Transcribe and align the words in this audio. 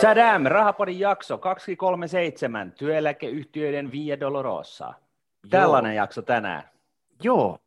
Tadam, 0.00 0.42
Rahapodin 0.42 0.98
jakso 0.98 1.38
237, 1.38 2.72
työeläkeyhtiöiden 2.72 3.92
Via 3.92 4.20
Dolorosa. 4.20 4.94
Tällainen 5.50 5.94
Joo. 5.94 6.02
jakso 6.02 6.22
tänään. 6.22 6.62
Joo, 7.22 7.58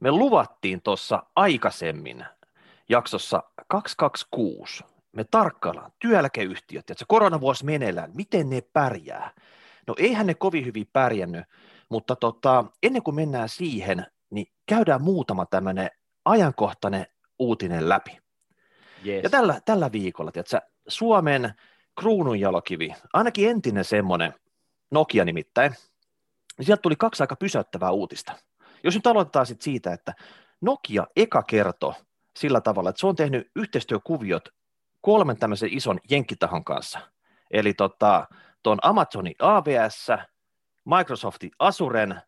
me 0.00 0.10
luvattiin 0.10 0.82
tuossa 0.82 1.22
aikaisemmin 1.36 2.24
jaksossa 2.88 3.42
226. 3.68 4.84
Me 5.12 5.24
tarkkaillaan 5.24 5.92
työeläkeyhtiöt, 5.98 6.90
että 6.90 6.98
se 6.98 7.04
koronavuosi 7.08 7.64
meneillään, 7.64 8.10
miten 8.14 8.50
ne 8.50 8.60
pärjää. 8.72 9.30
No 9.86 9.94
eihän 9.98 10.26
ne 10.26 10.34
kovin 10.34 10.64
hyvin 10.64 10.86
pärjännyt, 10.92 11.44
mutta 11.88 12.16
tota, 12.16 12.64
ennen 12.82 13.02
kuin 13.02 13.14
mennään 13.14 13.48
siihen, 13.48 14.06
niin 14.30 14.46
käydään 14.66 15.02
muutama 15.02 15.46
tämmöinen 15.46 15.90
ajankohtainen 16.24 17.06
uutinen 17.38 17.88
läpi. 17.88 18.18
Yes. 19.06 19.22
Ja 19.22 19.30
tällä, 19.30 19.60
tällä 19.64 19.92
viikolla, 19.92 20.32
tiedätkö, 20.32 20.60
Suomen 20.88 21.54
kruununjalokivi, 22.00 22.94
ainakin 23.12 23.50
entinen 23.50 23.84
semmoinen, 23.84 24.34
Nokia 24.90 25.24
nimittäin, 25.24 25.74
niin 26.58 26.66
sieltä 26.66 26.82
tuli 26.82 26.96
kaksi 26.96 27.22
aika 27.22 27.36
pysäyttävää 27.36 27.90
uutista. 27.90 28.32
Jos 28.84 28.94
nyt 28.94 29.06
aloitetaan 29.06 29.46
sitten 29.46 29.64
siitä, 29.64 29.92
että 29.92 30.14
Nokia 30.60 31.06
eka 31.16 31.42
kerto 31.42 31.94
sillä 32.36 32.60
tavalla, 32.60 32.90
että 32.90 33.00
se 33.00 33.06
on 33.06 33.16
tehnyt 33.16 33.50
yhteistyökuviot 33.56 34.48
kolmen 35.00 35.36
tämmöisen 35.36 35.72
ison 35.72 36.00
jenkkitahon 36.10 36.64
kanssa. 36.64 37.00
Eli 37.50 37.74
tota, 37.74 38.26
tuon 38.62 38.78
Amazonin 38.82 39.34
AWS, 39.38 40.06
Microsoftin 40.84 41.50
Azuren 41.58 42.22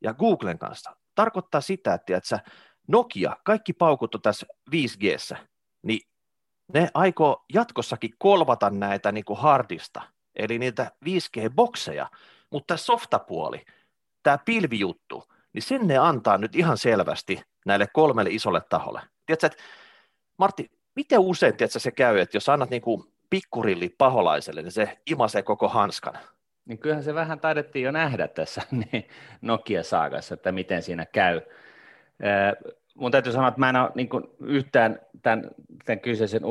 ja 0.00 0.14
Googlen 0.14 0.58
kanssa. 0.58 0.96
Tarkoittaa 1.14 1.60
sitä, 1.60 1.94
että 1.94 2.40
Nokia, 2.88 3.36
kaikki 3.44 3.72
paukut 3.72 4.14
on 4.14 4.22
tässä 4.22 4.46
5G, 4.70 5.36
niin 5.82 6.00
ne 6.74 6.88
aikoo 6.94 7.44
jatkossakin 7.54 8.14
kolvata 8.18 8.70
näitä 8.70 9.12
niin 9.12 9.24
kuin 9.24 9.38
hardista, 9.38 10.02
eli 10.36 10.58
niitä 10.58 10.90
5G-bokseja, 11.04 12.06
mutta 12.50 12.76
softapuoli, 12.76 13.64
tämä 14.22 14.38
pilvijuttu, 14.38 15.24
niin 15.52 15.62
sen 15.62 15.86
ne 15.86 15.98
antaa 15.98 16.38
nyt 16.38 16.56
ihan 16.56 16.78
selvästi 16.78 17.42
näille 17.66 17.86
kolmelle 17.92 18.30
isolle 18.30 18.62
taholle. 18.68 19.00
Tiedätkö, 19.26 19.46
että 19.46 19.62
Martti, 20.38 20.70
miten 20.96 21.18
usein 21.18 21.56
tiedätkö, 21.56 21.78
se 21.78 21.90
käy, 21.90 22.18
että 22.18 22.36
jos 22.36 22.48
annat 22.48 22.70
niin 22.70 22.82
kuin 22.82 23.12
pikkurilli 23.30 23.94
paholaiselle, 23.98 24.62
niin 24.62 24.72
se 24.72 24.98
imasee 25.06 25.42
koko 25.42 25.68
hanskan? 25.68 26.18
Niin 26.64 26.78
kyllähän 26.78 27.04
se 27.04 27.14
vähän 27.14 27.40
taidettiin 27.40 27.82
jo 27.82 27.90
nähdä 27.90 28.28
tässä 28.28 28.62
niin 28.92 29.08
Nokia-saagassa, 29.40 30.34
että 30.34 30.52
miten 30.52 30.82
siinä 30.82 31.06
käy 31.06 31.40
mun 32.94 33.10
täytyy 33.10 33.32
sanoa, 33.32 33.48
että 33.48 33.60
mä 33.60 33.68
en 33.68 33.76
ole 33.76 33.90
niin 33.94 34.08
kuin 34.08 34.24
yhtään 34.40 35.00
tämän, 35.22 35.50
tämän 35.84 36.00
kyseisen 36.00 36.42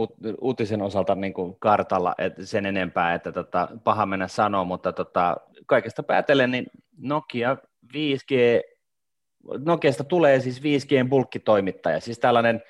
uutisen 0.41 0.81
osalta 0.81 1.15
niin 1.15 1.33
kuin 1.33 1.55
kartalla 1.59 2.15
että 2.17 2.45
sen 2.45 2.65
enempää, 2.65 3.13
että 3.13 3.31
tota, 3.31 3.67
paha 3.83 4.05
mennä 4.05 4.27
sanoa, 4.27 4.63
mutta 4.63 4.93
tota, 4.93 5.37
kaikesta 5.65 6.03
päätellen 6.03 6.51
niin 6.51 6.65
Nokia 6.97 7.57
5G, 7.93 8.61
Nokiasta 9.65 10.03
tulee 10.03 10.39
siis 10.39 10.61
5G 10.61 11.09
bulkkitoimittaja, 11.09 11.99
siis 11.99 12.19
tällainen 12.19 12.63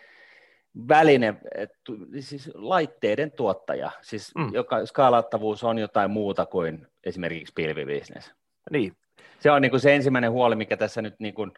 väline, 0.87 1.35
et, 1.55 1.71
siis 2.19 2.51
laitteiden 2.53 3.31
tuottaja, 3.31 3.91
siis 4.01 4.35
mm. 4.35 4.53
joka 4.53 4.85
skaalattavuus 4.85 5.63
on 5.63 5.77
jotain 5.77 6.11
muuta 6.11 6.45
kuin 6.45 6.87
esimerkiksi 7.03 7.53
pilvibisnes. 7.53 8.31
Niin. 8.71 8.93
Se 9.39 9.51
on 9.51 9.61
niin 9.61 9.69
kuin 9.69 9.81
se 9.81 9.95
ensimmäinen 9.95 10.31
huoli, 10.31 10.55
mikä 10.55 10.77
tässä 10.77 11.01
nyt 11.01 11.15
niin 11.19 11.33
kuin, 11.33 11.51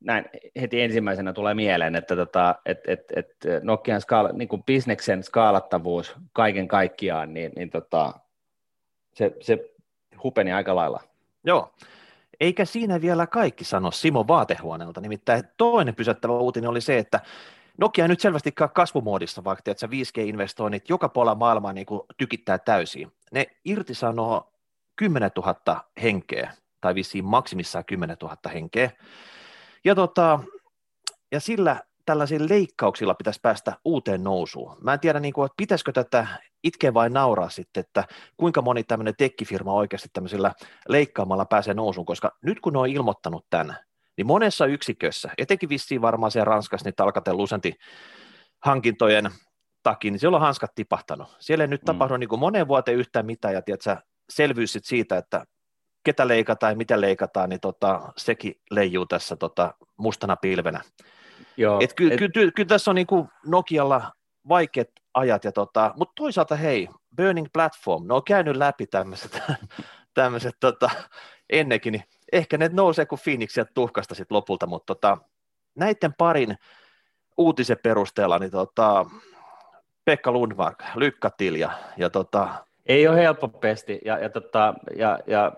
näin 0.00 0.24
heti 0.60 0.82
ensimmäisenä 0.82 1.32
tulee 1.32 1.54
mieleen, 1.54 1.94
että 1.94 2.16
tota, 2.16 2.54
et, 2.66 2.78
et, 2.86 3.04
et 3.16 3.36
Nokian 3.62 4.00
skaala, 4.00 4.32
niin 4.32 4.48
kuin 4.48 4.62
bisneksen 4.62 5.22
skaalattavuus 5.22 6.14
kaiken 6.32 6.68
kaikkiaan, 6.68 7.34
niin, 7.34 7.52
niin 7.56 7.70
tota, 7.70 8.14
se, 9.14 9.36
se 9.40 9.70
hupeni 10.22 10.52
aika 10.52 10.76
lailla. 10.76 11.00
Joo, 11.44 11.74
eikä 12.40 12.64
siinä 12.64 13.00
vielä 13.00 13.26
kaikki 13.26 13.64
sano 13.64 13.90
Simo 13.90 14.24
Vaatehuoneelta, 14.28 15.00
nimittäin 15.00 15.44
toinen 15.56 15.94
pysäyttävä 15.94 16.32
uutinen 16.32 16.70
oli 16.70 16.80
se, 16.80 16.98
että 16.98 17.20
Nokia 17.78 18.08
nyt 18.08 18.20
selvästi 18.20 18.52
kasvumoodissa, 18.72 19.44
vaikka 19.44 19.70
että 19.70 19.86
5G-investoinnit 19.86 20.84
joka 20.88 21.08
puolella 21.08 21.34
maailmaa 21.34 21.72
niin 21.72 21.86
kuin 21.86 22.00
tykittää 22.16 22.58
täysin. 22.58 23.12
Ne 23.32 23.46
irtisanoo 23.64 24.52
10 24.96 25.30
000 25.36 25.84
henkeä, 26.02 26.52
tai 26.80 26.94
vissiin 26.94 27.24
maksimissaan 27.24 27.84
10 27.84 28.16
000 28.22 28.36
henkeä, 28.54 28.90
ja, 29.84 29.94
tota, 29.94 30.40
ja 31.32 31.40
sillä 31.40 31.80
tällaisilla 32.06 32.46
leikkauksilla 32.50 33.14
pitäisi 33.14 33.40
päästä 33.42 33.76
uuteen 33.84 34.24
nousuun. 34.24 34.76
Mä 34.80 34.92
en 34.92 35.00
tiedä, 35.00 35.20
niin 35.20 35.34
kuin, 35.34 35.46
että 35.46 35.56
pitäisikö 35.56 35.92
tätä 35.92 36.26
itkeä 36.64 36.94
vai 36.94 37.10
nauraa 37.10 37.48
sitten, 37.48 37.80
että 37.80 38.04
kuinka 38.36 38.62
moni 38.62 38.84
tämmöinen 38.84 39.14
tekkifirma 39.18 39.72
oikeasti 39.72 40.08
tämmöisillä 40.12 40.52
leikkaamalla 40.88 41.44
pääsee 41.44 41.74
nousuun, 41.74 42.06
koska 42.06 42.36
nyt 42.42 42.60
kun 42.60 42.72
ne 42.72 42.78
on 42.78 42.88
ilmoittanut 42.88 43.46
tämän, 43.50 43.76
niin 44.16 44.26
monessa 44.26 44.66
yksikössä, 44.66 45.30
etenkin 45.38 45.68
vissiin 45.68 46.02
varmaan 46.02 46.32
siellä 46.32 46.44
Ranskassa, 46.44 46.88
niin 46.88 46.94
Alcatel 46.98 47.36
Lucentin 47.36 47.74
hankintojen 48.60 49.30
takia, 49.82 50.10
niin 50.10 50.18
siellä 50.18 50.36
on 50.36 50.40
hanskat 50.40 50.74
tipahtanut. 50.74 51.36
Siellä 51.38 51.64
ei 51.64 51.68
nyt 51.68 51.82
mm. 51.82 51.86
tapahdu 51.86 52.16
niin 52.16 52.28
kuin 52.28 52.40
moneen 52.40 52.68
vuoteen 52.68 52.98
yhtään 52.98 53.26
mitään, 53.26 53.54
ja 53.54 53.62
tiedätkö, 53.62 53.96
selvyys 54.30 54.78
siitä, 54.82 55.18
että 55.18 55.44
ketä 56.04 56.28
leikataan 56.28 56.72
ja 56.72 56.76
mitä 56.76 57.00
leikataan, 57.00 57.48
niin 57.48 57.60
tota, 57.60 58.12
sekin 58.16 58.60
leijuu 58.70 59.06
tässä 59.06 59.36
tota, 59.36 59.74
mustana 59.96 60.36
pilvenä. 60.36 60.80
Joo, 61.56 61.80
et 61.82 61.92
ky, 61.92 62.12
et... 62.12 62.18
Ky, 62.18 62.28
ky, 62.28 62.50
ky, 62.50 62.64
tässä 62.64 62.90
on 62.90 62.94
niin 62.94 63.06
kuin 63.06 63.28
Nokialla 63.46 64.12
vaikeat 64.48 64.88
ajat, 65.14 65.44
ja 65.44 65.52
tota, 65.52 65.92
mutta 65.96 66.12
toisaalta 66.16 66.56
hei, 66.56 66.88
Burning 67.16 67.46
Platform, 67.52 68.06
ne 68.06 68.14
on 68.14 68.24
käynyt 68.24 68.56
läpi 68.56 68.86
tämmöiset, 68.86 69.42
tämmöiset 70.14 70.56
tota, 70.60 70.90
ennenkin, 71.50 71.92
niin 71.92 72.04
ehkä 72.32 72.58
ne 72.58 72.70
nousee 72.72 73.06
kuin 73.06 73.20
Phoenix 73.24 73.56
ja 73.56 73.64
tuhkasta 73.64 74.14
sitten 74.14 74.34
lopulta, 74.36 74.66
mutta 74.66 74.94
tota, 74.94 75.18
näiden 75.74 76.14
parin 76.18 76.56
uutisen 77.36 77.78
perusteella, 77.82 78.38
niin 78.38 78.50
tota, 78.50 79.06
Pekka 80.04 80.32
Lundmark, 80.32 80.82
Lykkatil 80.94 81.54
ja, 81.54 81.70
ja 81.96 82.10
tota, 82.10 82.66
ei 82.86 83.08
ole 83.08 83.16
helppo 83.16 83.48
pesti 83.48 84.00
ja, 84.04 84.18
ja, 84.18 84.30
tota, 84.30 84.74
ja, 84.96 85.18
ja 85.26 85.52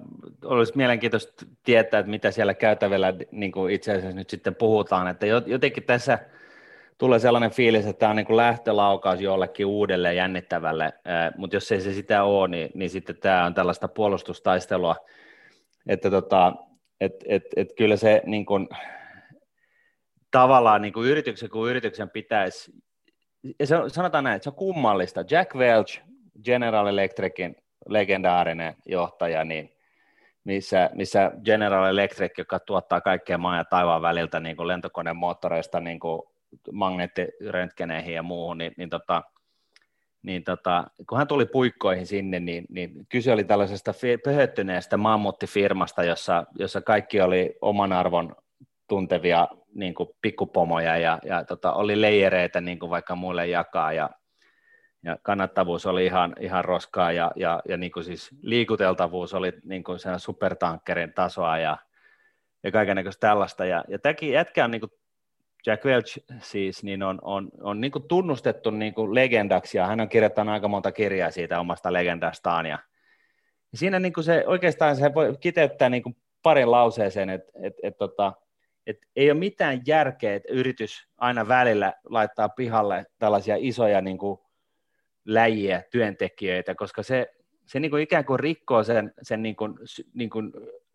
olisi 0.44 0.72
mielenkiintoista 0.76 1.47
tietää, 1.64 2.00
että 2.00 2.10
mitä 2.10 2.31
siellä 2.31 2.54
käytävällä 2.54 3.14
niin 3.31 3.53
kuin 3.53 3.75
itse 3.75 3.92
asiassa 3.92 4.16
nyt 4.16 4.31
sitten 4.31 4.54
puhutaan, 4.54 5.09
että 5.09 5.26
jotenkin 5.26 5.82
tässä 5.82 6.19
tulee 6.98 7.19
sellainen 7.19 7.50
fiilis, 7.50 7.86
että 7.86 8.00
tämä 8.00 8.10
on 8.10 8.16
niin 8.16 8.26
kuin 8.26 8.36
lähtölaukaus 8.36 9.20
jollekin 9.20 9.66
uudelle 9.66 10.15
jännittävälle, 10.15 10.92
mutta 11.36 11.56
jos 11.56 11.72
ei 11.72 11.81
se 11.81 11.92
sitä 11.92 12.25
ole, 12.25 12.48
niin, 12.48 12.70
niin 12.75 12.91
sitten 12.91 13.16
tämä 13.16 13.44
on 13.44 13.54
tällaista 13.54 13.88
puolustustaistelua, 13.88 14.97
että 15.86 16.10
tota, 16.10 16.53
et, 17.00 17.15
et, 17.25 17.42
et 17.56 17.69
kyllä 17.76 17.97
se 17.97 18.22
niin 18.26 18.47
kuin, 18.47 18.69
tavallaan 20.31 20.82
niin 20.82 20.92
kuin 20.92 21.09
yrityksen 21.09 21.50
kuin 21.50 21.70
yrityksen 21.70 22.10
pitäisi, 22.10 22.72
ja 23.60 23.66
se 23.66 23.76
sanotaan 23.86 24.25
näin, 24.25 24.36
että 24.36 24.44
se 24.44 24.50
on 24.50 24.56
kummallista. 24.56 25.25
Jack 25.31 25.54
Welch 25.54 26.00
General 26.44 26.86
Electricin 26.86 27.56
legendaarinen 27.88 28.74
johtaja, 28.86 29.44
niin 29.44 29.76
missä, 30.44 30.91
missä 30.94 31.32
General 31.44 31.84
Electric, 31.84 32.38
joka 32.38 32.58
tuottaa 32.58 33.00
kaikkea 33.00 33.38
maan 33.38 33.58
ja 33.58 33.64
taivaan 33.64 34.02
väliltä 34.02 34.41
niin 34.41 34.56
kuin 34.56 34.69
lentokoneen 34.69 35.16
moottoreista 35.16 35.80
niin 35.80 36.00
kuin 36.00 36.22
magneettiröntgeneihin 36.72 38.14
ja 38.14 38.22
muuhun, 38.22 38.58
niin, 38.58 38.72
niin, 38.76 38.91
tota, 38.91 39.22
niin 40.22 40.44
tota, 40.44 40.84
kun 41.08 41.19
hän 41.19 41.26
tuli 41.26 41.47
puikkoihin 41.47 42.06
sinne, 42.06 42.41
niin, 42.41 42.64
niin 42.68 43.06
kyse 43.08 43.32
oli 43.32 43.44
tällaisesta 43.44 43.94
pöhöttyneestä 44.24 44.97
mammuttifirmasta, 44.97 46.04
jossa, 46.04 46.44
jossa 46.58 46.80
kaikki 46.80 47.20
oli 47.20 47.54
oman 47.60 47.92
arvon 47.92 48.36
tuntevia 48.88 49.48
niin 49.74 49.94
kuin 49.94 50.08
pikkupomoja 50.22 50.97
ja, 50.97 51.18
ja 51.24 51.44
tota, 51.44 51.72
oli 51.72 52.00
leijereitä 52.00 52.60
niin 52.60 52.78
kuin 52.78 52.91
vaikka 52.91 53.16
muille 53.16 53.47
jakaa 53.47 53.92
ja 53.92 54.10
ja 55.06 55.19
kannattavuus 55.22 55.87
oli 55.87 56.06
ihan, 56.06 56.34
ihan 56.41 56.65
roskaa 56.65 57.12
ja, 57.12 57.33
ja, 57.36 57.63
ja 57.69 57.77
niin 57.77 57.92
kuin 57.92 58.04
siis 58.04 58.30
liikuteltavuus 58.42 59.34
oli 59.34 59.53
niin 59.65 59.84
kuin 59.84 59.98
sen 59.98 60.21
supertankkerin 60.21 61.13
tasoa 61.13 61.59
ja, 61.59 61.77
ja 62.63 62.72
kaikenlaista 62.72 63.21
tällaista. 63.21 63.65
Ja, 63.65 63.84
ja 63.89 63.98
tämäkin 63.98 64.33
jätkä 64.33 64.65
on 64.65 64.71
niin 64.71 64.80
kuin 64.80 64.92
Jack 65.66 65.84
Welch 65.84 66.19
siis, 66.39 66.83
niin 66.83 67.03
on, 67.03 67.19
on, 67.22 67.48
on 67.60 67.80
niin 67.80 67.92
kuin 67.92 68.09
tunnustettu 68.09 68.71
niin 68.71 68.95
kuin 68.95 69.15
legendaksi 69.15 69.78
ja 69.78 69.86
hän 69.86 70.01
on 70.01 70.09
kirjoittanut 70.09 70.53
aika 70.53 70.69
monta 70.69 70.92
kirjaa 70.92 71.30
siitä 71.30 71.60
omasta 71.60 71.92
legendastaan 71.92 72.66
ja, 72.66 72.78
ja 73.72 73.78
siinä 73.78 73.98
niin 73.98 74.13
kuin 74.13 74.25
se 74.25 74.45
oikeastaan 74.47 74.97
se 74.97 75.15
voi 75.15 75.36
kiteyttää 75.41 75.89
niin 75.89 76.03
kuin 76.03 76.16
parin 76.42 76.71
lauseeseen, 76.71 77.30
että 77.30 77.53
et, 77.63 77.75
et, 77.83 77.98
tota, 77.98 78.33
et 78.86 78.97
ei 79.16 79.30
ole 79.30 79.39
mitään 79.39 79.83
järkeä, 79.86 80.34
että 80.34 80.53
yritys 80.53 81.09
aina 81.19 81.48
välillä 81.48 81.95
laittaa 82.04 82.48
pihalle 82.48 83.04
tällaisia 83.19 83.57
isoja 83.59 84.01
niin 84.01 84.19
kuin 84.19 84.46
läjiä, 85.27 85.83
työntekijöitä, 85.91 86.75
koska 86.75 87.03
se, 87.03 87.34
se 87.67 87.81
niin 87.81 87.91
kuin 87.91 88.03
ikään 88.03 88.25
kuin 88.25 88.41
rikkoo 88.41 88.84
sen, 88.84 89.15
sen 89.23 89.43
niin 89.43 89.57
kuin, 89.57 89.75
niin 90.15 90.31
kuin 90.31 90.53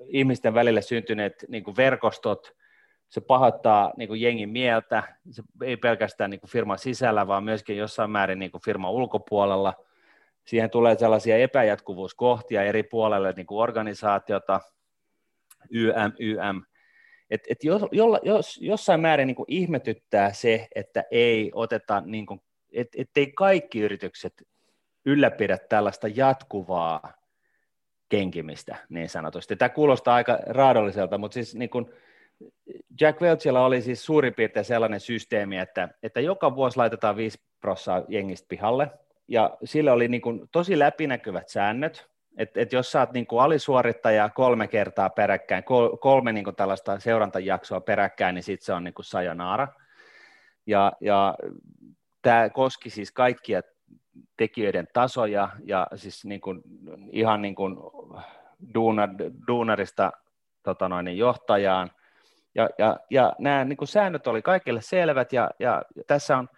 ihmisten 0.08 0.54
välille 0.54 0.82
syntyneet 0.82 1.46
niin 1.48 1.64
kuin 1.64 1.78
verkostot, 1.78 2.56
se 3.10 3.22
pahoittaa 3.22 3.94
niin 3.98 4.08
kuin 4.08 4.22
jengin 4.22 4.50
mieltä, 4.50 5.04
se 5.32 5.44
ei 5.64 5.78
pelkästään 5.78 6.30
niin 6.30 6.40
kuin 6.40 6.50
firman 6.50 6.80
sisällä, 6.80 7.28
vaan 7.28 7.44
myöskin 7.44 7.78
jossain 7.78 8.12
määrin 8.12 8.40
niin 8.40 8.52
kuin 8.52 8.62
firman 8.62 8.92
ulkopuolella. 8.92 9.74
siihen 10.46 10.70
tulee 10.70 10.98
sellaisia 10.98 11.38
epäjatkuvuuskohtia 11.38 12.64
eri 12.64 12.84
puolelle 12.84 13.34
niin 13.36 13.46
kuin 13.46 13.64
organisaatiota, 13.64 14.62
YM, 15.70 16.12
YM, 16.20 16.62
et, 17.30 17.42
et 17.50 17.64
jos, 17.64 17.82
jos, 18.24 18.58
jossain 18.62 19.02
määrin 19.02 19.28
niin 19.28 19.36
kuin 19.36 19.46
ihmetyttää 19.50 20.34
se, 20.34 20.68
että 20.76 21.04
ei 21.12 21.52
oteta, 21.54 22.04
niin 22.06 22.26
kuin, 22.26 22.42
et, 22.72 22.88
ettei 22.98 23.32
kaikki 23.32 23.80
yritykset 23.80 24.48
ylläpidä 25.06 25.58
tällaista 25.58 26.08
jatkuvaa 26.08 27.14
kenkimistä 28.10 28.76
niin 28.90 29.10
sanotusti. 29.10 29.56
Tämä 29.56 29.70
kuulostaa 29.70 30.16
aika 30.16 30.40
raadolliselta, 30.46 31.18
mutta 31.18 31.34
siis 31.34 31.56
niin 31.56 31.70
kuin 31.70 31.86
Jack 33.02 33.22
Welchillä 33.22 33.66
oli 33.66 33.82
siis 33.82 34.06
suurin 34.06 34.34
piirtein 34.34 34.66
sellainen 34.66 35.00
systeemi, 35.00 35.58
että, 35.58 35.90
että 36.04 36.20
joka 36.20 36.56
vuosi 36.56 36.78
laitetaan 36.78 37.16
5 37.16 37.40
prossaa 37.62 38.04
jengistä 38.08 38.46
pihalle, 38.50 38.92
ja 39.28 39.58
sillä 39.64 39.94
oli 39.94 40.08
niin 40.08 40.22
kuin 40.22 40.50
tosi 40.52 40.80
läpinäkyvät 40.80 41.50
säännöt, 41.50 42.12
että 42.38 42.62
et 42.62 42.74
jos 42.74 42.92
saat 42.92 43.14
niin 43.14 43.26
alisuorittaja 43.40 44.30
kolme 44.30 44.68
kertaa 44.68 45.10
peräkkäin, 45.10 45.64
kol, 45.64 45.98
kolme 45.98 46.32
niin 46.32 46.56
tällaista 46.58 47.00
seurantajaksoa 47.00 47.82
peräkkäin, 47.82 48.36
niin 48.36 48.44
sitten 48.44 48.66
se 48.66 48.74
on 48.74 48.84
niin 48.84 48.94
sajonaara. 49.02 49.68
Ja, 50.66 50.92
ja 51.02 51.36
tämä 52.22 52.50
koski 52.50 52.90
siis 52.90 53.12
kaikkia 53.12 53.62
tekijöiden 54.38 54.88
tasoja 54.94 55.50
ja 55.64 55.88
siis 55.96 56.26
niin 56.26 56.42
kuin, 56.42 56.62
ihan 57.12 57.42
niin 57.42 57.56
kuin 57.56 57.78
duunar, 58.74 59.10
duunarista 59.48 60.12
tota 60.64 60.90
noin, 60.90 61.06
niin 61.06 61.18
johtajaan. 61.18 61.92
Ja, 62.56 62.70
ja, 62.78 63.00
ja 63.10 63.34
nämä 63.40 63.66
niin 63.66 63.78
kuin 63.78 63.88
säännöt 63.88 64.28
oli 64.28 64.42
kaikille 64.42 64.82
selvät 64.82 65.34
ja, 65.34 65.50
ja 65.60 65.82
tässä 66.08 66.38
on 66.38 66.50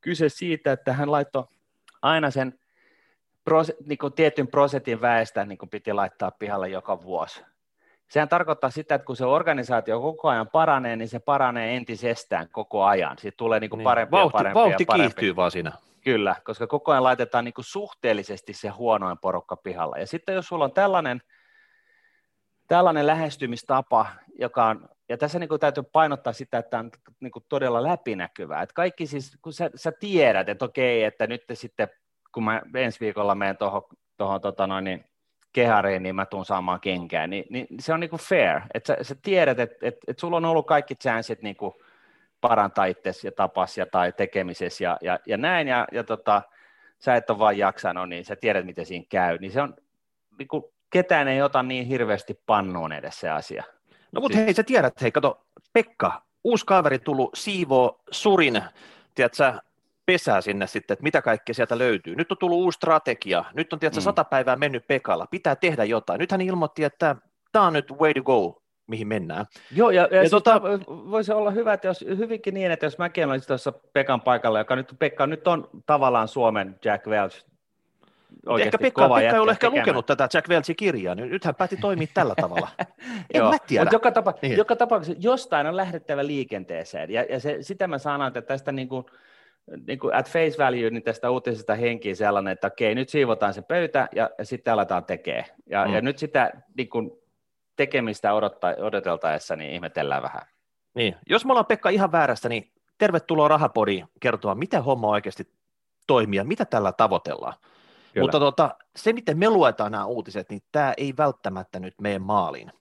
kyse 0.00 0.28
siitä, 0.28 0.72
että 0.72 0.92
hän 0.92 1.10
laittoi 1.10 1.44
aina 2.02 2.30
sen 2.30 2.58
prose, 3.44 3.76
niin 3.86 3.98
kuin 3.98 4.12
tietyn 4.12 4.48
prosentin 4.48 5.00
väestä 5.00 5.44
niin 5.44 5.58
kuin 5.58 5.68
piti 5.68 5.92
laittaa 5.92 6.30
pihalle 6.30 6.68
joka 6.68 7.02
vuosi. 7.02 7.44
Sehän 8.10 8.28
tarkoittaa 8.28 8.70
sitä, 8.70 8.94
että 8.94 9.06
kun 9.06 9.16
se 9.16 9.24
organisaatio 9.24 10.00
koko 10.00 10.28
ajan 10.28 10.48
paranee, 10.48 10.96
niin 10.96 11.08
se 11.08 11.18
paranee 11.18 11.76
entisestään 11.76 12.48
koko 12.52 12.84
ajan. 12.84 13.18
Siitä 13.18 13.36
tulee 13.36 13.60
niin 13.60 13.70
kuin 13.70 13.82
parempi 13.82 14.10
vauhti, 14.10 14.36
ja 14.36 14.38
parempi 14.38 14.54
vauhti 14.54 14.82
ja 14.82 14.86
parempi. 14.86 15.14
kiihtyy 15.14 15.36
vaan 15.36 15.50
siinä. 15.50 15.72
Kyllä, 16.04 16.36
koska 16.44 16.66
koko 16.66 16.92
ajan 16.92 17.04
laitetaan 17.04 17.44
niin 17.44 17.54
kuin 17.54 17.64
suhteellisesti 17.64 18.52
se 18.52 18.68
huonoin 18.68 19.18
porukka 19.18 19.56
pihalla. 19.56 19.98
Ja 19.98 20.06
sitten 20.06 20.34
jos 20.34 20.46
sulla 20.46 20.64
on 20.64 20.72
tällainen, 20.72 21.22
tällainen 22.68 23.06
lähestymistapa, 23.06 24.06
joka 24.38 24.66
on, 24.66 24.88
ja 25.08 25.18
tässä 25.18 25.38
niin 25.38 25.48
kuin 25.48 25.60
täytyy 25.60 25.82
painottaa 25.82 26.32
sitä, 26.32 26.58
että 26.58 26.78
on 26.78 26.90
niin 27.20 27.32
kuin 27.32 27.44
todella 27.48 27.82
läpinäkyvää. 27.82 28.62
Että 28.62 28.74
kaikki 28.74 29.06
siis, 29.06 29.38
kun 29.42 29.52
sä, 29.52 29.70
sä 29.74 29.92
tiedät, 29.92 30.48
että 30.48 30.64
okei, 30.64 31.04
että 31.04 31.26
nyt 31.26 31.44
sitten 31.52 31.88
kun 32.34 32.44
mä 32.44 32.62
ensi 32.74 33.00
viikolla 33.00 33.34
menen 33.34 33.56
tuohon 33.56 33.82
tohon, 34.16 34.40
tota 34.40 34.66
noin, 34.66 34.84
niin 34.84 35.09
kehariin, 35.52 36.02
niin 36.02 36.14
mä 36.14 36.26
tuun 36.26 36.44
saamaan 36.44 36.80
kenkää, 36.80 37.26
niin, 37.26 37.44
niin 37.50 37.66
se 37.80 37.92
on 37.92 38.00
niinku 38.00 38.16
fair, 38.16 38.60
että 38.74 38.96
sä, 38.96 39.04
sä 39.04 39.14
tiedät, 39.22 39.58
että 39.58 39.86
et, 39.86 39.96
et 40.06 40.18
sulla 40.18 40.36
on 40.36 40.44
ollut 40.44 40.66
kaikki 40.66 40.94
chanssit 40.94 41.42
niinku 41.42 41.82
parantaa 42.40 42.84
itsesi 42.84 43.26
ja 43.26 43.32
tapas 43.32 43.78
ja 43.78 43.86
tai 43.86 44.12
tekemisessä 44.12 44.84
ja, 44.84 44.96
ja, 45.02 45.18
ja 45.26 45.36
näin, 45.36 45.68
ja, 45.68 45.86
ja 45.92 46.04
tota, 46.04 46.42
sä 46.98 47.16
et 47.16 47.30
ole 47.30 47.38
vaan 47.38 47.58
jaksanut, 47.58 48.08
niin 48.08 48.24
sä 48.24 48.36
tiedät, 48.36 48.66
miten 48.66 48.86
siinä 48.86 49.06
käy, 49.08 49.38
niin 49.38 49.52
se 49.52 49.62
on, 49.62 49.74
niinku, 50.38 50.72
ketään 50.90 51.28
ei 51.28 51.42
ota 51.42 51.62
niin 51.62 51.86
hirveästi 51.86 52.40
pannuun 52.46 52.92
edes 52.92 53.20
se 53.20 53.30
asia. 53.30 53.64
No 54.12 54.20
mutta 54.20 54.36
siis... 54.36 54.46
hei, 54.46 54.54
sä 54.54 54.62
tiedät, 54.62 55.00
hei, 55.00 55.12
kato, 55.12 55.46
Pekka, 55.72 56.22
uusi 56.44 56.66
kaveri 56.66 56.98
tullut 56.98 57.30
Siivo 57.34 58.00
Surin, 58.10 58.62
tiedätkö, 59.14 59.52
pesää 60.12 60.40
sinne 60.40 60.66
sitten, 60.66 60.92
että 60.94 61.02
mitä 61.02 61.22
kaikkea 61.22 61.54
sieltä 61.54 61.78
löytyy. 61.78 62.14
Nyt 62.14 62.32
on 62.32 62.38
tullut 62.38 62.58
uusi 62.58 62.76
strategia, 62.76 63.44
nyt 63.54 63.72
on 63.72 63.78
tietysti 63.78 64.00
mm. 64.00 64.04
sata 64.04 64.24
päivää 64.24 64.56
mennyt 64.56 64.86
Pekalla, 64.86 65.26
pitää 65.30 65.56
tehdä 65.56 65.84
jotain. 65.84 66.18
Nyt 66.18 66.30
hän 66.32 66.40
ilmoitti, 66.40 66.84
että 66.84 67.16
tämä 67.52 67.66
on 67.66 67.72
nyt 67.72 67.92
way 67.92 68.14
to 68.14 68.22
go, 68.22 68.62
mihin 68.86 69.08
mennään. 69.08 69.46
Joo, 69.76 69.90
ja, 69.90 70.08
ja, 70.10 70.22
ja 70.22 70.30
tota, 70.30 70.62
voisi 70.88 71.32
olla 71.32 71.50
hyvä, 71.50 71.72
että 71.72 71.86
jos, 71.86 72.00
hyvinkin 72.00 72.54
niin, 72.54 72.70
että 72.70 72.86
jos 72.86 72.98
mäkin 72.98 73.28
olisin 73.28 73.46
tuossa 73.46 73.72
Pekan 73.72 74.20
paikalla, 74.20 74.58
joka 74.58 74.76
nyt, 74.76 74.94
Pekka 74.98 75.26
nyt 75.26 75.48
on 75.48 75.68
tavallaan 75.86 76.28
Suomen 76.28 76.78
Jack 76.84 77.06
Welch, 77.06 77.44
Ehkä 78.60 78.78
Pekka, 78.78 79.08
Pekka 79.08 79.20
ei 79.20 79.38
ole 79.38 79.50
ehkä 79.50 79.66
tekemään. 79.66 79.82
lukenut 79.82 80.06
tätä 80.06 80.28
Jack 80.34 80.48
Welchin 80.48 80.76
kirjaa, 80.76 81.14
niin 81.14 81.30
nyt 81.30 81.44
hän 81.44 81.54
päätti 81.54 81.76
toimia 81.76 82.06
tällä 82.14 82.34
tavalla. 82.40 82.68
en 82.78 82.86
Joo, 83.34 83.50
mä 83.50 83.58
tiedä. 83.66 83.84
Mutta 83.84 83.94
joka, 83.94 84.10
tapa, 84.10 84.34
niin. 84.42 84.56
joka 84.56 84.76
tapauksessa 84.76 85.20
jostain 85.22 85.66
on 85.66 85.76
lähdettävä 85.76 86.26
liikenteeseen, 86.26 87.10
ja, 87.10 87.22
ja 87.22 87.40
se, 87.40 87.58
sitä 87.60 87.88
mä 87.88 87.98
sanon, 87.98 88.28
että 88.28 88.42
tästä 88.42 88.72
niin 88.72 88.88
kuin, 88.88 89.06
niin 89.86 89.98
kuin 89.98 90.14
at 90.14 90.30
face 90.30 90.58
value, 90.58 90.90
niin 90.90 91.02
tästä 91.02 91.30
uutisesta 91.30 91.74
henkiin 91.74 92.16
sellainen, 92.16 92.52
että 92.52 92.66
okei, 92.66 92.94
nyt 92.94 93.08
siivotaan 93.08 93.54
se 93.54 93.62
pöytä 93.62 94.08
ja, 94.14 94.30
ja 94.38 94.44
sitten 94.44 94.72
aletaan 94.72 95.04
tekemään. 95.04 95.44
Ja, 95.66 95.86
mm. 95.86 95.94
ja 95.94 96.00
nyt 96.00 96.18
sitä 96.18 96.52
niin 96.76 96.88
kuin, 96.88 97.10
tekemistä 97.76 98.34
odottaa, 98.34 98.74
odoteltaessa, 98.78 99.56
niin 99.56 99.70
ihmetellään 99.70 100.22
vähän. 100.22 100.42
Niin, 100.94 101.16
jos 101.28 101.44
me 101.44 101.52
ollaan 101.52 101.66
Pekka 101.66 101.88
ihan 101.88 102.12
väärässä, 102.12 102.48
niin 102.48 102.72
tervetuloa 102.98 103.48
Rahapodiin 103.48 104.06
kertoa, 104.20 104.54
miten 104.54 104.84
homma 104.84 105.08
oikeasti 105.08 105.52
toimii 106.06 106.36
ja 106.36 106.44
mitä 106.44 106.64
tällä 106.64 106.92
tavoitellaan. 106.92 107.54
Kyllä. 108.12 108.24
Mutta 108.24 108.40
tota, 108.40 108.74
se, 108.96 109.12
miten 109.12 109.38
me 109.38 109.50
luetaan 109.50 109.92
nämä 109.92 110.04
uutiset, 110.04 110.50
niin 110.50 110.62
tämä 110.72 110.94
ei 110.96 111.14
välttämättä 111.16 111.80
nyt 111.80 111.94
mene 112.00 112.18
maaliin. 112.18 112.72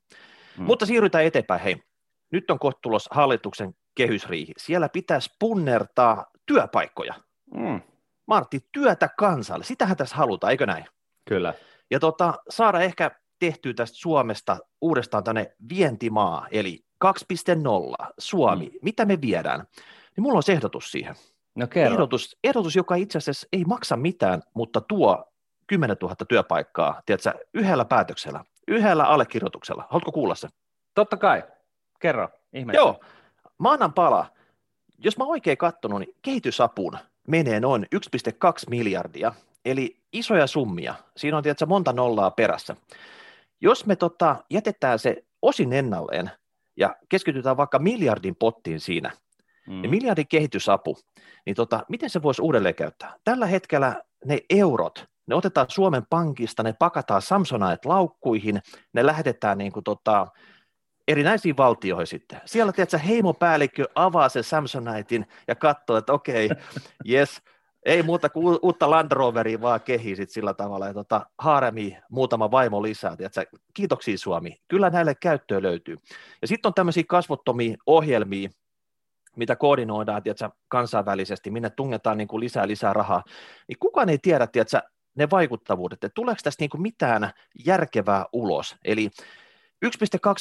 Mm. 0.58 0.64
Mutta 0.64 0.86
siirrytään 0.86 1.26
eteenpäin. 1.26 1.62
Hei, 1.62 1.84
nyt 2.32 2.52
on 2.52 2.60
kohta 2.60 2.80
tulos 2.82 3.10
hallituksen 3.12 3.76
kehysriihi. 4.08 4.54
Siellä 4.58 4.90
pitäisi 4.90 5.36
punnertaa 5.40 6.26
työpaikkoja. 6.46 7.14
Mm. 7.54 7.82
Martti, 8.26 8.66
työtä 8.72 9.10
kansalle, 9.18 9.66
sitähän 9.66 9.98
tässä 9.98 10.16
halutaan, 10.16 10.52
eikö 10.52 10.66
näin? 10.66 10.86
Kyllä. 11.30 11.54
Ja 11.92 12.00
tota, 12.00 12.34
saada 12.50 12.80
ehkä 12.80 13.12
tehtyä 13.40 13.74
tästä 13.74 13.98
Suomesta 13.98 14.58
uudestaan 14.82 15.24
tänne 15.24 15.56
vientimaa, 15.70 16.48
eli 16.52 16.86
2.0, 17.06 18.14
Suomi, 18.18 18.66
mm. 18.66 18.80
mitä 18.82 19.06
me 19.06 19.22
viedään? 19.22 19.60
Niin 20.16 20.24
mulla 20.24 20.38
on 20.38 20.44
se 20.44 20.54
ehdotus 20.54 20.92
siihen. 20.92 21.16
No 21.56 21.68
kerro. 21.68 21.94
Ehdotus, 21.94 22.38
ehdotus, 22.44 22.76
joka 22.76 22.96
itse 22.96 23.18
asiassa 23.18 23.48
ei 23.54 23.66
maksa 23.66 23.98
mitään, 23.98 24.42
mutta 24.54 24.82
tuo 24.82 25.26
10 25.68 25.98
000 26.02 26.16
työpaikkaa, 26.30 27.02
tiedätkö, 27.06 27.34
yhdellä 27.54 27.86
päätöksellä, 27.86 28.44
yhdellä 28.68 29.04
allekirjoituksella. 29.04 29.88
Haluatko 29.90 30.12
kuulla 30.12 30.36
se? 30.36 30.48
Totta 30.94 31.18
kai. 31.18 31.44
Kerro, 32.00 32.30
ihme. 32.54 32.74
Joo, 32.74 33.00
mä 33.60 33.72
annan 33.72 33.94
pala 33.94 34.26
jos 35.04 35.18
mä 35.18 35.26
oikein 35.26 35.58
katsonut, 35.58 36.00
niin 36.00 36.16
kehitysapuun 36.22 36.98
menee 37.28 37.60
noin 37.60 37.88
1,2 37.96 38.70
miljardia, 38.70 39.34
eli 39.66 39.98
isoja 40.14 40.48
summia. 40.48 40.96
Siinä 41.18 41.38
on 41.38 41.44
tietysti 41.44 41.66
monta 41.66 41.94
nollaa 41.94 42.32
perässä. 42.32 42.76
Jos 43.62 43.86
me 43.86 43.96
tota, 43.96 44.36
jätetään 44.50 45.00
se 45.00 45.24
osin 45.42 45.74
ennalleen 45.74 46.32
ja 46.78 46.96
keskitytään 47.10 47.58
vaikka 47.58 47.80
miljardin 47.80 48.36
pottiin 48.36 48.80
siinä, 48.80 49.12
mm. 49.68 49.82
niin 49.82 49.90
miljardin 49.90 50.28
kehitysapu, 50.28 50.98
niin 51.46 51.56
tota, 51.56 51.86
miten 51.90 52.10
se 52.10 52.22
voisi 52.22 52.42
uudelleen 52.42 52.76
käyttää? 52.76 53.16
Tällä 53.24 53.46
hetkellä 53.46 54.04
ne 54.26 54.40
eurot, 54.50 55.06
ne 55.28 55.36
otetaan 55.36 55.68
Suomen 55.70 56.04
pankista, 56.10 56.64
ne 56.64 56.74
pakataan 56.74 57.22
Samsonite 57.22 57.90
laukkuihin, 57.90 58.62
ne 58.94 59.06
lähetetään 59.06 59.58
niin 59.58 59.72
kuin 59.72 59.84
tota, 59.84 60.28
erinäisiin 61.10 61.58
valtioihin 61.58 62.08
sitten. 62.08 62.42
Siellä, 62.46 62.72
tiedätkö, 62.72 62.98
heimopäällikkö 62.98 63.86
avaa 63.96 64.30
sen 64.30 64.44
Samsonitein 64.44 65.26
ja 65.48 65.56
katsoo, 65.56 65.98
että 65.98 66.14
okei, 66.14 66.46
okay, 66.52 66.64
yes, 67.10 67.42
ei 67.86 68.04
muuta 68.04 68.30
kuin 68.30 68.60
uutta 68.62 68.90
Land 68.90 69.12
Roveria 69.12 69.62
vaan 69.62 69.82
kehi 69.82 70.16
sit 70.16 70.30
sillä 70.30 70.54
tavalla, 70.54 70.88
ja 70.88 70.94
tota, 70.94 71.26
haaremi 71.38 71.98
muutama 72.10 72.52
vaimo 72.52 72.84
lisää, 72.84 73.16
tiedätkö? 73.16 73.46
kiitoksia 73.74 74.18
Suomi, 74.18 74.56
kyllä 74.68 74.90
näille 74.90 75.16
käyttöä 75.16 75.62
löytyy. 75.62 75.98
Ja 76.42 76.48
sitten 76.48 76.70
on 76.70 76.74
tämmöisiä 76.74 77.04
kasvottomia 77.08 77.78
ohjelmia, 77.86 78.50
mitä 79.36 79.56
koordinoidaan 79.56 80.24
tiedätkö, 80.24 80.50
kansainvälisesti, 80.68 81.52
minne 81.52 81.70
tungetaan 81.70 82.18
niin 82.18 82.28
kuin 82.28 82.40
lisää 82.40 82.68
lisää 82.68 82.94
rahaa, 82.94 83.24
niin 83.68 83.78
kukaan 83.80 84.10
ei 84.10 84.18
tiedä 84.18 84.48
tiedätkö, 84.48 84.82
ne 85.16 85.30
vaikuttavuudet, 85.30 86.04
että 86.04 86.16
tuleeko 86.16 86.40
tästä 86.44 86.64
niin 86.64 86.70
kuin 86.70 86.82
mitään 86.82 87.32
järkevää 87.66 88.26
ulos. 88.34 88.76
Eli 88.86 89.10
1,2 89.86 89.92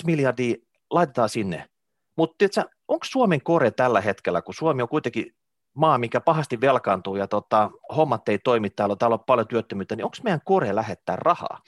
miljardia 0.05 0.57
laitetaan 0.91 1.29
sinne, 1.29 1.69
mutta 2.17 2.45
onko 2.89 3.05
Suomen 3.05 3.43
kore 3.43 3.71
tällä 3.71 4.01
hetkellä, 4.01 4.43
kun 4.43 4.55
Suomi 4.55 4.83
on 4.83 4.89
kuitenkin 4.89 5.35
maa, 5.75 5.99
mikä 5.99 6.21
pahasti 6.21 6.61
velkaantuu 6.61 7.17
ja 7.17 7.29
tota, 7.29 7.71
hommat 7.97 8.29
ei 8.29 8.39
toimi 8.39 8.71
täällä, 8.71 8.97
täällä 8.97 9.15
on 9.15 9.25
paljon 9.27 9.49
työttömyyttä, 9.49 9.97
niin 9.97 10.05
onko 10.05 10.17
meidän 10.23 10.41
kore 10.45 10.75
lähettää 10.75 11.17
rahaa? 11.17 11.63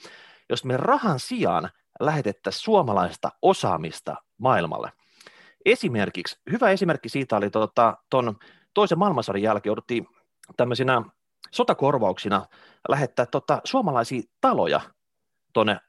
Jos 0.49 0.65
me 0.65 0.77
rahan 0.77 1.19
sijaan 1.19 1.69
lähetettäisiin 1.99 2.63
suomalaista 2.63 3.31
osaamista 3.41 4.15
maailmalle. 4.37 4.91
Esimerkiksi, 5.65 6.39
hyvä 6.51 6.69
esimerkki 6.69 7.09
siitä 7.09 7.35
oli 7.37 7.49
tuota, 7.49 7.97
ton 8.09 8.35
toisen 8.73 8.99
maailmansodan 8.99 9.41
jälkeen 9.41 9.69
jouduttiin 9.69 10.07
tämmöisinä 10.57 11.01
sotakorvauksina 11.51 12.45
lähettää 12.89 13.25
tota, 13.25 13.61
suomalaisia 13.63 14.21
taloja 14.41 14.81
tuonne 15.53 15.79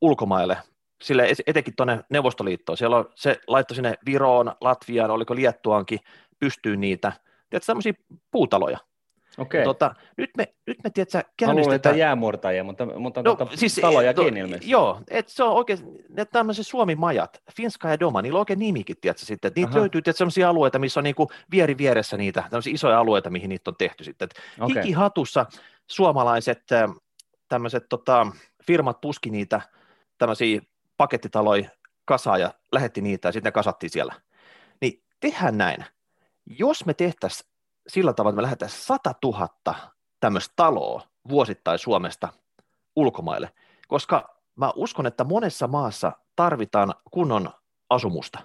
ulkomaille 0.00 0.58
sille 1.02 1.28
etenkin 1.46 1.74
tuonne 1.76 2.00
Neuvostoliittoon. 2.10 2.76
Siellä 2.76 2.96
on, 2.96 3.10
se 3.14 3.40
laittoi 3.46 3.74
sinne 3.74 3.94
Viroon, 4.06 4.52
Latviaan, 4.60 5.10
oliko 5.10 5.34
Liettuankin, 5.34 5.98
pystyy 6.38 6.76
niitä. 6.76 7.12
Tiedätkö, 7.50 7.66
tämmöisiä 7.66 7.92
puutaloja. 8.30 8.78
Okay. 9.38 9.64
Tota, 9.64 9.94
nyt 10.16 10.30
me, 10.36 10.54
nyt 10.66 10.78
me 10.84 10.90
tiedätkö, 10.90 11.22
käynnistetään... 11.36 11.94
Mä 11.94 11.98
jäämurtajia, 11.98 12.64
mutta, 12.64 12.86
mutta 12.86 13.22
no, 13.22 13.34
tota, 13.34 13.56
siis, 13.56 13.74
talojakin 13.74 14.34
no, 14.34 14.40
ilmeisesti. 14.40 14.70
Joo, 14.70 15.00
että 15.10 15.32
se 15.32 15.42
on 15.44 15.52
oikein, 15.52 15.78
ne 16.08 16.24
tämmöiset 16.24 16.66
Suomi-majat, 16.66 17.42
Finska 17.56 17.88
ja 17.88 18.00
Doma, 18.00 18.22
niillä 18.22 18.36
on 18.36 18.40
oikein 18.40 18.58
nimikin, 18.58 18.96
tiedätkö, 19.00 19.26
sitten. 19.26 19.48
Että 19.48 19.60
niitä 19.60 19.70
Aha. 19.70 19.80
löytyy 19.80 20.02
tiedätkö, 20.02 20.18
sellaisia 20.18 20.48
alueita, 20.48 20.78
missä 20.78 21.00
on 21.00 21.04
niin 21.04 21.14
kuin 21.14 21.28
vieri 21.50 21.78
vieressä 21.78 22.16
niitä, 22.16 22.44
tämmöisiä 22.50 22.74
isoja 22.74 23.00
alueita, 23.00 23.30
mihin 23.30 23.48
niitä 23.48 23.70
on 23.70 23.76
tehty 23.78 24.04
sitten. 24.04 24.28
Okay. 24.60 24.82
Hikihatussa 24.82 25.46
suomalaiset 25.86 26.62
tämmöiset 27.48 27.86
tota, 27.88 28.26
firmat 28.66 29.00
puski 29.00 29.30
niitä 29.30 29.60
tämmöisiä 30.18 30.60
pakettitaloja 31.00 31.70
kasaan 32.04 32.40
ja 32.40 32.54
lähetti 32.72 33.00
niitä 33.00 33.28
ja 33.28 33.32
sitten 33.32 33.48
ne 33.48 33.52
kasattiin 33.52 33.90
siellä. 33.90 34.14
Niin 34.80 35.02
tehdään 35.20 35.58
näin. 35.58 35.84
Jos 36.46 36.86
me 36.86 36.94
tehtäisiin 36.94 37.50
sillä 37.86 38.12
tavalla, 38.12 38.30
että 38.30 38.36
me 38.36 38.42
lähdetään 38.42 38.70
100 38.70 39.14
000 39.24 39.48
tämmöistä 40.20 40.52
taloa 40.56 41.02
vuosittain 41.28 41.78
Suomesta 41.78 42.28
ulkomaille, 42.96 43.50
koska 43.88 44.36
mä 44.56 44.72
uskon, 44.76 45.06
että 45.06 45.24
monessa 45.24 45.68
maassa 45.68 46.12
tarvitaan 46.36 46.94
kunnon 47.10 47.50
asumusta. 47.90 48.38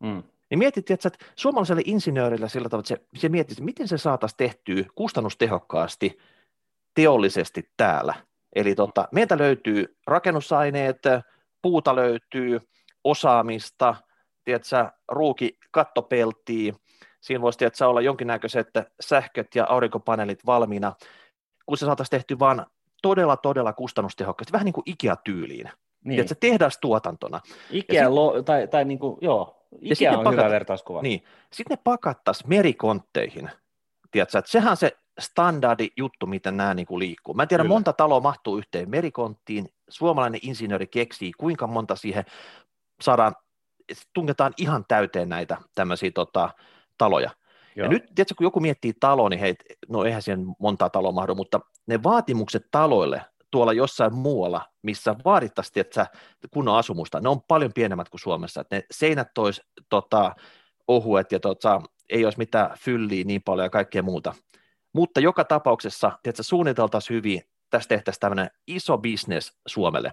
Mm. 0.00 0.22
Niin 0.50 0.58
mietittiin, 0.58 0.94
että 0.94 1.26
suomalaiselle 1.36 1.82
insinöörille 1.84 2.48
sillä 2.48 2.68
tavalla, 2.68 2.82
että 2.92 3.06
se, 3.14 3.20
se 3.20 3.28
miettisi, 3.28 3.62
miten 3.62 3.88
se 3.88 3.98
saataisiin 3.98 4.36
tehtyä 4.36 4.84
kustannustehokkaasti 4.94 6.18
teollisesti 6.94 7.70
täällä. 7.76 8.14
Eli 8.54 8.74
tota, 8.74 9.08
meiltä 9.12 9.38
löytyy 9.38 9.96
rakennusaineet, 10.06 11.02
puuta 11.62 11.96
löytyy, 11.96 12.60
osaamista, 13.04 13.94
tiedätkö, 14.44 14.90
ruuki 15.08 15.58
kattopeltiä, 15.70 16.72
siinä 17.20 17.40
voisi 17.40 17.58
tiedätkö, 17.58 17.88
olla 17.88 18.00
jonkinnäköiset 18.00 18.68
sähköt 19.00 19.54
ja 19.54 19.66
aurinkopaneelit 19.68 20.46
valmiina, 20.46 20.92
kun 21.66 21.78
se 21.78 21.86
saataisiin 21.86 22.10
tehty 22.10 22.38
vain 22.38 22.62
todella, 23.02 23.36
todella 23.36 23.72
kustannustehokkaasti, 23.72 24.52
vähän 24.52 24.64
niin 24.64 24.72
kuin 24.72 24.84
Ikea-tyyliin. 24.86 25.70
Niin. 26.04 26.16
Tiedätkö, 26.16 26.34
tehdastuotantona. 26.40 27.40
Ikea, 27.70 28.04
sit, 28.04 28.14
lo, 28.14 28.42
tai, 28.42 28.68
tai 28.68 28.84
niin 28.84 28.98
kuin, 28.98 29.18
joo, 29.20 29.66
Ikea 29.80 30.12
on 30.12 30.24
pakat, 30.24 30.32
hyvä 30.32 30.50
vertauskuva. 30.50 31.02
Niin. 31.02 31.24
Sitten 31.52 31.76
ne 31.76 31.80
pakattaisiin 31.84 32.48
merikontteihin. 32.48 33.50
Tiedätkö, 34.10 34.38
että 34.38 34.50
sehän 34.50 34.76
se 34.76 34.96
standardi 35.18 35.88
juttu, 35.96 36.26
miten 36.26 36.56
nämä 36.56 36.74
niin 36.74 36.86
kuin 36.86 36.98
liikkuu. 36.98 37.34
Mä 37.34 37.42
en 37.42 37.48
tiedä, 37.48 37.62
Kyllä. 37.62 37.74
monta 37.74 37.92
taloa 37.92 38.20
mahtuu 38.20 38.58
yhteen 38.58 38.90
merikonttiin. 38.90 39.68
Suomalainen 39.88 40.40
insinööri 40.42 40.86
keksii, 40.86 41.32
kuinka 41.32 41.66
monta 41.66 41.96
siihen 41.96 42.24
saadaan, 43.00 43.34
tungetaan 44.12 44.52
ihan 44.56 44.84
täyteen 44.88 45.28
näitä 45.28 45.56
tämmöisiä 45.74 46.10
tota, 46.14 46.50
taloja. 46.98 47.30
Joo. 47.76 47.84
Ja 47.84 47.88
nyt, 47.88 48.04
tiedätkö, 48.14 48.34
kun 48.38 48.44
joku 48.44 48.60
miettii 48.60 48.92
talo, 49.00 49.28
niin 49.28 49.40
hei, 49.40 49.54
no 49.88 50.04
eihän 50.04 50.22
siihen 50.22 50.46
montaa 50.58 50.90
taloa 50.90 51.12
mahdu, 51.12 51.34
mutta 51.34 51.60
ne 51.86 52.02
vaatimukset 52.02 52.62
taloille 52.70 53.22
tuolla 53.50 53.72
jossain 53.72 54.14
muualla, 54.14 54.62
missä 54.82 55.14
vaadittaisiin 55.24 55.80
että 55.80 56.06
kunnon 56.50 56.76
asumusta, 56.76 57.20
ne 57.20 57.28
on 57.28 57.42
paljon 57.42 57.72
pienemmät 57.72 58.08
kuin 58.08 58.20
Suomessa. 58.20 58.60
Että 58.60 58.76
ne 58.76 58.82
seinät 58.90 59.38
olisi 59.38 59.62
tota, 59.88 60.34
ohuet 60.88 61.32
ja 61.32 61.40
tota, 61.40 61.82
ei 62.10 62.24
olisi 62.24 62.38
mitään 62.38 62.76
fylliä 62.78 63.24
niin 63.24 63.42
paljon 63.42 63.64
ja 63.64 63.70
kaikkea 63.70 64.02
muuta. 64.02 64.34
Mutta 64.92 65.20
joka 65.20 65.44
tapauksessa, 65.44 66.18
että 66.24 66.42
suunniteltaisiin 66.42 67.16
hyvin, 67.16 67.42
tästä 67.70 67.88
tehtäisiin 67.88 68.20
tämmöinen 68.20 68.50
iso 68.66 68.98
bisnes 68.98 69.58
Suomelle. 69.66 70.12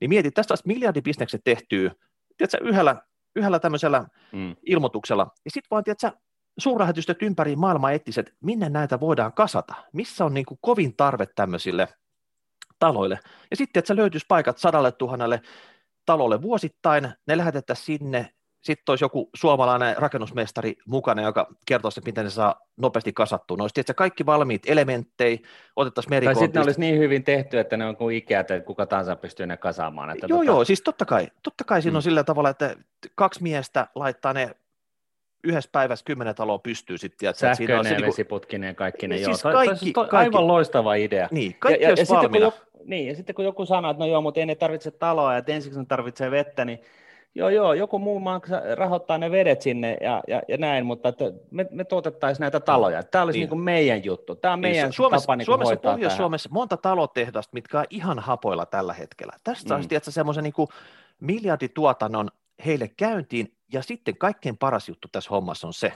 Niin 0.00 0.08
mietit, 0.08 0.34
tästä 0.34 0.52
olisi 0.52 0.66
miljardibisnekset 0.66 1.40
tehtyä, 1.44 1.90
tiedätkö, 2.36 2.58
yhdellä, 2.68 3.02
yhdellä 3.36 3.58
tämmöisellä 3.58 4.04
mm. 4.32 4.56
ilmoituksella, 4.66 5.26
ja 5.44 5.50
sitten 5.50 5.68
vaan, 5.70 5.84
tiedätkö, 5.84 6.12
suurlähetystöt 6.58 7.22
ympäri 7.22 7.56
maailmaa 7.56 7.92
etsiset, 7.92 8.34
minne 8.40 8.68
näitä 8.68 9.00
voidaan 9.00 9.32
kasata, 9.32 9.74
missä 9.92 10.24
on 10.24 10.34
niin 10.34 10.46
kuin 10.46 10.58
kovin 10.60 10.96
tarve 10.96 11.26
tämmöisille 11.26 11.88
taloille. 12.78 13.18
Ja 13.50 13.56
sitten, 13.56 13.80
että 13.80 13.88
se 13.88 13.96
löytyisi 13.96 14.26
paikat 14.28 14.58
sadalle 14.58 14.92
tuhannelle 14.92 15.42
talolle 16.06 16.42
vuosittain, 16.42 17.08
ne 17.26 17.36
lähetettäisiin 17.36 17.84
sinne, 17.98 18.34
sitten 18.60 18.92
olisi 18.92 19.04
joku 19.04 19.30
suomalainen 19.34 19.96
rakennusmestari 19.96 20.76
mukana, 20.86 21.22
joka 21.22 21.46
kertoisi, 21.66 22.00
miten 22.04 22.24
ne 22.24 22.30
saa 22.30 22.66
nopeasti 22.76 23.12
kasattua. 23.12 23.56
No 23.56 23.64
olisi 23.64 23.94
kaikki 23.96 24.26
valmiit 24.26 24.62
elementtejä, 24.66 25.38
otettaisiin 25.76 26.10
merikontista. 26.10 26.40
Tai 26.40 26.46
sitten 26.46 26.60
ne 26.60 26.64
olisi 26.64 26.80
niin 26.80 26.98
hyvin 26.98 27.24
tehty, 27.24 27.58
että 27.58 27.76
ne 27.76 27.86
on 27.86 27.96
kuin 27.96 28.16
Ikea, 28.16 28.40
että 28.40 28.60
kuka 28.60 28.86
tahansa 28.86 29.16
pystyy 29.16 29.46
ne 29.46 29.56
kasaamaan. 29.56 30.10
Että 30.10 30.26
joo, 30.28 30.38
tota... 30.38 30.50
joo, 30.50 30.64
siis 30.64 30.82
totta 30.82 31.04
kai. 31.04 31.28
Totta 31.42 31.64
kai 31.64 31.82
siinä 31.82 31.92
mm. 31.92 31.96
on 31.96 32.02
sillä 32.02 32.24
tavalla, 32.24 32.50
että 32.50 32.76
kaksi 33.14 33.42
miestä 33.42 33.86
laittaa 33.94 34.32
ne 34.32 34.50
yhdessä 35.44 35.70
päivässä 35.72 36.04
kymmenen 36.04 36.34
taloa 36.34 36.58
pystyy 36.58 36.98
sitten. 36.98 37.34
Sähköinen 37.34 37.76
ja 37.76 37.82
niinku- 37.82 38.06
vesiputkineen 38.06 38.70
ja 38.70 38.74
kaikki 38.74 39.08
ne. 39.08 39.16
Siis 39.16 39.44
joo, 39.44 39.52
kaikki, 39.52 39.92
to, 39.92 40.04
to, 40.04 40.08
kaikki, 40.08 40.36
aivan 40.36 40.46
loistava 40.46 40.94
idea. 40.94 41.28
Niin, 41.30 41.56
kaikki 41.58 41.84
ja, 41.84 41.90
ja, 41.90 41.96
ja 41.98 42.06
sitten, 42.06 42.30
kun 42.30 42.40
joku, 42.40 42.58
niin, 42.84 43.08
ja 43.08 43.14
sitten 43.14 43.34
kun 43.34 43.44
joku 43.44 43.66
sanoo, 43.66 43.90
että 43.90 44.04
no 44.04 44.10
joo, 44.10 44.20
mutta 44.20 44.40
ei 44.40 44.46
ne 44.46 44.54
tarvitse 44.54 44.90
taloa, 44.90 45.36
että 45.36 45.52
ensiksi 45.52 45.78
ne 45.78 45.84
tarvitsee 45.88 46.30
vettä, 46.30 46.64
niin 46.64 46.80
joo, 47.34 47.48
joo, 47.48 47.72
joku 47.72 47.98
muu 47.98 48.20
maksa, 48.20 48.62
rahoittaa 48.74 49.18
ne 49.18 49.30
vedet 49.30 49.62
sinne 49.62 49.96
ja, 50.00 50.22
ja, 50.28 50.42
ja 50.48 50.56
näin, 50.56 50.86
mutta 50.86 51.08
että 51.08 51.24
me, 51.50 51.66
me 51.70 51.84
tuotettaisiin 51.84 52.40
näitä 52.40 52.60
taloja. 52.60 53.02
Tämä 53.02 53.24
olisi 53.24 53.36
niin. 53.36 53.42
niin 53.42 53.48
kuin 53.48 53.60
meidän 53.60 54.04
juttu. 54.04 54.34
Tämä 54.34 54.54
on 54.54 54.60
niin, 54.60 54.72
meidän 54.72 54.92
Suomessa, 54.92 55.26
tapa 55.26 55.36
niin 55.36 55.46
Suomessa, 55.46 55.76
Pohjois-Suomessa 55.76 56.48
monta 56.52 56.76
talotehdasta, 56.76 57.50
mitkä 57.54 57.78
on 57.78 57.84
ihan 57.90 58.18
hapoilla 58.18 58.66
tällä 58.66 58.92
hetkellä. 58.92 59.32
Tästä 59.44 59.78
mm. 59.78 59.88
saisi 59.88 60.12
semmoisen 60.12 60.44
niin 60.44 60.68
miljardituotannon 61.20 62.28
heille 62.66 62.88
käyntiin, 62.96 63.56
ja 63.72 63.82
sitten 63.82 64.18
kaikkein 64.18 64.58
paras 64.58 64.88
juttu 64.88 65.08
tässä 65.12 65.30
hommassa 65.30 65.66
on 65.66 65.74
se, 65.74 65.92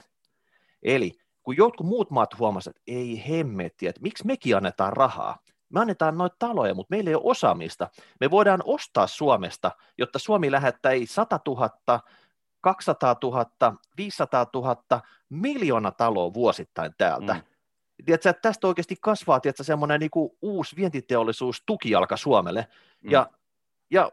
eli 0.83 1.11
kun 1.43 1.57
jotkut 1.57 1.87
muut 1.87 2.11
maat 2.11 2.39
huomasivat, 2.39 2.77
että 2.77 2.91
ei 2.91 3.23
hemmetti, 3.29 3.87
että 3.87 4.01
miksi 4.01 4.25
mekin 4.25 4.57
annetaan 4.57 4.93
rahaa, 4.93 5.37
me 5.75 5.81
annetaan 5.81 6.17
noita 6.17 6.35
taloja, 6.39 6.73
mutta 6.73 6.95
meillä 6.95 7.09
ei 7.09 7.15
ole 7.15 7.23
osaamista. 7.25 7.89
Me 8.19 8.31
voidaan 8.31 8.61
ostaa 8.65 9.07
Suomesta, 9.07 9.71
jotta 9.97 10.19
Suomi 10.19 10.51
lähettää 10.51 10.91
ei 10.91 11.05
100 11.05 11.39
000, 11.47 11.69
200 12.61 13.15
000, 13.23 13.45
500 13.97 14.45
000, 14.53 15.01
miljoona 15.29 15.91
taloa 15.91 16.33
vuosittain 16.33 16.91
täältä. 16.97 17.33
Mm. 17.33 17.41
Tiedätkö, 18.05 18.29
että 18.29 18.41
tästä 18.41 18.67
oikeasti 18.67 18.95
kasvaa 19.01 19.39
tiedätkö, 19.39 19.63
semmoinen 19.63 19.99
niin 19.99 20.11
kuin 20.11 20.29
uusi 20.41 20.75
vientiteollisuus 20.75 21.63
tukijalka 21.65 22.17
Suomelle. 22.17 22.67
Mm. 23.01 23.11
Ja, 23.11 23.29
ja 23.91 24.11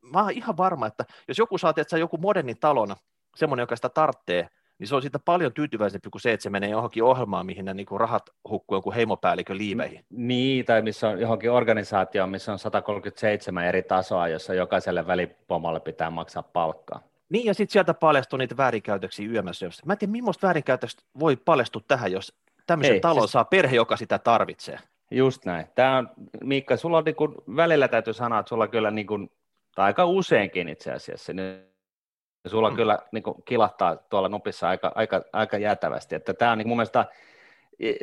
mä 0.00 0.22
oon 0.22 0.30
ihan 0.30 0.56
varma, 0.56 0.86
että 0.86 1.04
jos 1.28 1.38
joku 1.38 1.58
saa 1.58 1.72
että 1.76 1.98
joku 1.98 2.18
moderni 2.18 2.54
talon, 2.54 2.96
semmoinen, 3.36 3.62
joka 3.62 3.76
sitä 3.76 3.88
tarvitsee, 3.88 4.48
niin 4.82 4.88
se 4.88 4.94
on 4.94 5.02
siitä 5.02 5.18
paljon 5.18 5.52
tyytyväisempi 5.52 6.10
kuin 6.10 6.22
se, 6.22 6.32
että 6.32 6.42
se 6.42 6.50
menee 6.50 6.70
johonkin 6.70 7.04
ohjelmaan, 7.04 7.46
mihin 7.46 7.64
ne 7.64 7.74
niinku 7.74 7.98
rahat 7.98 8.30
hukkuu 8.48 8.76
jonkun 8.76 8.94
heimopäällikön 8.94 9.58
liiveihin. 9.58 10.04
Niin, 10.10 10.64
tai 10.64 10.82
missä 10.82 11.08
on 11.08 11.20
johonkin 11.20 11.50
organisaatio, 11.50 12.26
missä 12.26 12.52
on 12.52 12.58
137 12.58 13.64
eri 13.64 13.82
tasoa, 13.82 14.28
jossa 14.28 14.54
jokaiselle 14.54 15.06
välipomalle 15.06 15.80
pitää 15.80 16.10
maksaa 16.10 16.42
palkkaa. 16.42 17.02
Niin, 17.28 17.44
ja 17.44 17.54
sitten 17.54 17.72
sieltä 17.72 17.94
paljastuu 17.94 18.36
niitä 18.36 18.56
väärinkäytöksiä 18.56 19.28
yömässä. 19.28 19.66
Mä 19.84 19.92
en 19.92 19.98
tiedä, 19.98 20.12
millaista 20.12 20.46
väärinkäytöstä 20.46 21.02
voi 21.18 21.36
paljastua 21.36 21.82
tähän, 21.88 22.12
jos 22.12 22.34
tämmöisen 22.66 22.94
Ei, 22.94 23.00
talon 23.00 23.22
siis... 23.22 23.32
saa 23.32 23.44
perhe, 23.44 23.76
joka 23.76 23.96
sitä 23.96 24.18
tarvitsee. 24.18 24.78
Just 25.10 25.44
näin. 25.44 25.66
Tämä 25.74 25.98
on, 25.98 26.10
Miikka, 26.44 26.76
sulla 26.76 26.98
on 26.98 27.04
niin 27.04 27.16
kuin, 27.16 27.34
välillä 27.56 27.88
täytyy 27.88 28.14
sanoa, 28.14 28.38
että 28.38 28.48
sulla 28.48 28.68
kyllä 28.68 28.90
niin 28.90 29.06
kuin, 29.06 29.30
tai 29.74 29.84
aika 29.84 30.04
useinkin 30.04 30.68
itse 30.68 30.92
asiassa, 30.92 31.32
niin 31.32 31.71
sulla 32.46 32.70
mm. 32.70 32.76
kyllä 32.76 32.98
niin 33.12 33.22
kuin, 33.22 33.42
kilahtaa 33.44 33.96
tuolla 33.96 34.28
nopissa 34.28 34.68
aika, 34.68 34.92
aika, 34.94 35.22
aika 35.32 35.58
jäätävästi. 35.58 36.14
Että 36.14 36.34
tämä 36.34 36.52
on 36.52 36.58
niin 36.58 36.68
mun 36.68 36.76
mielestä 36.76 37.06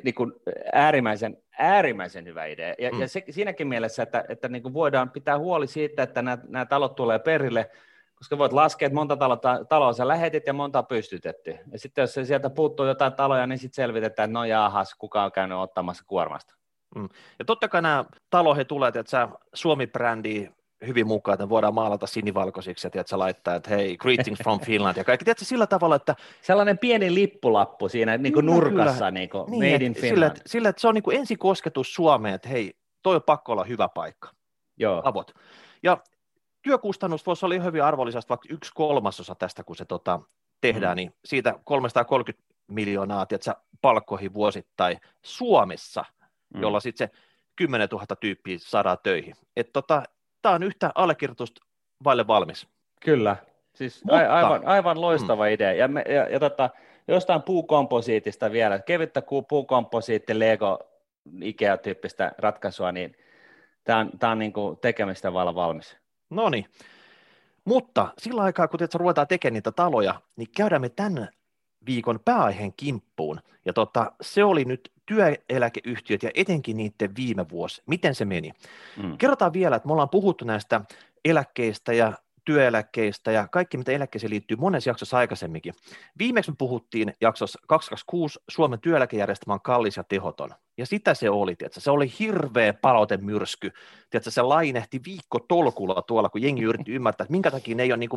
niin 0.03 0.15
kuin 0.15 0.34
äärimmäisen, 0.74 1.38
äärimmäisen 1.60 2.25
hyvä 2.25 2.46
idea. 2.46 2.75
Ja, 2.79 2.91
mm. 2.91 3.01
ja 3.01 3.08
se, 3.08 3.24
siinäkin 3.29 3.67
mielessä, 3.67 4.03
että, 4.03 4.25
että 4.29 4.48
niin 4.48 4.63
kuin 4.63 4.74
voidaan 4.74 5.10
pitää 5.10 5.39
huoli 5.39 5.67
siitä, 5.67 6.03
että 6.03 6.22
nämä, 6.22 6.38
nämä 6.48 6.65
talot 6.65 6.96
tulee 6.96 7.19
perille, 7.19 7.69
koska 8.15 8.38
voit 8.38 8.53
laskea, 8.53 8.86
että 8.86 8.96
monta 8.96 9.17
taloa, 9.17 9.39
taloa 9.69 9.93
sä 9.93 10.08
lähetit 10.08 10.48
ja 10.48 10.53
monta 10.53 10.79
on 10.79 10.86
pystytetty. 10.86 11.58
Ja 11.72 11.79
sitten 11.79 12.01
jos 12.01 12.13
sieltä 12.24 12.50
puuttuu 12.50 12.86
jotain 12.86 13.13
taloja, 13.13 13.48
niin 13.48 13.60
sitten 13.60 13.75
selvitetään, 13.75 14.29
että 14.29 14.39
no 14.39 14.46
jaahas, 14.46 14.96
kuka 14.96 15.24
on 15.24 15.31
käynyt 15.31 15.58
ottamassa 15.58 16.03
kuormasta. 16.08 16.55
Mm. 16.96 17.10
Ja 17.39 17.46
totta 17.46 17.67
kai 17.67 17.81
nämä 17.81 18.05
taloihin 18.29 18.67
tulee, 18.67 18.88
että 18.88 19.03
sä 19.08 19.27
Suomi-brändi 19.53 20.50
hyvin 20.88 21.07
mukaan, 21.07 21.33
että 21.33 21.50
voidaan 21.50 21.74
maalata 21.74 22.07
sinivalkoisiksi 22.07 22.88
ja 22.88 22.91
tiedätkö, 22.91 23.19
laittaa, 23.19 23.55
että 23.55 23.69
hei, 23.69 23.98
greetings 23.98 24.39
from 24.43 24.59
Finland 24.59 24.98
ja 24.98 25.03
kaikki. 25.03 25.25
Tiedätkö, 25.25 25.45
sillä 25.45 25.67
tavalla, 25.67 25.95
että... 25.95 26.15
Sellainen 26.41 26.77
pieni 26.77 27.13
lippulappu 27.13 27.89
siinä 27.89 28.17
niin 28.17 28.33
kuin 28.33 28.45
nurkassa, 28.45 29.12
niin 29.12 29.29
kuin 29.29 29.51
niin, 29.51 29.74
made 29.74 29.86
in 29.86 29.93
Finland. 29.93 30.13
Sillä, 30.13 30.27
että, 30.27 30.41
sillä, 30.45 30.69
että 30.69 30.81
se 30.81 30.88
on 30.88 30.93
niin 30.95 31.03
kuin 31.03 31.17
ensikosketus 31.17 31.93
Suomeen, 31.93 32.36
että 32.36 32.50
hei, 32.50 32.74
toi 33.03 33.15
on 33.15 33.24
pakko 33.24 33.51
olla 33.51 33.63
hyvä 33.63 33.89
paikka. 33.89 34.29
Joo. 34.77 35.01
Avot. 35.05 35.31
Ja 35.83 35.98
työkustannus 36.62 37.25
voisi 37.25 37.45
olla 37.45 37.63
hyvin 37.63 37.83
arvonlisästä 37.83 38.29
vaikka 38.29 38.48
yksi 38.51 38.71
kolmasosa 38.75 39.36
tästä, 39.36 39.63
kun 39.63 39.75
se 39.75 39.86
tota, 39.86 40.19
tehdään, 40.62 40.93
mm. 40.93 40.95
niin 40.95 41.13
siitä 41.25 41.59
330 41.63 42.55
miljoonaa 42.67 43.25
tiedätkö, 43.25 43.53
palkkoihin 43.81 44.33
vuosittain 44.33 45.00
Suomessa, 45.21 46.05
mm. 46.53 46.62
jolla 46.62 46.79
sitten 46.79 47.07
se 47.07 47.19
10 47.55 47.88
000 47.91 48.05
tyyppiä 48.15 48.57
saadaan 48.59 48.98
töihin. 49.03 49.36
Et 49.55 49.74
tota, 49.74 50.03
tämä 50.41 50.55
on 50.55 50.63
yhtä 50.63 50.91
allekirjoitusta 50.96 51.62
vaille 52.03 52.27
valmis. 52.27 52.67
Kyllä, 53.01 53.36
siis 53.75 54.03
Mutta, 54.03 54.34
aivan, 54.34 54.67
aivan 54.67 55.01
loistava 55.01 55.43
mm. 55.46 55.51
idea. 55.51 55.74
Ja, 55.74 55.88
me, 55.88 56.03
ja, 56.08 56.29
ja 56.29 56.39
tota, 56.39 56.69
jostain 57.08 57.41
puukomposiitista 57.41 58.51
vielä, 58.51 58.79
kevyttä 58.79 59.22
puukomposiitti, 59.50 60.39
Lego, 60.39 60.79
Ikea-tyyppistä 61.41 62.31
ratkaisua, 62.38 62.91
niin 62.91 63.15
tämä 63.84 64.00
on, 64.00 64.12
tämä 64.19 64.31
on 64.31 64.39
niin 64.39 64.53
kuin 64.53 64.77
tekemistä 64.77 65.34
vallan 65.34 65.55
valmis. 65.55 65.98
No 66.29 66.50
niin, 66.50 66.65
mutta 67.65 68.13
sillä 68.17 68.41
aikaa, 68.41 68.67
kun 68.67 68.77
tietysti 68.77 68.98
ruvetaan 68.98 69.27
tekemään 69.27 69.53
niitä 69.53 69.72
taloja, 69.72 70.22
niin 70.36 70.48
käydään 70.55 70.81
me 70.81 70.89
tämän 70.89 71.29
viikon 71.86 72.19
pääaiheen 72.25 72.74
kimppuun. 72.77 73.39
Ja 73.65 73.74
tota, 73.74 74.12
se 74.22 74.43
oli 74.43 74.65
nyt 74.65 74.91
työeläkeyhtiöt 75.10 76.24
ja 76.24 76.32
etenkin 76.34 76.78
niiden 76.78 77.16
viime 77.16 77.50
vuosi. 77.50 77.82
Miten 77.86 78.16
se 78.16 78.25
meni? 78.25 78.51
Mm. 79.04 79.18
Kerrotaan 79.18 79.54
vielä, 79.54 79.75
että 79.75 79.88
me 79.88 79.94
ollaan 79.94 80.10
puhuttu 80.10 80.46
näistä 80.46 80.82
eläkkeistä 81.25 81.94
ja 81.94 82.13
työeläkkeistä 82.46 83.31
ja 83.31 83.48
kaikki, 83.48 83.77
mitä 83.77 83.91
eläkkeeseen 83.91 84.31
liittyy 84.31 84.58
monessa 84.58 84.89
jaksossa 84.89 85.17
aikaisemminkin. 85.17 85.74
Viimeksi 86.17 86.51
me 86.51 86.55
puhuttiin 86.58 87.13
jaksossa 87.22 87.60
226 87.67 88.39
Suomen 88.50 88.81
työeläkejärjestelmä 88.81 89.53
on 89.53 89.62
kallis 89.62 89.98
ja 89.98 90.03
tehoton. 90.03 90.50
Ja 90.77 90.86
sitä 90.86 91.13
se 91.13 91.29
oli, 91.29 91.55
tiedätkö? 91.55 91.79
se 91.79 91.91
oli 91.91 92.13
hirveä 92.19 92.74
palautemyrsky. 92.74 93.72
Tiedätkö? 94.10 94.31
Se 94.31 94.41
lainehti 94.41 95.01
viikko 95.05 95.39
tolkulla 95.39 96.01
tuolla, 96.01 96.29
kun 96.29 96.41
jengi 96.41 96.63
yritti 96.63 96.91
ymmärtää, 96.91 97.24
että 97.24 97.31
minkä 97.31 97.51
takia 97.51 97.75
ne 97.75 97.84
ei 97.84 97.91
ole 97.91 97.98
niin 97.98 98.10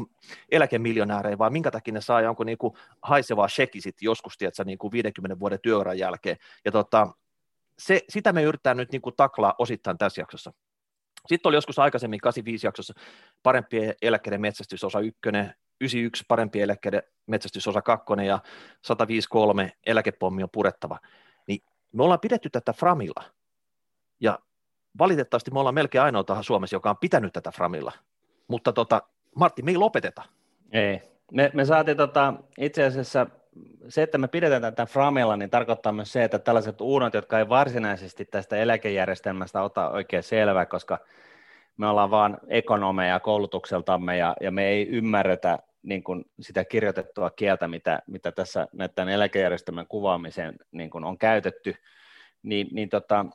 eläkemiljonäärejä, 0.51 1.39
vaan 1.39 1.53
minkä 1.53 1.71
takia 1.71 1.95
ne 1.95 2.01
saa 2.01 2.21
jonkun 2.21 2.47
niin 2.47 2.59
kuin 2.59 2.75
haisevaa 3.03 3.49
sheki 3.49 3.81
sit 3.81 3.97
joskus 4.01 4.39
tiedätkö, 4.39 4.65
niin 4.65 4.79
kuin 4.79 4.93
50 4.93 5.41
vuoden 5.41 5.59
työuran 5.63 5.99
jälkeen. 5.99 6.37
Ja 6.65 6.73
tota, 6.73 7.09
se, 7.79 8.01
sitä 8.09 8.33
me 8.33 8.43
yritetään 8.43 8.77
nyt 8.77 8.93
niin 8.93 9.03
kuin 9.03 9.17
taklaa 9.17 9.55
osittain 9.59 9.99
tässä 9.99 10.21
jaksossa. 10.21 10.53
Sitten 11.27 11.49
oli 11.49 11.57
joskus 11.57 11.79
aikaisemmin 11.79 12.21
85 12.21 12.67
jaksossa 12.67 12.95
parempien 13.43 13.95
eläkkeiden 14.03 14.41
metsästysosa 14.41 15.01
1, 15.01 15.21
91 15.81 16.25
parempien 16.29 16.63
eläkkeiden 16.63 17.03
metsästysosa 17.27 17.83
2 17.83 18.07
ja 18.27 18.39
153 18.83 19.73
eläkepommi 19.87 20.43
on 20.43 20.51
purettava. 20.53 20.99
Niin 21.47 21.63
me 21.93 22.03
ollaan 22.03 22.21
pidetty 22.21 22.51
tätä 22.51 22.73
Framilla. 22.73 23.25
Ja 24.21 24.39
valitettavasti 24.99 25.51
me 25.51 25.59
ollaan 25.59 25.75
melkein 25.75 26.03
ainoa 26.03 26.25
tahan 26.25 26.45
Suomessa, 26.45 26.77
joka 26.77 26.91
on 26.91 26.97
pitänyt 26.97 27.33
tätä 27.33 27.51
Framilla. 27.51 27.93
Mutta 28.49 28.73
tota, 28.73 29.03
Martti, 29.37 29.63
me 29.63 29.71
ei 29.71 29.77
lopeteta. 29.77 30.23
Ei. 30.73 31.01
Me, 31.33 31.51
me 31.55 31.65
saatiin 31.65 31.97
tota, 31.97 32.35
itse 32.59 32.85
asiassa 32.85 33.27
se, 33.89 34.03
että 34.03 34.19
me 34.19 34.29
pidetään 34.29 34.63
tätä 34.63 34.87
Framilla, 34.87 35.37
niin 35.37 35.51
tarkoittaa 35.51 35.93
myös 35.93 36.13
se, 36.13 36.25
että 36.25 36.39
tällaiset 36.39 36.81
uunot, 36.81 37.15
jotka 37.15 37.39
ei 37.39 37.49
varsinaisesti 37.49 38.25
tästä 38.25 38.57
eläkejärjestelmästä 38.57 39.63
ota 39.63 39.91
oikein 39.91 40.23
selvää, 40.23 40.67
koska 40.67 40.99
me 41.77 41.87
ollaan 41.87 42.11
vaan 42.11 42.39
ekonomeja 42.49 43.21
koulutukseltamme 43.21 44.17
ja, 44.17 44.37
ja 44.41 44.51
me 44.51 44.69
ei 44.69 44.89
ymmärretä 44.89 45.59
niin 45.83 46.03
kuin 46.03 46.25
sitä 46.41 46.65
kirjoitettua 46.65 47.31
kieltä, 47.31 47.69
mitä, 47.69 48.03
mitä 48.07 48.33
tässä 48.33 48.69
näiden 48.73 49.09
eläkejärjestelmän 49.09 49.87
kuvaamiseen 49.87 50.55
niin 50.73 50.91
kuin 50.91 51.05
on 51.05 51.19
käytetty, 51.19 51.75
niin, 52.43 52.69
niin 52.73 52.89
tota, 52.89 53.27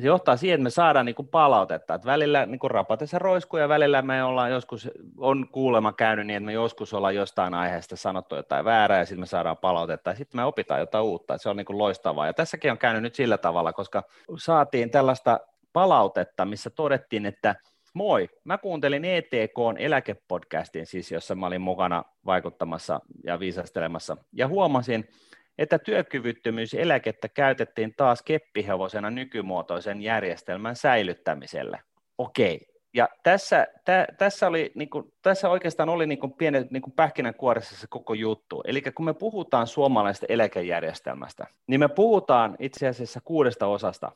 se 0.00 0.06
johtaa 0.06 0.36
siihen, 0.36 0.54
että 0.54 0.62
me 0.62 0.70
saadaan 0.70 1.06
niin 1.06 1.14
kuin 1.14 1.28
palautetta, 1.28 1.94
että 1.94 2.06
välillä 2.06 2.46
niin 2.46 2.58
kuin 2.58 2.70
rapatessa 2.70 3.18
roiskuu 3.18 3.60
ja 3.60 3.68
välillä 3.68 4.02
me 4.02 4.24
ollaan 4.24 4.50
joskus, 4.50 4.90
on 5.18 5.48
kuulema 5.52 5.92
käynyt 5.92 6.26
niin, 6.26 6.36
että 6.36 6.46
me 6.46 6.52
joskus 6.52 6.94
ollaan 6.94 7.14
jostain 7.14 7.54
aiheesta 7.54 7.96
sanottu 7.96 8.36
jotain 8.36 8.64
väärää 8.64 8.98
ja 8.98 9.06
sitten 9.06 9.20
me 9.20 9.26
saadaan 9.26 9.56
palautetta 9.56 10.10
ja 10.10 10.16
sitten 10.16 10.40
me 10.40 10.44
opitaan 10.44 10.80
jotain 10.80 11.04
uutta, 11.04 11.38
se 11.38 11.48
on 11.48 11.56
niin 11.56 11.64
kuin 11.64 11.78
loistavaa. 11.78 12.26
Ja 12.26 12.34
tässäkin 12.34 12.70
on 12.70 12.78
käynyt 12.78 13.02
nyt 13.02 13.14
sillä 13.14 13.38
tavalla, 13.38 13.72
koska 13.72 14.02
saatiin 14.38 14.90
tällaista 14.90 15.40
palautetta, 15.72 16.44
missä 16.44 16.70
todettiin, 16.70 17.26
että 17.26 17.54
moi, 17.94 18.28
mä 18.44 18.58
kuuntelin 18.58 19.04
ETKn 19.04 19.76
eläkepodcastin 19.78 20.86
siis, 20.86 21.12
jossa 21.12 21.34
mä 21.34 21.46
olin 21.46 21.60
mukana 21.60 22.04
vaikuttamassa 22.26 23.00
ja 23.24 23.40
viisastelemassa. 23.40 24.16
Ja 24.32 24.48
huomasin, 24.48 25.08
että 25.58 25.78
työkyvyttömyyseläkettä 25.78 27.28
käytettiin 27.28 27.94
taas 27.96 28.22
keppihevosena 28.22 29.10
nykymuotoisen 29.10 30.02
järjestelmän 30.02 30.76
säilyttämiselle. 30.76 31.80
Okei, 32.18 32.66
ja 32.94 33.08
tässä, 33.22 33.66
tä, 33.84 34.06
tässä, 34.18 34.46
oli, 34.46 34.72
niin 34.74 34.90
kuin, 34.90 35.12
tässä 35.22 35.48
oikeastaan 35.48 35.88
oli 35.88 36.06
niin 36.06 36.18
kuin 36.18 36.32
pienet 36.32 36.70
niin 36.70 36.82
kuin 36.82 36.92
pähkinänkuoressa 36.92 37.76
se 37.76 37.86
koko 37.90 38.14
juttu. 38.14 38.62
Eli 38.66 38.82
kun 38.82 39.04
me 39.04 39.14
puhutaan 39.14 39.66
suomalaisesta 39.66 40.26
eläkejärjestelmästä, 40.28 41.46
niin 41.66 41.80
me 41.80 41.88
puhutaan 41.88 42.56
itse 42.58 42.88
asiassa 42.88 43.20
kuudesta 43.24 43.66
osasta. 43.66 44.12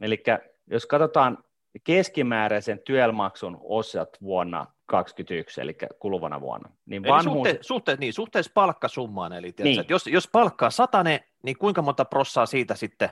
Eli 0.00 0.22
jos 0.70 0.86
katsotaan 0.86 1.38
keskimääräisen 1.84 2.78
työelmaksun 2.78 3.58
osat 3.62 4.08
vuonna 4.22 4.66
2021, 4.90 5.60
eli 5.60 5.76
kuluvana 5.98 6.40
vuonna. 6.40 6.70
Niin 6.86 7.04
eli 7.04 7.12
vanhuus... 7.12 7.48
suhte, 7.48 7.58
suhte, 7.60 7.96
niin, 8.00 8.12
suhteessa 8.12 8.52
palkkasummaan, 8.54 9.32
eli 9.32 9.52
tiedätkö, 9.52 9.82
niin. 9.82 9.90
jos, 9.90 10.06
jos 10.06 10.28
palkkaa 10.28 10.70
satane, 10.70 11.24
niin 11.42 11.58
kuinka 11.58 11.82
monta 11.82 12.04
prossaa 12.04 12.46
siitä 12.46 12.74
sitten 12.74 13.10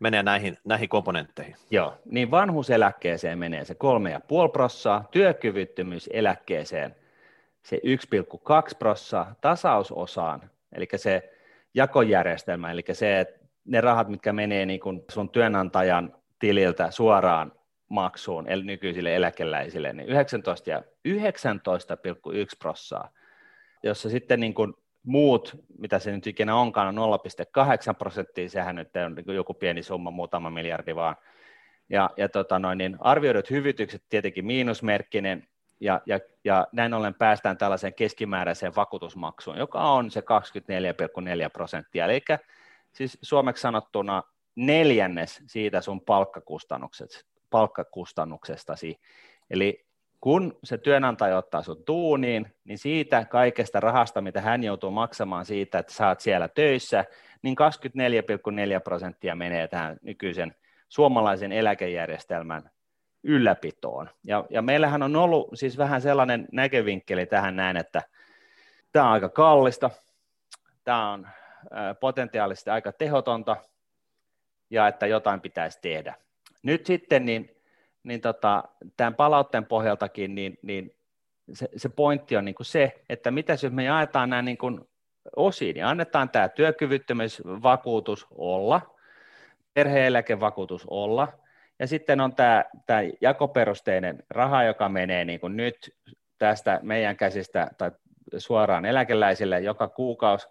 menee 0.00 0.22
näihin, 0.22 0.58
näihin 0.64 0.88
komponentteihin? 0.88 1.56
Joo, 1.70 1.94
niin 2.04 2.30
vanhuuseläkkeeseen 2.30 3.38
menee 3.38 3.64
se 3.64 3.74
3,5 3.74 4.52
prossaa, 4.52 5.04
työkyvyttömyyseläkkeeseen 5.10 6.96
se 7.62 7.76
1,2 7.76 8.76
prossaa, 8.78 9.34
tasausosaan, 9.40 10.50
eli 10.72 10.88
se 10.96 11.30
jakojärjestelmä, 11.74 12.70
eli 12.70 12.84
se, 12.92 13.20
että 13.20 13.40
ne 13.64 13.80
rahat, 13.80 14.08
mitkä 14.08 14.32
menee 14.32 14.66
niin 14.66 14.80
kuin 14.80 15.04
sun 15.10 15.28
työnantajan 15.28 16.14
tililtä 16.38 16.90
suoraan 16.90 17.52
maksuun 17.90 18.48
eli 18.48 18.64
nykyisille 18.64 19.16
eläkeläisille, 19.16 19.92
niin 19.92 20.08
19 20.08 20.70
ja 20.70 20.82
19,1 21.08 21.14
prossaa, 22.58 23.10
jossa 23.82 24.10
sitten 24.10 24.40
niin 24.40 24.54
kuin 24.54 24.74
muut, 25.02 25.64
mitä 25.78 25.98
se 25.98 26.12
nyt 26.12 26.26
ikinä 26.26 26.54
onkaan, 26.54 26.98
on 26.98 27.18
0,8 27.18 27.94
prosenttia, 27.98 28.48
sehän 28.48 28.76
nyt 28.76 28.88
on 29.06 29.14
niin 29.14 29.36
joku 29.36 29.54
pieni 29.54 29.82
summa, 29.82 30.10
muutama 30.10 30.50
miljardi 30.50 30.94
vaan, 30.94 31.16
ja, 31.88 32.10
ja 32.16 32.28
tota 32.28 32.58
noin, 32.58 32.78
niin 32.78 32.96
arvioidut 33.00 33.50
hyvitykset 33.50 34.02
tietenkin 34.08 34.46
miinusmerkkinen, 34.46 35.48
ja, 35.80 36.00
ja, 36.06 36.20
ja 36.44 36.66
näin 36.72 36.94
ollen 36.94 37.14
päästään 37.14 37.58
tällaiseen 37.58 37.94
keskimääräiseen 37.94 38.76
vakuutusmaksuun, 38.76 39.58
joka 39.58 39.92
on 39.92 40.10
se 40.10 40.20
24,4 40.20 40.26
prosenttia, 41.52 42.04
eli 42.04 42.20
siis 42.92 43.18
suomeksi 43.22 43.60
sanottuna 43.60 44.22
neljännes 44.56 45.42
siitä 45.46 45.80
sun 45.80 46.00
palkkakustannukset, 46.00 47.26
palkkakustannuksestasi. 47.50 49.00
Eli 49.50 49.86
kun 50.20 50.58
se 50.64 50.78
työnantaja 50.78 51.36
ottaa 51.36 51.62
sinut 51.62 51.84
tuuniin, 51.84 52.54
niin 52.64 52.78
siitä 52.78 53.24
kaikesta 53.24 53.80
rahasta, 53.80 54.20
mitä 54.20 54.40
hän 54.40 54.64
joutuu 54.64 54.90
maksamaan 54.90 55.44
siitä, 55.44 55.78
että 55.78 55.92
saat 55.92 56.20
siellä 56.20 56.48
töissä, 56.48 57.04
niin 57.42 57.56
24,4 58.76 58.80
prosenttia 58.84 59.34
menee 59.34 59.68
tähän 59.68 59.96
nykyisen 60.02 60.54
suomalaisen 60.88 61.52
eläkejärjestelmän 61.52 62.70
ylläpitoon. 63.22 64.10
Ja, 64.24 64.44
ja 64.50 64.62
meillähän 64.62 65.02
on 65.02 65.16
ollut 65.16 65.48
siis 65.54 65.78
vähän 65.78 66.02
sellainen 66.02 66.48
näkövinkkeli 66.52 67.26
tähän 67.26 67.56
näin, 67.56 67.76
että 67.76 68.02
tämä 68.92 69.06
on 69.06 69.12
aika 69.12 69.28
kallista, 69.28 69.90
tämä 70.84 71.10
on 71.10 71.28
potentiaalisesti 72.00 72.70
aika 72.70 72.92
tehotonta 72.92 73.56
ja 74.70 74.88
että 74.88 75.06
jotain 75.06 75.40
pitäisi 75.40 75.78
tehdä. 75.82 76.14
Nyt 76.62 76.86
sitten 76.86 77.24
niin, 77.24 77.56
niin 78.02 78.20
tota, 78.20 78.64
tämän 78.96 79.14
palautteen 79.14 79.66
pohjaltakin, 79.66 80.34
niin, 80.34 80.58
niin 80.62 80.94
se, 81.52 81.68
se 81.76 81.88
pointti 81.88 82.36
on 82.36 82.44
niin 82.44 82.54
kuin 82.54 82.66
se, 82.66 83.02
että 83.08 83.30
mitä 83.30 83.52
jos 83.52 83.72
me 83.72 83.84
jaetaan 83.84 84.30
nämä 84.30 84.42
niin 84.42 84.58
kuin 84.58 84.80
osiin, 85.36 85.74
niin 85.74 85.86
annetaan 85.86 86.28
tämä 86.28 86.48
työkyvyttömyysvakuutus 86.48 88.26
olla, 88.30 88.96
perheeläkevakuutus 89.74 90.84
olla, 90.86 91.28
ja 91.78 91.86
sitten 91.86 92.20
on 92.20 92.34
tämä, 92.34 92.64
tämä 92.86 93.00
jakoperusteinen 93.20 94.22
raha, 94.30 94.64
joka 94.64 94.88
menee 94.88 95.24
niin 95.24 95.40
kuin 95.40 95.56
nyt 95.56 95.94
tästä 96.38 96.80
meidän 96.82 97.16
käsistä 97.16 97.70
tai 97.78 97.90
suoraan 98.38 98.84
eläkeläisille 98.84 99.60
joka 99.60 99.88
kuukausi, 99.88 100.48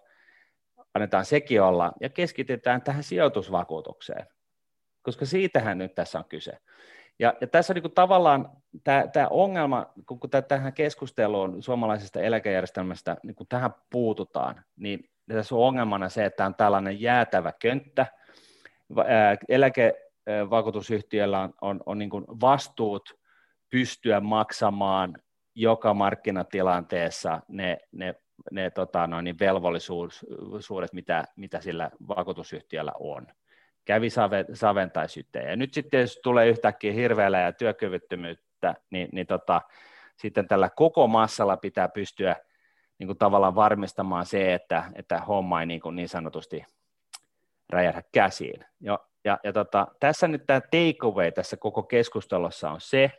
annetaan 0.94 1.24
sekin 1.24 1.62
olla, 1.62 1.92
ja 2.00 2.08
keskitytään 2.08 2.82
tähän 2.82 3.02
sijoitusvakuutukseen 3.02 4.26
koska 5.02 5.24
siitähän 5.24 5.78
nyt 5.78 5.94
tässä 5.94 6.18
on 6.18 6.24
kyse. 6.24 6.58
Ja, 7.18 7.34
ja 7.40 7.46
tässä 7.46 7.72
on 7.72 7.80
niin 7.82 7.92
tavallaan 7.92 8.50
tämä, 8.84 9.06
tämä 9.12 9.28
ongelma, 9.28 9.86
kun, 10.06 10.20
kun 10.20 10.30
tähän 10.48 10.72
keskusteluun 10.72 11.62
suomalaisesta 11.62 12.20
eläkejärjestelmästä 12.20 13.16
niin 13.22 13.34
kun 13.34 13.46
tähän 13.48 13.74
puututaan, 13.90 14.64
niin 14.76 15.10
tässä 15.28 15.54
on 15.54 15.66
ongelmana 15.66 16.08
se, 16.08 16.24
että 16.24 16.46
on 16.46 16.54
tällainen 16.54 17.00
jäätävä 17.00 17.52
könttä. 17.52 18.06
Eläkevakuutusyhtiöllä 19.48 21.40
on, 21.40 21.54
on, 21.60 21.80
on 21.86 21.98
niin 21.98 22.10
kuin 22.10 22.24
vastuut 22.40 23.20
pystyä 23.70 24.20
maksamaan 24.20 25.14
joka 25.54 25.94
markkinatilanteessa 25.94 27.40
ne, 27.48 27.78
ne, 27.92 28.14
ne 28.50 28.70
tota, 28.70 29.06
noin, 29.06 29.24
niin 29.24 29.38
velvollisuudet, 29.38 30.92
mitä, 30.92 31.24
mitä 31.36 31.60
sillä 31.60 31.90
vakuutusyhtiöllä 32.08 32.92
on 33.00 33.26
kävi 33.84 34.08
syteen. 35.06 35.50
Ja 35.50 35.56
nyt 35.56 35.74
sitten 35.74 36.00
jos 36.00 36.20
tulee 36.22 36.48
yhtäkkiä 36.48 36.92
hirveällä 36.92 37.38
ja 37.38 37.52
työkyvyttömyyttä, 37.52 38.74
niin, 38.90 39.08
niin 39.12 39.26
tota, 39.26 39.62
sitten 40.16 40.48
tällä 40.48 40.70
koko 40.70 41.06
massalla 41.06 41.56
pitää 41.56 41.88
pystyä 41.88 42.36
niin 42.98 43.06
kuin 43.06 43.18
tavallaan 43.18 43.54
varmistamaan 43.54 44.26
se, 44.26 44.54
että, 44.54 44.84
että 44.94 45.18
homma 45.18 45.60
ei 45.60 45.66
niin, 45.66 45.80
kuin 45.80 45.96
niin 45.96 46.08
sanotusti 46.08 46.64
räjähdä 47.70 48.02
käsiin. 48.12 48.64
Ja, 48.80 48.98
ja, 49.24 49.38
ja 49.44 49.52
tota, 49.52 49.86
tässä 50.00 50.28
nyt 50.28 50.46
tämä 50.46 50.60
takeaway 50.60 51.32
tässä 51.32 51.56
koko 51.56 51.82
keskustelussa 51.82 52.70
on 52.70 52.80
se, 52.80 53.10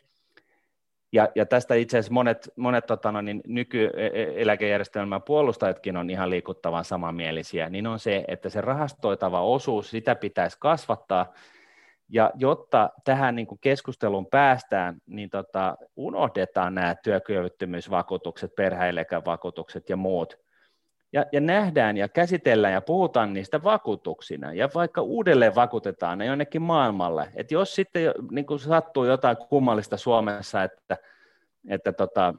ja, 1.12 1.28
ja 1.36 1.46
tästä 1.46 1.76
itse 1.76 1.98
asiassa 1.98 2.14
monet, 2.14 2.50
monet 2.56 2.86
tota, 2.86 3.12
no, 3.12 3.22
niin 3.22 3.42
nykyeläkejärjestelmän 3.48 5.22
puolustajatkin 5.22 5.98
on 5.98 6.10
ihan 6.10 6.30
liikuttavan 6.30 6.86
samanmielisiä, 6.86 7.70
niin 7.70 7.88
on 7.88 8.00
se, 8.00 8.26
että 8.28 8.50
se 8.50 8.62
rahastoitava 8.62 9.42
osuus, 9.42 9.90
sitä 9.90 10.16
pitäisi 10.16 10.58
kasvattaa, 10.60 11.34
ja 12.10 12.32
jotta 12.36 12.90
tähän 13.04 13.36
niin 13.36 13.48
keskusteluun 13.62 14.26
päästään, 14.26 14.98
niin 15.08 15.30
tota, 15.30 15.78
unohdetaan 15.96 16.76
nämä 16.76 16.96
työkyvyttömyysvakuutukset, 17.04 18.56
perheeläkevakuutukset 18.56 19.90
ja 19.90 19.98
muut, 19.98 20.41
ja, 21.14 21.26
ja 21.32 21.42
nähdään 21.42 21.98
ja 21.98 22.10
käsitellään 22.10 22.74
ja 22.74 22.82
puhutaan 22.82 23.34
niistä 23.34 23.64
vakuutuksina, 23.64 24.54
ja 24.54 24.70
vaikka 24.76 25.02
uudelleen 25.02 25.56
vakuutetaan 25.56 26.18
ne 26.18 26.26
jonnekin 26.26 26.62
maailmalle, 26.62 27.28
että 27.36 27.54
jos 27.54 27.76
sitten 27.76 28.14
niin 28.32 28.46
kuin 28.46 28.60
sattuu 28.60 29.06
jotain 29.06 29.38
kummallista 29.50 29.98
Suomessa, 29.98 30.64
että, 30.64 30.98
että 31.70 31.94
tota, 31.94 32.34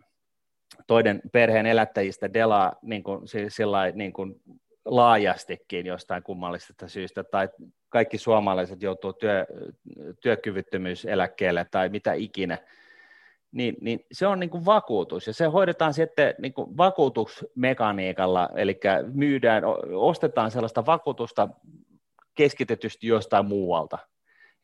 toinen 0.86 1.22
perheen 1.32 1.66
elättäjistä 1.66 2.32
delaa 2.32 2.72
niin 2.82 3.02
kuin, 3.02 3.20
sillä 3.48 3.90
niin 3.90 4.12
kuin 4.12 4.40
laajastikin 4.84 5.86
jostain 5.86 6.22
kummallisesta 6.22 6.88
syystä, 6.88 7.24
tai 7.24 7.48
kaikki 7.88 8.18
suomalaiset 8.18 8.82
joutuu 8.82 9.12
työ, 9.12 9.46
työkyvyttömyyseläkkeelle 10.22 11.66
tai 11.70 11.88
mitä 11.88 12.12
ikinä, 12.12 12.58
niin, 13.52 13.76
niin 13.80 14.06
se 14.12 14.26
on 14.26 14.40
niin 14.40 14.50
kuin 14.50 14.64
vakuutus, 14.64 15.26
ja 15.26 15.32
se 15.32 15.44
hoidetaan 15.46 15.94
sitten 15.94 16.34
niin 16.38 16.52
kuin 16.52 16.76
vakuutusmekaniikalla, 16.76 18.48
eli 18.54 18.80
myydään, 19.12 19.62
ostetaan 19.94 20.50
sellaista 20.50 20.86
vakuutusta 20.86 21.48
keskitetysti 22.34 23.06
jostain 23.06 23.46
muualta, 23.46 23.98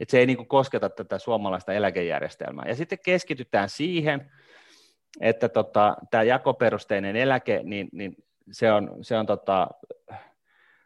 että 0.00 0.10
se 0.10 0.18
ei 0.18 0.26
niin 0.26 0.36
kuin 0.36 0.48
kosketa 0.48 0.90
tätä 0.90 1.18
suomalaista 1.18 1.72
eläkejärjestelmää. 1.72 2.64
Ja 2.68 2.74
sitten 2.74 2.98
keskitytään 3.04 3.68
siihen, 3.68 4.32
että 5.20 5.48
tota, 5.48 5.96
tämä 6.10 6.22
jakoperusteinen 6.22 7.16
eläke, 7.16 7.60
niin, 7.64 7.88
niin 7.92 8.16
se 8.52 8.72
on, 8.72 8.98
se 9.02 9.16
on 9.16 9.26
tota, 9.26 9.68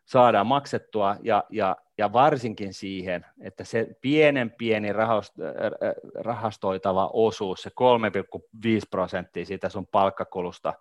saadaan 0.05 0.47
maksettua 0.47 1.17
ja, 1.23 1.45
ja, 1.51 1.77
ja 2.03 2.13
varsinkin 2.13 2.75
siihen, 2.75 3.27
että 3.41 3.65
se 3.65 3.87
pienen 4.01 4.51
pieni 4.51 4.89
rahastoitava 6.15 7.11
osuus, 7.13 7.63
se 7.63 7.71
3,5 7.71 8.81
prosenttia 8.91 9.45
siitä 9.45 9.69
sun 9.69 9.87
palkkakulusta, 9.87 10.75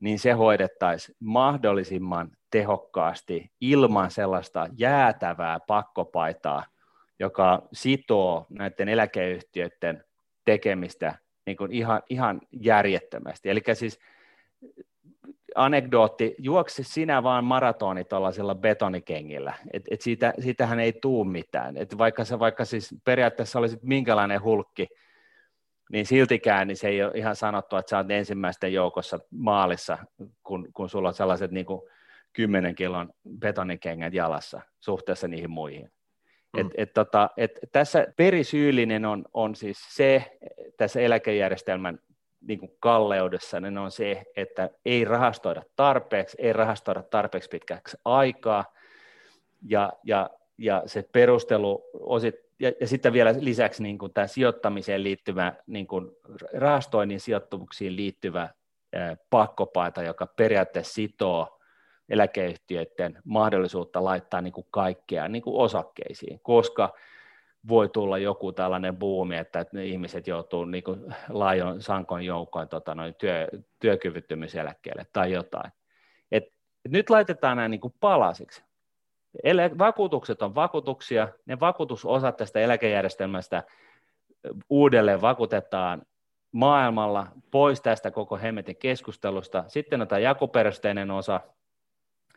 niin 0.00 0.18
se 0.18 0.32
hoidettaisiin 0.32 1.16
mahdollisimman 1.20 2.30
tehokkaasti 2.50 3.52
ilman 3.60 4.10
sellaista 4.10 4.68
jäätävää 4.76 5.60
pakkopaitaa, 5.66 6.64
joka 7.18 7.68
sitoo 7.72 8.46
näiden 8.50 8.88
eläkeyhtiöiden 8.88 10.04
tekemistä 10.44 11.14
niin 11.46 11.56
kuin 11.56 11.72
ihan, 11.72 12.02
ihan 12.10 12.40
järjettömästi. 12.52 13.50
Eli 13.50 13.62
siis 13.74 14.00
anekdootti, 15.54 16.34
juoksi 16.38 16.84
sinä 16.84 17.22
vaan 17.22 17.44
maratoni 17.44 18.04
tuollaisella 18.04 18.54
betonikengillä, 18.54 19.54
et, 19.72 19.82
et 19.90 20.00
siitä, 20.00 20.34
siitähän 20.40 20.80
ei 20.80 20.92
tuu 20.92 21.24
mitään, 21.24 21.76
et 21.76 21.98
vaikka 21.98 22.24
se 22.24 22.38
vaikka 22.38 22.64
siis 22.64 22.94
periaatteessa 23.04 23.58
olisit 23.58 23.82
minkälainen 23.82 24.42
hulkki, 24.42 24.88
niin 25.92 26.06
siltikään 26.06 26.68
niin 26.68 26.76
se 26.76 26.88
ei 26.88 27.02
ole 27.02 27.12
ihan 27.14 27.36
sanottu, 27.36 27.76
että 27.76 27.90
sä 27.90 27.98
olet 27.98 28.10
ensimmäisten 28.10 28.72
joukossa 28.72 29.18
maalissa, 29.30 29.98
kun, 30.42 30.68
kun 30.72 30.88
sulla 30.88 31.08
on 31.08 31.14
sellaiset 31.14 31.50
niin 31.50 31.66
kuin 31.66 31.82
10 32.32 32.74
kilon 32.74 33.10
betonikengät 33.38 34.14
jalassa 34.14 34.60
suhteessa 34.80 35.28
niihin 35.28 35.50
muihin. 35.50 35.92
Mm. 36.54 36.60
Et, 36.60 36.66
et, 36.76 36.92
tota, 36.92 37.30
et 37.36 37.58
tässä 37.72 38.06
perisyyllinen 38.16 39.04
on, 39.04 39.24
on 39.34 39.56
siis 39.56 39.78
se 39.88 40.38
tässä 40.76 41.00
eläkejärjestelmän 41.00 41.98
niin 42.46 42.58
kuin 42.58 42.76
kalleudessa, 42.80 43.60
niin 43.60 43.78
on 43.78 43.90
se, 43.90 44.22
että 44.36 44.70
ei 44.84 45.04
rahastoida 45.04 45.62
tarpeeksi, 45.76 46.36
ei 46.40 46.52
rahastoida 46.52 47.02
tarpeeksi 47.02 47.48
pitkäksi 47.48 47.96
aikaa, 48.04 48.64
ja, 49.62 49.92
ja, 50.04 50.30
ja 50.58 50.82
se 50.86 51.08
perustelu 51.12 51.84
osit, 51.92 52.34
ja, 52.60 52.72
ja 52.80 52.86
sitten 52.86 53.12
vielä 53.12 53.34
lisäksi 53.40 53.82
niin 53.82 53.98
kuin 53.98 54.12
tämä 54.12 54.26
sijoittamiseen 54.26 55.04
liittyvä, 55.04 55.52
niin 55.66 55.86
kuin 55.86 56.10
rahastoinnin 56.54 57.20
sijoittumuksiin 57.20 57.96
liittyvä 57.96 58.48
ää, 58.92 59.16
pakkopaita, 59.30 60.02
joka 60.02 60.26
periaatteessa 60.26 60.94
sitoo 60.94 61.60
eläkeyhtiöiden 62.08 63.18
mahdollisuutta 63.24 64.04
laittaa 64.04 64.40
niin 64.40 64.52
kuin 64.52 64.66
kaikkea 64.70 65.28
niin 65.28 65.42
kuin 65.42 65.56
osakkeisiin, 65.56 66.40
koska 66.42 66.94
voi 67.68 67.88
tulla 67.88 68.18
joku 68.18 68.52
tällainen 68.52 68.96
buumi, 68.96 69.36
että 69.36 69.66
ne 69.72 69.84
ihmiset 69.84 70.26
joutuu 70.26 70.64
niin 70.64 70.84
kuin 70.84 71.14
laajon 71.28 71.82
sankon 71.82 72.24
joukkoon 72.24 72.68
tota, 72.68 72.94
noin 72.94 73.14
työ, 73.14 73.48
työkyvyttömyyseläkkeelle 73.80 75.06
tai 75.12 75.32
jotain. 75.32 75.72
Et, 76.32 76.44
et 76.84 76.92
nyt 76.92 77.10
laitetaan 77.10 77.56
nämä 77.56 77.68
niin 77.68 77.80
kuin 77.80 77.94
palasiksi. 78.00 78.64
Ele, 79.42 79.70
vakuutukset 79.78 80.42
on 80.42 80.54
vakuutuksia, 80.54 81.28
ne 81.46 81.60
vakuutusosat 81.60 82.36
tästä 82.36 82.60
eläkejärjestelmästä 82.60 83.62
uudelleen 84.70 85.20
vakuutetaan 85.20 86.02
maailmalla 86.52 87.26
pois 87.50 87.80
tästä 87.80 88.10
koko 88.10 88.36
hemmetin 88.36 88.76
keskustelusta. 88.76 89.64
Sitten 89.68 90.00
on 90.00 90.08
tämä 90.08 90.18
jakoperusteinen 90.18 91.10
osa, 91.10 91.40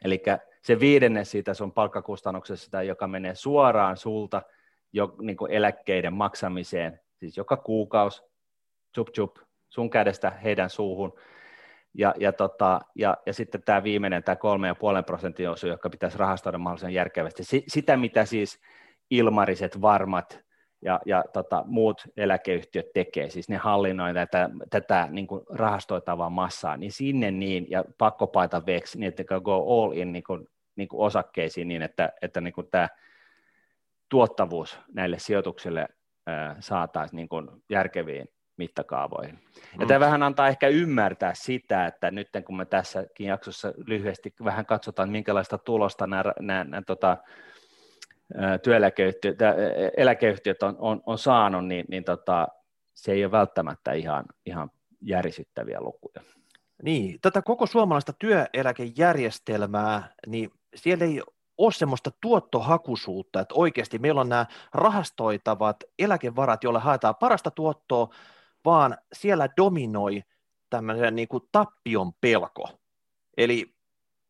eli 0.03 0.23
se 0.61 0.79
viidennes 0.79 1.31
siitä 1.31 1.53
sun 1.53 1.71
palkkakustannuksesta, 1.71 2.83
joka 2.83 3.07
menee 3.07 3.35
suoraan 3.35 3.97
sulta– 3.97 4.41
jo, 4.93 5.15
niin 5.21 5.37
kuin 5.37 5.51
eläkkeiden 5.51 6.13
maksamiseen, 6.13 6.99
siis 7.15 7.37
joka 7.37 7.57
kuukausi, 7.57 8.21
chup 8.95 9.07
chup, 9.07 9.37
sun 9.69 9.89
kädestä 9.89 10.29
heidän 10.29 10.69
suuhun, 10.69 11.13
ja, 11.93 12.13
ja, 12.19 12.33
tota, 12.33 12.81
ja, 12.95 13.17
ja 13.25 13.33
sitten 13.33 13.63
tämä 13.63 13.83
viimeinen, 13.83 14.23
tämä 14.23 14.35
3,5 14.97 15.03
prosentin 15.05 15.49
osuus, 15.49 15.71
joka 15.71 15.89
pitäisi 15.89 16.17
rahastoida 16.17 16.57
mahdollisimman 16.57 16.93
järkevästi. 16.93 17.43
Sitä, 17.67 17.97
mitä 17.97 18.25
siis 18.25 18.59
ilmariset, 19.11 19.81
varmat 19.81 20.39
ja, 20.81 20.99
ja 21.05 21.23
tota, 21.33 21.63
muut 21.67 22.03
eläkeyhtiöt 22.17 22.93
tekee, 22.93 23.29
siis 23.29 23.49
ne 23.49 23.57
hallinnoi 23.57 24.13
tätä, 24.13 24.49
tätä 24.69 25.07
niin 25.11 25.27
kuin 25.27 25.41
rahastoitavaa 25.49 26.29
massaa, 26.29 26.77
niin 26.77 26.91
sinne 26.91 27.31
niin, 27.31 27.67
ja 27.69 27.83
pakkopaita 27.97 28.65
veksi, 28.65 28.99
niin 28.99 29.07
että 29.07 29.23
go 29.23 29.83
all 29.83 29.91
in 29.91 30.11
niin 30.11 30.23
kuin, 30.23 30.47
niin 30.75 30.87
kuin 30.87 31.01
osakkeisiin, 31.01 31.67
niin 31.67 31.81
että, 31.81 32.13
että 32.21 32.41
niin 32.41 32.53
kuin 32.53 32.67
tämä 32.71 32.89
tuottavuus 34.09 34.79
näille 34.93 35.19
sijoituksille 35.19 35.87
saataisiin 36.59 37.17
niin 37.17 37.29
kuin 37.29 37.47
järkeviin 37.69 38.27
mittakaavoihin. 38.57 39.39
Ja 39.55 39.79
mm. 39.79 39.87
tämä 39.87 39.99
vähän 39.99 40.23
antaa 40.23 40.47
ehkä 40.47 40.67
ymmärtää 40.67 41.33
sitä, 41.33 41.85
että 41.85 42.11
nyt 42.11 42.27
kun 42.45 42.57
me 42.57 42.65
tässäkin 42.65 43.27
jaksossa 43.27 43.73
lyhyesti 43.85 44.33
vähän 44.43 44.65
katsotaan, 44.65 45.09
minkälaista 45.09 45.57
tulosta 45.57 46.07
nämä, 46.07 46.23
nämä, 46.39 46.63
nämä 46.63 46.81
tota, 46.81 47.17
työeläkeyhtiöt, 48.63 49.37
eläkeyhtiöt 49.97 50.63
on, 50.63 50.75
on, 50.79 51.01
on 51.05 51.17
saanut, 51.17 51.67
niin, 51.67 51.85
niin 51.89 52.03
tota, 52.03 52.47
se 52.93 53.11
ei 53.11 53.25
ole 53.25 53.31
välttämättä 53.31 53.91
ihan, 53.91 54.25
ihan 54.45 54.69
järisyttäviä 55.01 55.81
lukuja. 55.81 56.21
Niin, 56.83 57.19
tätä 57.21 57.41
koko 57.41 57.65
suomalaista 57.65 58.13
työeläkejärjestelmää, 58.13 60.13
niin 60.27 60.51
siellä 60.75 61.05
ei 61.05 61.21
ole 61.57 61.71
semmoista 61.71 62.11
tuottohakuisuutta, 62.21 63.39
että 63.39 63.55
oikeasti 63.55 63.99
meillä 63.99 64.21
on 64.21 64.29
nämä 64.29 64.45
rahastoitavat 64.73 65.83
eläkevarat, 65.99 66.63
joilla 66.63 66.79
haetaan 66.79 67.15
parasta 67.15 67.51
tuottoa, 67.51 68.09
vaan 68.65 68.97
siellä 69.13 69.49
dominoi 69.57 70.23
tämmöinen 70.69 71.15
niin 71.15 71.27
kuin 71.27 71.43
tappion 71.51 72.13
pelko. 72.13 72.69
Eli 73.37 73.75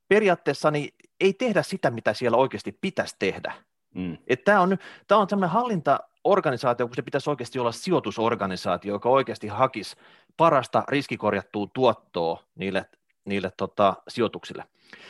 periaatteessa 0.07 0.71
niin 0.71 0.89
ei 1.19 1.33
tehdä 1.33 1.63
sitä, 1.63 1.91
mitä 1.91 2.13
siellä 2.13 2.37
oikeasti 2.37 2.77
pitäisi 2.81 3.15
tehdä. 3.19 3.53
Mm. 3.95 4.17
Tämä 4.45 4.61
on, 4.61 4.77
tää 5.07 5.17
on 5.17 5.27
tämmöinen 5.27 5.49
hallintaorganisaatio, 5.49 6.87
kun 6.87 6.95
se 6.95 7.01
pitäisi 7.01 7.29
oikeasti 7.29 7.59
olla 7.59 7.71
sijoitusorganisaatio, 7.71 8.93
joka 8.93 9.09
oikeasti 9.09 9.47
hakisi 9.47 9.95
parasta 10.37 10.83
riskikorjattua 10.87 11.67
tuottoa 11.73 12.43
niille, 12.55 12.85
niille 13.27 13.51
tota, 13.57 13.93
sijoituksille. 14.07 14.63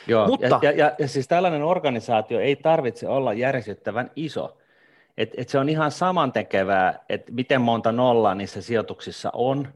Joo, 0.07 0.27
Mutta, 0.27 0.59
ja, 0.61 0.71
ja, 0.71 0.91
ja 0.99 1.07
siis 1.07 1.27
tällainen 1.27 1.63
organisaatio 1.63 2.39
ei 2.39 2.55
tarvitse 2.55 3.07
olla 3.07 3.33
järjestettävän 3.33 4.11
iso. 4.15 4.57
Et, 5.17 5.33
et 5.37 5.49
se 5.49 5.59
on 5.59 5.69
ihan 5.69 5.91
samantekevää, 5.91 7.05
että 7.09 7.31
miten 7.31 7.61
monta 7.61 7.91
nollaa 7.91 8.35
niissä 8.35 8.61
sijoituksissa 8.61 9.29
on. 9.33 9.73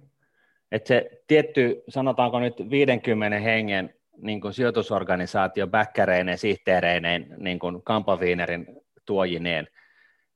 Et 0.72 0.88
se 0.88 1.10
tietty, 1.28 1.84
sanotaanko 1.90 2.40
nyt 2.40 2.54
50 2.70 3.40
hengen 3.40 3.94
niin 4.18 4.42
kuin 4.42 4.54
sijoitusorganisaatio 4.54 5.68
bäkkäreineen, 5.68 6.38
sihteereineen, 6.38 7.36
niin 7.38 7.60
kuin 7.60 7.84
kampaviinerin 7.84 8.66
tuojineen, 9.06 9.68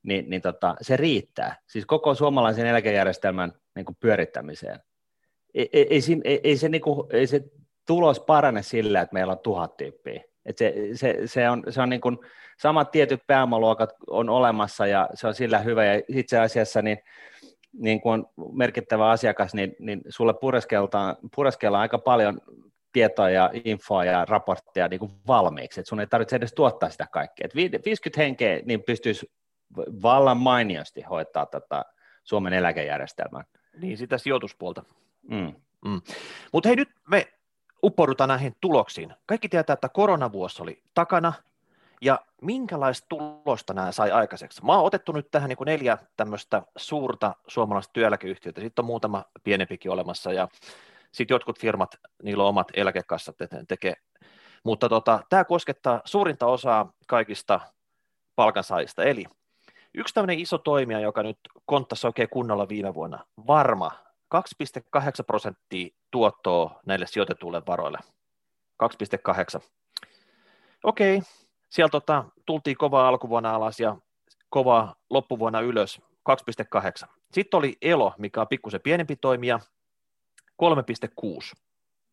niin, 0.03 0.29
niin 0.29 0.41
tota, 0.41 0.75
se 0.81 0.97
riittää. 0.97 1.55
Siis 1.67 1.85
koko 1.85 2.15
suomalaisen 2.15 2.65
eläkejärjestelmän 2.65 3.53
niin 3.75 3.85
kuin 3.85 3.97
pyörittämiseen. 3.99 4.79
Ei, 5.53 5.69
ei, 5.73 5.87
ei, 5.89 6.01
ei, 6.23 6.39
ei, 6.43 6.57
se, 6.57 6.69
niin 6.69 6.81
kuin, 6.81 7.07
ei 7.09 7.27
se 7.27 7.41
tulos 7.87 8.19
parane 8.19 8.61
sillä, 8.61 9.01
että 9.01 9.13
meillä 9.13 9.31
on 9.31 9.39
tuhat 9.39 9.77
tyyppiä. 9.77 10.23
Et 10.45 10.57
se, 10.57 10.73
se, 10.93 11.15
se, 11.25 11.49
on, 11.49 11.63
se 11.69 11.81
on 11.81 11.89
niin 11.89 12.01
kuin, 12.01 12.17
samat 12.59 12.91
tietyt 12.91 13.21
pääomaluokat 13.27 13.93
on 14.09 14.29
olemassa 14.29 14.87
ja 14.87 15.09
se 15.13 15.27
on 15.27 15.33
sillä 15.33 15.59
hyvä 15.59 15.85
ja 15.85 16.01
itse 16.07 16.39
asiassa 16.39 16.81
niin, 16.81 16.97
niin 17.73 18.01
kuin 18.01 18.13
on 18.13 18.27
merkittävä 18.53 19.09
asiakas, 19.09 19.53
niin, 19.53 19.75
niin 19.79 20.01
sulle 20.09 20.33
pureskellaan 21.35 21.81
aika 21.81 21.97
paljon 21.97 22.41
tietoa 22.93 23.29
ja 23.29 23.51
infoa 23.63 24.05
ja 24.05 24.25
raportteja 24.25 24.87
niin 24.87 24.99
kuin 24.99 25.11
valmiiksi, 25.27 25.79
että 25.79 25.89
sun 25.89 25.99
ei 25.99 26.07
tarvitse 26.07 26.35
edes 26.35 26.53
tuottaa 26.53 26.89
sitä 26.89 27.07
kaikkea. 27.11 27.45
Et 27.45 27.55
50 27.55 28.21
henkeä 28.21 28.61
niin 28.65 28.83
pystyisi 28.83 29.31
vallan 30.01 30.37
mainiosti 30.37 31.01
hoitaa 31.01 31.45
tätä 31.45 31.85
Suomen 32.23 32.53
eläkejärjestelmää. 32.53 33.43
Niin, 33.81 33.97
sitä 33.97 34.17
sijoituspuolta. 34.17 34.83
Mm. 35.29 35.53
Mm. 35.85 36.01
Mutta 36.53 36.69
hei, 36.69 36.75
nyt 36.75 36.89
me 37.09 37.27
uppoudutaan 37.85 38.27
näihin 38.27 38.55
tuloksiin. 38.61 39.13
Kaikki 39.25 39.49
tietää, 39.49 39.73
että 39.73 39.89
koronavuosi 39.89 40.63
oli 40.63 40.81
takana, 40.93 41.33
ja 42.01 42.19
minkälaista 42.41 43.07
tulosta 43.09 43.73
nämä 43.73 43.91
sai 43.91 44.11
aikaiseksi? 44.11 44.65
Mä 44.65 44.75
oon 44.75 44.85
otettu 44.85 45.11
nyt 45.11 45.31
tähän 45.31 45.49
niin 45.49 45.57
kuin 45.57 45.65
neljä 45.65 45.97
tämmöistä 46.17 46.61
suurta 46.75 47.35
suomalaista 47.47 47.93
työeläkeyhtiötä, 47.93 48.61
sitten 48.61 48.83
on 48.83 48.87
muutama 48.87 49.23
pienempikin 49.43 49.91
olemassa, 49.91 50.33
ja 50.33 50.47
sitten 51.11 51.35
jotkut 51.35 51.59
firmat, 51.59 51.95
niillä 52.23 52.43
on 52.43 52.49
omat 52.49 52.67
eläkekassat, 52.73 53.41
että 53.41 53.63
tekee. 53.67 53.93
Mutta 54.63 54.89
tota, 54.89 55.19
tämä 55.29 55.43
koskettaa 55.43 56.01
suurinta 56.05 56.45
osaa 56.45 56.93
kaikista 57.07 57.59
palkansaajista, 58.35 59.03
eli 59.03 59.25
yksi 59.93 60.13
tämmöinen 60.13 60.39
iso 60.39 60.57
toimija, 60.57 60.99
joka 60.99 61.23
nyt 61.23 61.39
konttasi 61.65 62.07
oikein 62.07 62.29
kunnolla 62.29 62.69
viime 62.69 62.93
vuonna, 62.93 63.25
Varma, 63.47 63.91
2,8 64.35 65.01
prosenttia 65.27 65.89
tuottoa 66.11 66.79
näille 66.85 67.07
sijoitetuille 67.07 67.61
varoille. 67.67 67.97
2,8. 68.83 69.61
Okei, 70.83 71.21
siellä 71.69 71.89
tota, 71.89 72.25
tultiin 72.45 72.77
kovaa 72.77 73.07
alkuvuonna 73.07 73.55
alas 73.55 73.79
ja 73.79 73.97
kovaa 74.49 74.95
loppuvuonna 75.09 75.59
ylös, 75.61 76.01
2,8. 77.03 77.07
Sitten 77.31 77.57
oli 77.57 77.77
Elo, 77.81 78.13
mikä 78.17 78.41
on 78.41 78.47
pikkusen 78.47 78.81
pienempi 78.81 79.15
toimija, 79.15 79.59
3,6. 80.63 81.53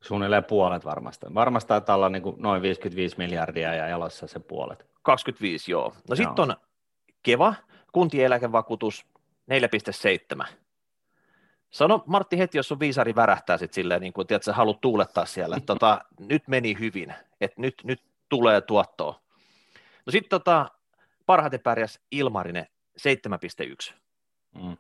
Suunnilleen 0.03 0.45
puolet 0.45 0.85
varmasti. 0.85 1.27
Varmasti 1.35 1.69
taitaa 1.69 1.97
olla 1.97 2.09
niin 2.09 2.23
noin 2.37 2.63
55 2.63 3.19
miljardia 3.19 3.75
ja 3.75 3.87
elossa 3.87 4.27
se 4.27 4.41
puolet. 4.41 4.87
25, 5.03 5.71
joo. 5.71 5.95
No 6.09 6.17
sitten 6.17 6.51
on 6.51 6.57
Keva, 7.23 7.55
kuntien 7.93 8.27
eläkevakuutus 8.27 9.07
4,7. 10.45 10.47
Sano 11.73 12.05
Martti 12.07 12.39
heti, 12.39 12.59
jos 12.59 12.69
sun 12.69 12.81
viisari 12.81 13.15
värähtää 13.15 13.59
sitten 13.59 13.75
silleen, 13.75 14.01
niin 14.01 14.13
kuin 14.13 14.27
tiedät, 14.27 14.43
sä 14.43 14.53
haluat 14.53 14.81
tuulettaa 14.81 15.27
siellä, 15.27 15.57
että 15.57 15.67
tota, 15.67 16.05
nyt 16.19 16.49
meni 16.49 16.77
hyvin, 16.79 17.15
että 17.41 17.61
nyt, 17.61 17.75
nyt 17.85 18.03
tulee 18.29 18.61
tuottoa. 18.61 19.21
No 20.07 20.11
sitten 20.11 20.31
tota, 20.31 20.71
parhaiten 21.27 21.61
pärjäs 21.61 22.01
Ilmarinen 22.11 22.67
7,1. 23.89 23.95
Mm. 24.63 24.77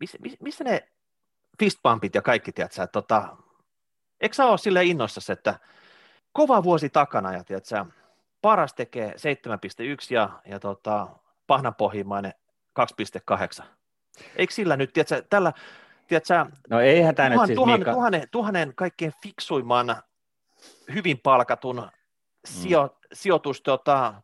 Miss, 0.00 0.16
miss, 0.20 0.36
missä 0.40 0.64
ne 0.64 0.88
fistpumpit 1.58 2.14
ja 2.14 2.22
kaikki, 2.22 2.52
tiedätkö, 2.52 2.82
että 2.82 2.92
tota, 2.92 3.36
eikö 4.20 4.34
sä 4.34 4.46
ole 4.46 4.58
sille 4.58 4.84
innossa, 4.84 5.32
että 5.32 5.58
kova 6.32 6.62
vuosi 6.62 6.90
takana 6.90 7.32
ja 7.32 7.44
tiedätkö, 7.44 7.84
paras 8.42 8.74
tekee 8.74 9.10
7,1 9.10 9.16
ja, 10.10 10.30
ja 10.46 10.60
tota, 10.60 11.08
pahnanpohjimmainen 11.46 12.32
2,8. 13.60 13.64
Eikö 14.36 14.52
sillä 14.52 14.76
nyt, 14.76 14.92
tiedätkö, 14.92 15.22
tällä, 15.30 15.52
tiedätkö, 16.06 16.46
no 16.70 16.80
eihän 16.80 17.14
tämä 17.14 17.30
tuhan, 17.30 17.40
nyt 17.40 17.46
siis 17.46 17.56
tuhan, 17.56 17.80
Mika... 17.80 17.92
tuhannen, 17.92 18.22
tuhannen 18.30 18.72
kaikkein 18.74 19.12
fiksuimman, 19.22 19.96
hyvin 20.94 21.18
palkatun 21.18 21.88
sijo, 22.44 22.86
mm. 22.86 23.08
sijoitus, 23.12 23.62
tota, 23.62 24.14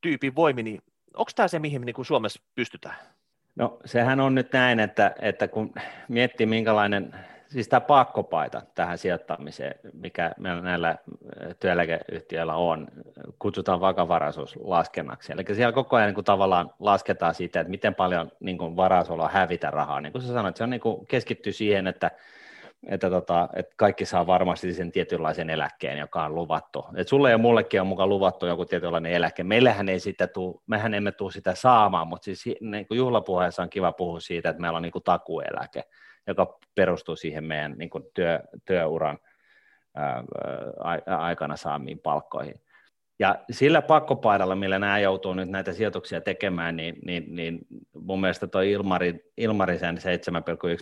tyypin 0.00 0.34
voimi, 0.34 0.62
niin 0.62 0.82
onko 1.14 1.30
tämä 1.36 1.48
se, 1.48 1.58
mihin 1.58 1.80
niin 1.80 1.94
kuin 1.94 2.06
Suomessa 2.06 2.42
pystytään? 2.54 2.96
No 3.56 3.78
sehän 3.84 4.20
on 4.20 4.34
nyt 4.34 4.52
näin, 4.52 4.80
että, 4.80 5.14
että 5.20 5.48
kun 5.48 5.74
miettii 6.08 6.46
minkälainen, 6.46 7.14
siis 7.52 7.68
tämä 7.68 7.80
pakkopaita 7.80 8.62
tähän 8.74 8.98
sijoittamiseen, 8.98 9.74
mikä 9.92 10.32
meillä 10.38 10.62
näillä 10.62 10.96
työeläkeyhtiöillä 11.60 12.54
on, 12.54 12.88
kutsutaan 13.38 13.80
vakavaraisuuslaskennaksi. 13.80 15.32
Eli 15.32 15.44
siellä 15.54 15.72
koko 15.72 15.96
ajan 15.96 16.06
niin 16.06 16.14
kuin 16.14 16.24
tavallaan 16.24 16.70
lasketaan 16.78 17.34
siitä, 17.34 17.60
että 17.60 17.70
miten 17.70 17.94
paljon 17.94 18.30
niin 18.40 18.58
kuin 18.58 18.76
varaisuudella 18.76 19.28
hävitä 19.28 19.70
rahaa. 19.70 20.00
Niin 20.00 20.12
kuin 20.12 20.22
sä 20.22 20.32
sanoit, 20.32 20.56
se 20.56 20.64
on 20.64 20.70
niin 20.70 20.80
kuin 20.80 21.06
keskitty 21.06 21.52
siihen, 21.52 21.86
että 21.86 22.10
että, 22.86 23.10
tota, 23.10 23.48
että 23.56 23.74
kaikki 23.76 24.04
saa 24.04 24.26
varmasti 24.26 24.74
sen 24.74 24.92
tietynlaisen 24.92 25.50
eläkkeen, 25.50 25.98
joka 25.98 26.24
on 26.24 26.34
luvattu. 26.34 26.84
Et 26.96 27.08
sulle 27.08 27.30
ja 27.30 27.38
mullekin 27.38 27.80
on 27.80 27.86
mukaan 27.86 28.08
luvattu 28.08 28.46
joku 28.46 28.64
tietynlainen 28.64 29.12
eläke. 29.12 29.44
Meillähän 29.44 29.88
ei 29.88 30.00
sitä 30.00 30.26
tuu, 30.26 30.62
mehän 30.66 30.94
emme 30.94 31.12
tule 31.12 31.32
sitä 31.32 31.54
saamaan, 31.54 32.08
mutta 32.08 32.24
siis 32.24 32.44
niin 32.60 32.86
kuin 32.86 32.98
juhlapuheessa 32.98 33.62
on 33.62 33.70
kiva 33.70 33.92
puhua 33.92 34.20
siitä, 34.20 34.50
että 34.50 34.60
meillä 34.60 34.76
on 34.76 34.82
niin 34.82 34.92
kuin 34.92 35.04
takueläke, 35.04 35.84
joka 36.26 36.58
perustuu 36.74 37.16
siihen 37.16 37.44
meidän 37.44 37.74
niin 37.78 37.90
kuin 37.90 38.04
työ, 38.14 38.40
työuran 38.64 39.18
ää, 39.94 40.24
aikana 41.06 41.56
saamiin 41.56 41.98
palkkoihin. 41.98 42.60
Ja 43.18 43.44
sillä 43.50 43.82
pakkopaidalla, 43.82 44.54
millä 44.54 44.78
nämä 44.78 44.98
joutuu 44.98 45.34
nyt 45.34 45.48
näitä 45.48 45.72
sijoituksia 45.72 46.20
tekemään, 46.20 46.76
niin, 46.76 46.96
niin, 47.04 47.34
niin 47.34 47.58
mun 47.94 48.20
mielestä 48.20 48.46
tuo 48.46 48.60
Ilmari, 48.60 49.30
Ilmarisen 49.36 49.96
7,1 49.96 50.02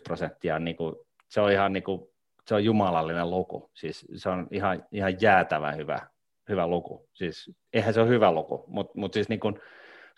prosenttia 0.04 0.58
niin 0.58 0.76
kuin 0.76 0.94
se 1.28 1.40
on 1.40 1.52
ihan 1.52 1.72
niin 1.72 1.82
kuin, 1.82 2.08
se 2.46 2.54
on 2.54 2.64
jumalallinen 2.64 3.30
luku. 3.30 3.70
Siis 3.74 4.06
se 4.14 4.28
on 4.28 4.46
ihan, 4.50 4.84
ihan 4.92 5.22
jäätävä 5.22 5.72
hyvä, 5.72 6.00
hyvä 6.48 6.66
luku. 6.66 7.08
Siis 7.12 7.50
eihän 7.72 7.94
se 7.94 8.00
ole 8.00 8.08
hyvä 8.08 8.32
luku, 8.32 8.64
mutta 8.66 8.92
mut 8.96 9.12
siis 9.12 9.28
niin 9.28 9.40
kuin 9.40 9.60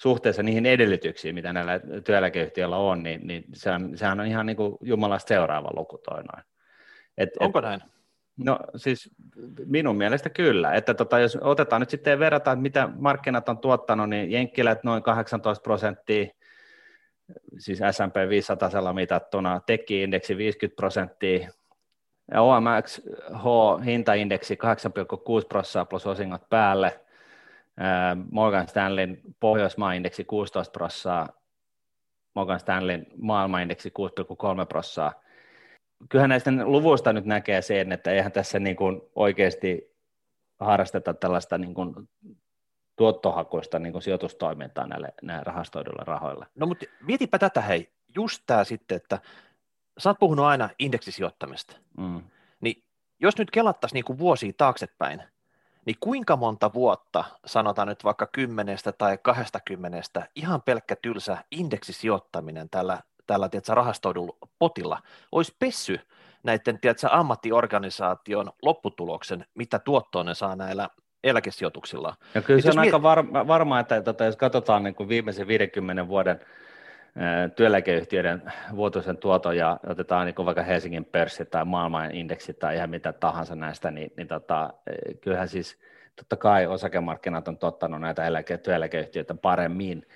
suhteessa 0.03 0.43
niihin 0.43 0.67
edellytyksiin, 0.67 1.35
mitä 1.35 1.53
näillä 1.53 1.81
työeläkeyhtiöillä 2.05 2.77
on, 2.77 3.03
niin, 3.03 3.27
niin 3.27 3.45
sehän, 3.53 3.91
sehän 3.95 4.21
on 4.21 4.27
ihan 4.27 4.47
niin 4.47 4.57
kuin 4.57 4.77
jumalasta 4.81 5.29
seuraava 5.29 5.71
luku 5.77 5.99
toi 5.99 6.23
noin. 6.23 6.45
Et, 7.19 7.31
Onko 7.41 7.59
et, 7.59 7.65
näin? 7.65 7.81
No 8.37 8.59
siis 8.77 9.11
minun 9.67 9.97
mielestä 9.97 10.31
kyllä, 10.31 10.73
että 10.73 10.95
tota, 10.95 11.19
jos 11.19 11.39
otetaan 11.41 11.81
nyt 11.81 11.91
sitten 11.91 12.19
verrataan, 12.19 12.55
että 12.55 12.63
mitä 12.63 12.89
markkinat 12.99 13.49
on 13.49 13.59
tuottanut, 13.59 14.09
niin 14.09 14.31
Jenkkilät 14.31 14.85
noin 14.85 15.03
18 15.03 15.63
prosenttia, 15.63 16.27
siis 17.59 17.79
S&P 17.79 18.29
500 18.29 18.93
mitattuna, 18.93 19.61
teki-indeksi 19.67 20.37
50 20.37 20.77
prosenttia, 20.77 21.49
ja 22.33 22.43
OMX 22.43 23.01
H-hintaindeksi 23.33 24.55
8,6 24.55 25.47
prosenttia 25.49 25.85
plus 25.85 26.07
osingot 26.07 26.49
päälle, 26.51 27.01
Morgan 28.31 28.69
Stanleyn 28.69 29.21
Pohjoismaa-indeksi 29.41 30.25
16 30.25 30.73
prosenttia, 30.73 31.27
Morgan 32.35 32.61
Stanleyn 32.61 33.07
maailmaindeksi 33.17 33.89
6,3 33.89 34.67
prosenttia. 34.69 35.23
Kyllähän 36.09 36.31
näistä 36.31 36.51
luvuista 36.65 37.13
nyt 37.13 37.25
näkee 37.25 37.63
sen, 37.63 37.93
että 37.93 38.11
eihän 38.11 38.33
tässä 38.33 38.59
niin 38.59 38.77
kuin 38.77 39.01
oikeasti 39.15 39.93
harrasteta 40.61 41.15
tällaista 41.15 41.59
niin 41.59 41.75
kuin 41.75 41.95
tuottohakuista 42.97 43.79
niin 43.79 43.93
kuin 43.93 44.03
sijoitustoimintaa 44.03 44.87
näille, 44.87 45.09
näille 45.23 45.45
rahastoiduille 45.45 46.03
rahoille. 46.07 46.47
No 46.55 46.67
mutta 46.67 46.87
mietipä 47.07 47.39
tätä 47.39 47.61
hei, 47.61 47.93
just 48.15 48.43
tämä 48.47 48.65
sitten, 48.65 48.97
että 48.97 49.19
sä 49.99 50.11
oot 50.11 50.19
puhunut 50.19 50.45
aina 50.45 50.69
indeksisijoittamista, 50.79 51.77
mm. 51.99 52.23
niin 52.61 52.85
jos 53.21 53.39
nyt 53.39 53.51
kelattaisiin 53.51 53.95
niin 53.95 54.05
kuin 54.05 54.19
vuosia 54.19 54.53
taaksepäin, 54.57 55.23
niin 55.87 55.97
kuinka 56.01 56.37
monta 56.37 56.73
vuotta, 56.75 57.25
sanotaan 57.47 57.89
nyt 57.89 58.05
vaikka 58.05 58.27
kymmenestä 58.27 58.93
tai 58.93 59.19
kahdestakymmenestä, 59.23 60.29
ihan 60.37 60.63
pelkkä 60.63 60.97
tylsä 60.97 61.39
indeksisijoittaminen 61.51 62.71
tällä, 62.71 63.01
tällä 63.27 63.49
tiedätkö, 63.49 63.75
rahastoidulla 63.75 64.37
potilla 64.59 65.03
olisi 65.33 65.57
pessy 65.59 66.01
näiden 66.43 66.81
tiedätkö, 66.81 67.09
ammattiorganisaation 67.11 68.51
lopputuloksen, 68.63 69.47
mitä 69.55 69.79
tuottoa 69.79 70.25
ne 70.25 70.35
saa 70.35 70.57
näillä 70.57 70.89
eläkesijoituksilla. 71.25 72.17
Ja 72.35 72.43
kyllä 72.43 72.61
se 72.61 72.71
on 72.71 72.79
aika 72.79 73.03
varma, 73.03 73.47
varma, 73.47 73.81
että 73.81 74.03
tota, 74.03 74.25
jos 74.25 74.37
katsotaan 74.37 74.83
niin 74.83 74.95
kuin 74.95 75.09
viimeisen 75.09 75.47
50 75.47 76.09
vuoden 76.09 76.41
työeläkeyhtiöiden 77.57 78.53
vuotuisen 78.77 79.17
tuoton 79.17 79.57
ja 79.57 79.81
otetaan 79.87 80.27
niin 80.27 80.47
vaikka 80.47 80.63
Helsingin 80.63 81.05
pörssi 81.05 81.45
tai 81.45 81.65
maailman 81.65 82.15
indeksi 82.15 82.55
tai 82.55 82.77
ihan 82.77 82.91
mitä 82.91 83.13
tahansa 83.13 83.55
näistä, 83.55 83.91
niin, 83.91 84.13
niin 84.17 84.29
tota, 84.29 84.75
kyllähän 85.21 85.49
siis 85.49 85.79
totta 86.17 86.37
kai 86.37 86.67
osakemarkkinat 86.67 87.49
on 87.49 87.59
tottanut 87.59 88.01
näitä 88.01 88.27
eläke, 88.27 88.59
työeläkeyhtiöitä 88.59 89.35
paremmin, 89.35 90.07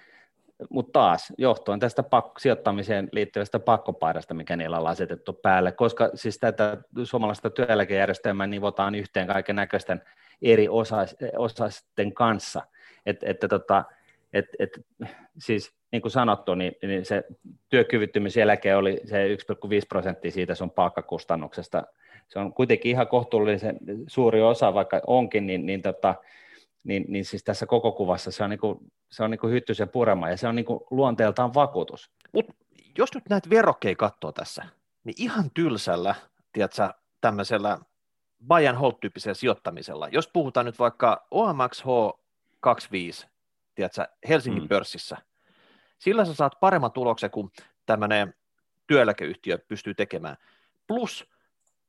mutta 0.71 0.93
taas 0.93 1.33
johtuen 1.39 1.81
tästä 1.81 2.03
pakko, 2.03 2.39
sijoittamiseen 2.39 3.09
liittyvästä 3.13 3.59
pakkopaidasta, 3.59 4.35
mikä 4.35 4.57
niillä 4.57 4.79
on 4.79 4.87
asetettu 4.87 5.33
päälle, 5.33 5.73
koska 5.73 6.11
siis 6.15 6.39
tätä 6.39 6.77
suomalaista 7.05 7.51
työeläkejärjestelmää 7.51 8.47
nivotaan 8.47 8.95
yhteen 8.95 9.27
kaiken 9.27 9.57
näköisten 9.57 10.03
eri 10.43 10.69
osais, 10.69 11.17
osasten 11.37 12.15
kanssa. 12.15 12.63
Et, 13.07 13.23
että 13.23 13.49
tota, 13.49 13.85
et, 14.39 14.47
et, 14.59 14.71
siis 15.39 15.73
niin 15.93 16.03
kuin 16.03 16.13
sanottu, 16.13 16.55
niin, 16.55 16.73
niin 16.83 17.05
se 17.05 17.25
työkyvyttömyyseläke 17.69 18.77
oli 18.77 19.01
se 19.05 19.35
1,5 19.35 19.37
prosenttia 19.89 20.31
siitä 20.31 20.55
sun 20.55 20.71
palkkakustannuksesta. 20.71 21.83
Se 22.29 22.39
on 22.39 22.53
kuitenkin 22.53 22.91
ihan 22.91 23.09
kohtuullisen 23.09 23.79
suuri 24.07 24.43
osa, 24.43 24.75
vaikka 24.75 25.01
onkin, 25.07 25.47
niin, 25.47 25.67
niin, 25.67 25.83
tota, 25.83 26.15
niin, 26.85 27.05
niin 27.09 27.25
siis 27.25 27.45
tässä 27.45 27.67
koko 27.67 27.93
kuvassa 27.93 28.31
se 28.31 28.45
on, 28.45 28.51
niin 28.51 28.61
kuin, 28.61 28.79
se 29.11 29.25
on 29.25 29.31
niin 29.31 29.39
kuin 29.39 29.53
hyttysen 29.53 29.89
purema 29.89 30.31
ja 30.31 30.37
se 30.37 30.49
on 30.49 30.57
niin 30.57 30.67
kuin 30.67 30.81
luonteeltaan 30.91 31.55
vakuutus. 31.55 32.11
Mut 32.33 32.47
jos 32.99 33.15
nyt 33.15 33.25
näitä 33.31 33.51
verokkeja 33.51 33.97
katsoo 33.97 34.33
tässä, 34.33 34.65
niin 35.05 35.15
ihan 35.19 35.51
tylsällä, 35.55 36.15
tiedätkö, 36.53 36.89
tämmöisellä 37.21 37.79
buy 38.49 38.67
and 38.67 38.77
hold-tyyppisellä 38.77 39.35
sijoittamisella, 39.35 40.09
jos 40.09 40.29
puhutaan 40.29 40.67
nyt 40.67 40.79
vaikka 40.79 41.27
OMX 41.31 41.85
H25, 41.85 43.27
tiedätkö, 43.77 44.07
Helsingin 44.29 44.63
mm. 44.63 44.69
pörssissä, 44.69 45.17
sillä 45.99 46.25
sä 46.25 46.35
saat 46.35 46.61
paremman 46.61 46.93
tuloksen 46.93 47.31
kuin 47.31 47.51
tämmöinen 47.87 48.35
työeläkeyhtiö 48.87 49.59
pystyy 49.59 49.95
tekemään. 49.95 50.37
Plus 50.87 51.31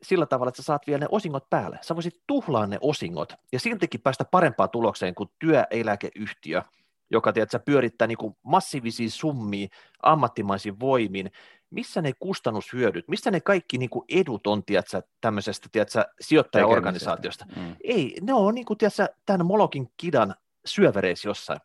sillä 0.01 0.25
tavalla, 0.25 0.49
että 0.49 0.61
sä 0.61 0.65
saat 0.65 0.87
vielä 0.87 0.99
ne 0.99 1.07
osingot 1.11 1.49
päälle. 1.49 1.79
Sä 1.81 1.95
voisit 1.95 2.21
tuhlaa 2.27 2.67
ne 2.67 2.77
osingot 2.81 3.33
ja 3.51 3.59
siltikin 3.59 4.01
päästä 4.01 4.25
parempaan 4.25 4.69
tulokseen 4.69 5.15
kuin 5.15 5.29
työeläkeyhtiö, 5.39 6.61
joka 7.09 7.33
tiedät, 7.33 7.65
pyörittää 7.65 8.07
niin 8.07 8.17
massiivisia 8.43 9.09
summia 9.09 9.67
ammattimaisin 10.03 10.79
voimin. 10.79 11.31
Missä 11.69 12.01
ne 12.01 12.11
kustannushyödyt, 12.19 13.07
missä 13.07 13.31
ne 13.31 13.39
kaikki 13.39 13.77
niin 13.77 13.89
kuin 13.89 14.05
edut 14.09 14.47
on 14.47 14.63
tiedätkö, 14.63 15.01
tämmöisestä 15.21 15.69
tiedätkö, 15.71 16.05
sijoittajaorganisaatiosta? 16.19 17.45
Mm. 17.55 17.75
Ei, 17.83 18.17
ne 18.21 18.33
on 18.33 18.55
niin 18.55 18.65
kuin, 18.65 18.77
tiedätkö, 18.77 19.07
tämän 19.25 19.45
Molokin 19.45 19.91
kidan 19.97 20.35
syövereissä 20.65 21.29
jossain. 21.29 21.59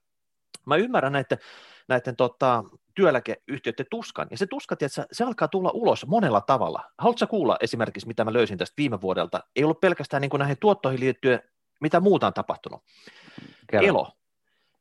Mä 0.67 0.77
ymmärrän 0.77 1.13
näiden, 1.13 1.39
näiden 1.89 2.17
tota, 2.17 2.65
työeläkeyhtiöiden 2.95 3.87
tuskan, 3.91 4.27
ja 4.31 4.39
se 4.39 4.47
tuska, 4.47 4.77
tiedätkö, 4.77 5.07
se 5.13 5.25
alkaa 5.25 5.49
tulla 5.49 5.71
ulos 5.75 6.07
monella 6.07 6.41
tavalla. 6.41 6.91
Haluatko 6.99 7.27
kuulla 7.27 7.57
esimerkiksi, 7.61 8.07
mitä 8.07 8.25
mä 8.25 8.33
löysin 8.33 8.59
tästä 8.59 8.75
viime 8.77 9.01
vuodelta? 9.01 9.41
Ei 9.57 9.65
ollut 9.65 9.81
pelkästään 9.81 10.21
niin 10.21 10.31
kuin 10.31 10.39
näihin 10.39 10.57
tuottoihin 10.61 11.01
liittyen, 11.01 11.43
mitä 11.81 12.01
muuta 12.01 12.27
on 12.27 12.35
tapahtunut. 12.35 12.83
Kerro. 13.67 13.87
Elo. 13.87 14.13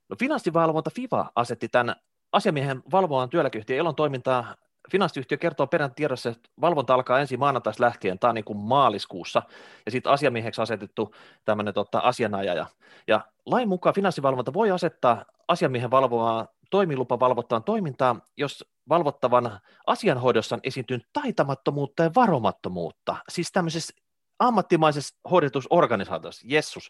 No, 0.10 0.15
finanssivalvonta 0.20 0.89
FIVA 0.96 1.32
asetti 1.36 1.70
tämän 1.70 1.96
asiamiehen 2.32 2.84
valvovan 2.91 3.30
työeläkeyhtiön 3.30 3.80
Elon 3.80 3.96
toimintaa 3.96 4.56
Finanssiyhtiö 4.91 5.38
kertoo 5.38 5.67
perän 5.67 5.96
tiedossa, 5.96 6.30
että 6.30 6.50
valvonta 6.62 6.94
alkaa 6.94 7.20
ensi 7.20 7.38
maanantaista 7.38 7.84
lähtien, 7.84 8.20
tämä 8.20 8.30
on 8.30 8.36
niin 8.36 8.46
kuin 8.46 8.58
maaliskuussa, 8.58 9.41
ja 9.86 9.91
sitten 9.91 10.12
asiamieheksi 10.12 10.62
asetettu 10.62 11.15
tämmöinen 11.46 11.74
tota, 11.74 12.00
asianajaja. 12.00 12.65
Ja 13.08 13.22
lain 13.46 13.70
mukaan 13.70 13.96
finanssivalvonta 13.96 14.54
voi 14.54 14.72
asettaa 14.72 15.26
asiamiehen 15.48 15.91
valvomaan 15.91 16.48
toimilupavalvottavan 16.70 17.63
toimintaa, 17.63 18.15
jos 18.38 18.65
valvottavan 18.89 19.60
asianhoidossa 19.88 20.56
on 20.56 20.62
esiintynyt 20.63 21.08
taitamattomuutta 21.13 22.04
ja 22.04 22.12
varomattomuutta, 22.15 23.15
siis 23.30 23.52
tämmöisessä 23.52 23.94
ammattimaisessa 24.39 25.15
hoidetusorganisaatiossa, 25.32 26.48
jessus. 26.50 26.89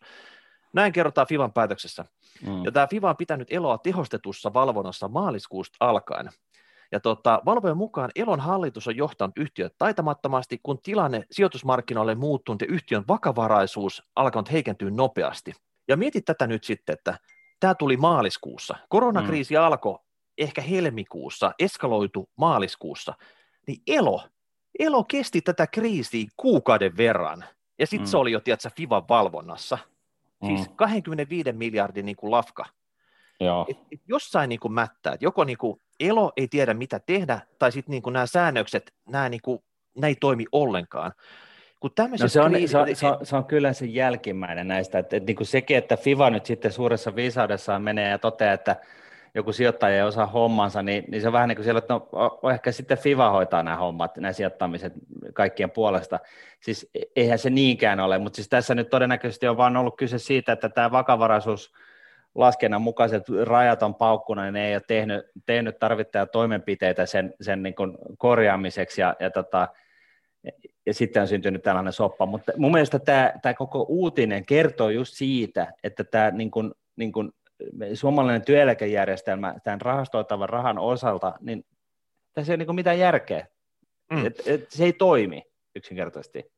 Näin 0.74 0.94
kerrotaan 0.94 1.28
FIVan 1.28 1.54
päätöksessä. 1.54 2.06
Mm. 2.46 2.66
Ja 2.66 2.72
tämä 2.72 2.88
FIVA 2.88 3.10
on 3.10 3.18
pitänyt 3.18 3.48
eloa 3.52 3.78
tehostetussa 3.78 4.54
valvonnassa 4.54 5.08
maaliskuusta 5.08 5.78
alkaen. 5.80 6.30
Ja 6.92 7.00
tota, 7.00 7.42
valvojen 7.46 7.78
mukaan 7.78 8.12
Elon 8.16 8.40
hallitus 8.40 8.88
on 8.88 8.96
johtanut 8.96 9.38
yhtiöt 9.38 9.74
taitamattomasti, 9.78 10.60
kun 10.64 10.82
tilanne 10.82 11.24
sijoitusmarkkinoille 11.32 12.16
muuttunut 12.16 12.62
ja 12.62 12.68
yhtiön 12.70 13.04
vakavaraisuus 13.08 14.04
alkanut 14.16 14.52
heikentyä 14.52 14.90
nopeasti. 14.90 15.54
Ja 15.88 15.98
mieti 15.98 16.22
tätä 16.22 16.48
nyt 16.48 16.64
sitten, 16.64 16.94
että 16.94 17.20
tämä 17.60 17.76
tuli 17.76 17.98
maaliskuussa. 17.98 18.76
Koronakriisi 18.90 19.54
mm. 19.54 19.62
alkoi 19.62 20.00
ehkä 20.38 20.62
helmikuussa, 20.62 21.52
eskaloitu 21.60 22.30
maaliskuussa. 22.36 23.14
Niin 23.68 23.82
Elo, 23.88 24.24
Elo 24.80 25.04
kesti 25.04 25.42
tätä 25.42 25.68
kriisiä 25.68 26.26
kuukauden 26.38 26.98
verran. 26.98 27.46
Ja 27.80 27.88
sitten 27.88 28.08
mm. 28.08 28.12
se 28.12 28.18
oli 28.18 28.32
jo, 28.32 28.40
tiedätkö, 28.40 28.70
FIVan 28.76 29.08
valvonnassa. 29.10 29.78
Siis 30.46 30.70
mm. 30.70 30.76
25 30.76 31.52
miljardin 31.52 32.06
niin 32.06 32.16
kuin 32.16 32.32
lafka. 32.32 32.66
Joo. 33.40 33.66
Et, 33.70 33.78
et 33.92 34.02
jossain 34.08 34.50
niin 34.50 34.60
kuin 34.60 34.74
mättää, 34.74 35.14
että 35.14 35.26
joko 35.26 35.44
niin 35.44 35.58
kuin 35.58 35.82
elo 36.02 36.32
ei 36.38 36.48
tiedä 36.48 36.74
mitä 36.74 37.00
tehdä, 37.00 37.40
tai 37.60 37.72
sitten 37.72 37.92
niin 37.92 38.14
nämä 38.14 38.26
säännökset, 38.26 38.94
nämä, 39.10 39.30
niin 39.30 39.42
kuin, 39.42 39.64
nämä 39.96 40.08
ei 40.08 40.16
toimi 40.16 40.46
ollenkaan. 40.52 41.12
Kun 41.80 41.92
no 42.22 42.28
se, 42.28 42.42
on, 42.42 42.52
kriisi... 42.52 42.72
se, 42.72 42.78
on, 42.78 42.96
se, 42.96 43.08
on, 43.08 43.18
se 43.26 43.36
on 43.36 43.46
kyllä 43.46 43.74
se 43.74 43.86
jälkimmäinen 43.86 44.68
näistä, 44.68 45.00
että, 45.00 45.18
että 45.18 45.28
niin 45.28 45.36
kuin 45.36 45.48
sekin, 45.48 45.78
että 45.78 45.98
FIVA 45.98 46.30
nyt 46.30 46.46
sitten 46.46 46.72
suuressa 46.72 47.16
viisaudessaan 47.16 47.82
menee 47.82 48.10
ja 48.10 48.20
toteaa, 48.20 48.54
että 48.54 48.76
joku 49.36 49.52
sijoittaja 49.52 49.96
ei 49.96 50.02
osaa 50.02 50.26
hommansa, 50.26 50.84
niin, 50.84 51.04
niin 51.08 51.22
se 51.22 51.28
on 51.28 51.34
vähän 51.34 51.50
niin 51.50 51.56
kuin 51.56 51.64
siellä, 51.64 51.80
että 51.80 51.94
no, 51.94 52.10
ehkä 52.54 52.72
sitten 52.72 52.98
FIVA 52.98 53.30
hoitaa 53.30 53.64
nämä 53.64 53.78
hommat, 53.78 54.18
nämä 54.18 54.34
sijoittamiset 54.34 54.94
kaikkien 55.34 55.72
puolesta. 55.72 56.20
Siis 56.60 56.90
e-, 56.96 57.02
eihän 57.16 57.40
se 57.40 57.50
niinkään 57.50 58.00
ole, 58.00 58.18
mutta 58.18 58.36
siis 58.36 58.50
tässä 58.50 58.76
nyt 58.76 58.90
todennäköisesti 58.90 59.48
on 59.48 59.58
vaan 59.58 59.78
ollut 59.78 59.98
kyse 59.98 60.20
siitä, 60.20 60.52
että 60.52 60.70
tämä 60.70 60.92
vakavaraisuus 60.92 61.74
laskennan 62.36 62.82
mukaiset 62.82 63.24
rajat 63.44 63.84
on 63.84 63.96
paukkuna, 63.96 64.44
niin 64.44 64.54
ne 64.54 64.68
ei 64.68 64.76
ole 64.76 64.82
tehnyt, 64.88 65.26
tehnyt 65.46 65.80
tarvittaja 65.80 66.26
toimenpiteitä 66.26 67.06
sen, 67.06 67.34
sen 67.42 67.64
niin 67.64 67.76
kuin 67.76 67.98
korjaamiseksi, 68.18 69.02
ja, 69.02 69.16
ja, 69.20 69.32
tota, 69.32 69.68
ja 70.86 70.94
sitten 70.94 71.22
on 71.22 71.28
syntynyt 71.28 71.62
tällainen 71.62 71.94
soppa. 71.94 72.26
Mutta 72.26 72.52
mun 72.58 72.72
mielestä 72.72 73.00
tämä, 73.00 73.34
tämä 73.42 73.54
koko 73.54 73.86
uutinen 73.90 74.46
kertoo 74.46 74.90
just 74.90 75.14
siitä, 75.14 75.74
että 75.84 76.04
tämä 76.04 76.32
niin 76.32 76.52
kuin, 76.52 76.72
niin 76.96 77.12
kuin 77.12 77.32
suomalainen 77.94 78.46
työeläkejärjestelmä 78.46 79.56
tämän 79.64 79.82
rahastoitavan 79.82 80.50
rahan 80.50 80.80
osalta, 80.80 81.34
niin 81.40 81.66
tässä 82.34 82.52
ei 82.52 82.54
ole 82.54 82.58
niin 82.58 82.66
kuin 82.66 82.76
mitään 82.76 83.00
järkeä. 83.00 83.48
Mm. 84.12 84.26
Et, 84.26 84.42
et, 84.46 84.72
se 84.72 84.86
ei 84.86 84.94
toimi 84.94 85.44
yksinkertaisesti. 85.76 86.52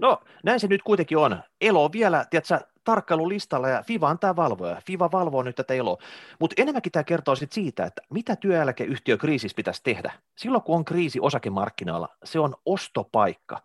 No 0.00 0.20
näin 0.44 0.60
se 0.60 0.66
nyt 0.66 0.82
kuitenkin 0.82 1.18
on. 1.18 1.42
Elo 1.60 1.84
on 1.84 1.92
vielä, 1.92 2.24
tiedätkö, 2.30 2.60
tarkkailulistalla 2.84 3.68
ja 3.68 3.82
FIVA 3.82 4.08
antaa 4.08 4.36
valvoja. 4.36 4.82
FIVA 4.86 5.12
valvoo 5.12 5.42
nyt 5.42 5.56
tätä 5.56 5.74
eloa. 5.74 5.98
Mutta 6.40 6.62
enemmänkin 6.62 6.92
tämä 6.92 7.04
kertoo 7.04 7.36
sit 7.36 7.52
siitä, 7.52 7.84
että 7.84 8.02
mitä 8.10 8.36
työeläkeyhtiö 8.36 9.16
kriisissä 9.16 9.56
pitäisi 9.56 9.80
tehdä. 9.84 10.12
Silloin 10.38 10.62
kun 10.62 10.76
on 10.76 10.84
kriisi 10.84 11.20
osakemarkkinoilla, 11.20 12.08
se 12.24 12.38
on 12.38 12.54
ostopaikka. 12.66 13.62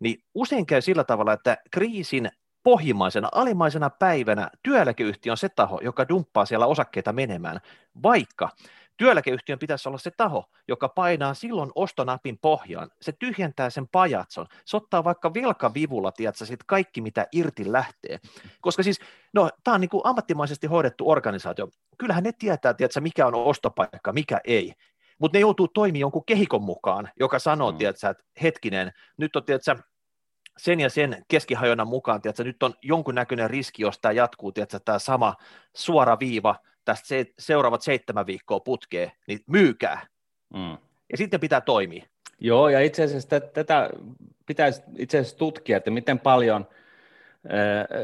Niin 0.00 0.24
usein 0.34 0.66
käy 0.66 0.80
sillä 0.80 1.04
tavalla, 1.04 1.32
että 1.32 1.56
kriisin 1.70 2.30
pohjimmaisena, 2.62 3.28
alimaisena 3.32 3.90
päivänä 3.90 4.50
työeläkeyhtiö 4.62 5.32
on 5.32 5.36
se 5.36 5.48
taho, 5.48 5.80
joka 5.82 6.08
dumppaa 6.08 6.46
siellä 6.46 6.66
osakkeita 6.66 7.12
menemään, 7.12 7.60
vaikka 8.02 8.48
Työeläkeyhtiön 8.98 9.58
pitäisi 9.58 9.88
olla 9.88 9.98
se 9.98 10.10
taho, 10.10 10.44
joka 10.68 10.88
painaa 10.88 11.34
silloin 11.34 11.70
ostonapin 11.74 12.38
pohjaan. 12.38 12.90
Se 13.00 13.12
tyhjentää 13.12 13.70
sen 13.70 13.88
pajatson. 13.88 14.46
Se 14.64 14.76
ottaa 14.76 15.04
vaikka 15.04 15.34
velkavivulla, 15.34 16.12
tiedätkö, 16.12 16.46
sit 16.46 16.60
kaikki 16.66 17.00
mitä 17.00 17.26
irti 17.32 17.72
lähtee. 17.72 18.18
Koska 18.60 18.82
siis, 18.82 19.00
no, 19.34 19.50
tämä 19.64 19.74
on 19.74 19.80
niin 19.80 19.88
kuin 19.88 20.00
ammattimaisesti 20.04 20.66
hoidettu 20.66 21.10
organisaatio. 21.10 21.68
Kyllähän 21.98 22.24
ne 22.24 22.32
tietää, 22.32 22.74
tiedätkö, 22.74 23.00
mikä 23.00 23.26
on 23.26 23.34
ostopaikka, 23.34 24.12
mikä 24.12 24.40
ei. 24.44 24.72
Mutta 25.18 25.36
ne 25.36 25.40
joutuu 25.40 25.68
toimimaan 25.68 26.00
jonkun 26.00 26.24
kehikon 26.26 26.62
mukaan, 26.62 27.10
joka 27.20 27.38
sanoo, 27.38 27.72
mm. 27.72 27.78
tiedätkö, 27.78 28.08
että 28.08 28.24
hetkinen, 28.42 28.92
nyt 29.16 29.36
on, 29.36 29.44
tiedätkö, 29.44 29.76
sen 30.58 30.80
ja 30.80 30.90
sen 30.90 31.24
keskihajonnan 31.28 31.88
mukaan, 31.88 32.22
tiedätkö, 32.22 32.44
nyt 32.44 32.62
on 32.62 32.74
jonkunnäköinen 32.82 33.50
riski, 33.50 33.82
jos 33.82 33.98
tämä 34.00 34.12
jatkuu, 34.12 34.52
tiedätkö, 34.52 34.78
tämä 34.84 34.98
sama 34.98 35.34
suora 35.76 36.18
viiva, 36.18 36.54
tästä 36.88 37.08
se, 37.08 37.26
seuraavat 37.38 37.82
seitsemän 37.82 38.26
viikkoa 38.26 38.60
putkeen, 38.60 39.12
niin 39.26 39.40
myykää. 39.46 40.06
Mm. 40.54 40.76
Ja 41.10 41.16
sitten 41.16 41.40
pitää 41.40 41.60
toimia. 41.60 42.04
Joo, 42.40 42.68
ja 42.68 42.80
itse 42.80 43.04
asiassa 43.04 43.40
tätä 43.40 43.90
pitäisi 44.46 44.82
itse 44.98 45.18
asiassa 45.18 45.38
tutkia, 45.38 45.76
että 45.76 45.90
miten 45.90 46.18
paljon 46.18 46.66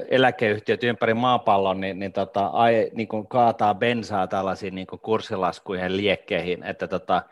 eläkeyhtiöt 0.09 0.85
ympäri 0.85 1.14
maapallon 1.14 1.81
niin, 1.81 1.99
niin, 1.99 2.12
tota, 2.12 2.47
ai, 2.47 2.90
niin 2.94 3.09
kuin 3.09 3.27
kaataa 3.27 3.75
bensaa 3.75 4.27
tällaisiin 4.27 4.75
niin 4.75 4.87
kuin 4.87 5.01
kurssilaskuihin, 5.01 5.97
liekkeihin, 5.97 6.62
että 6.62 6.88
tota, 6.88 7.23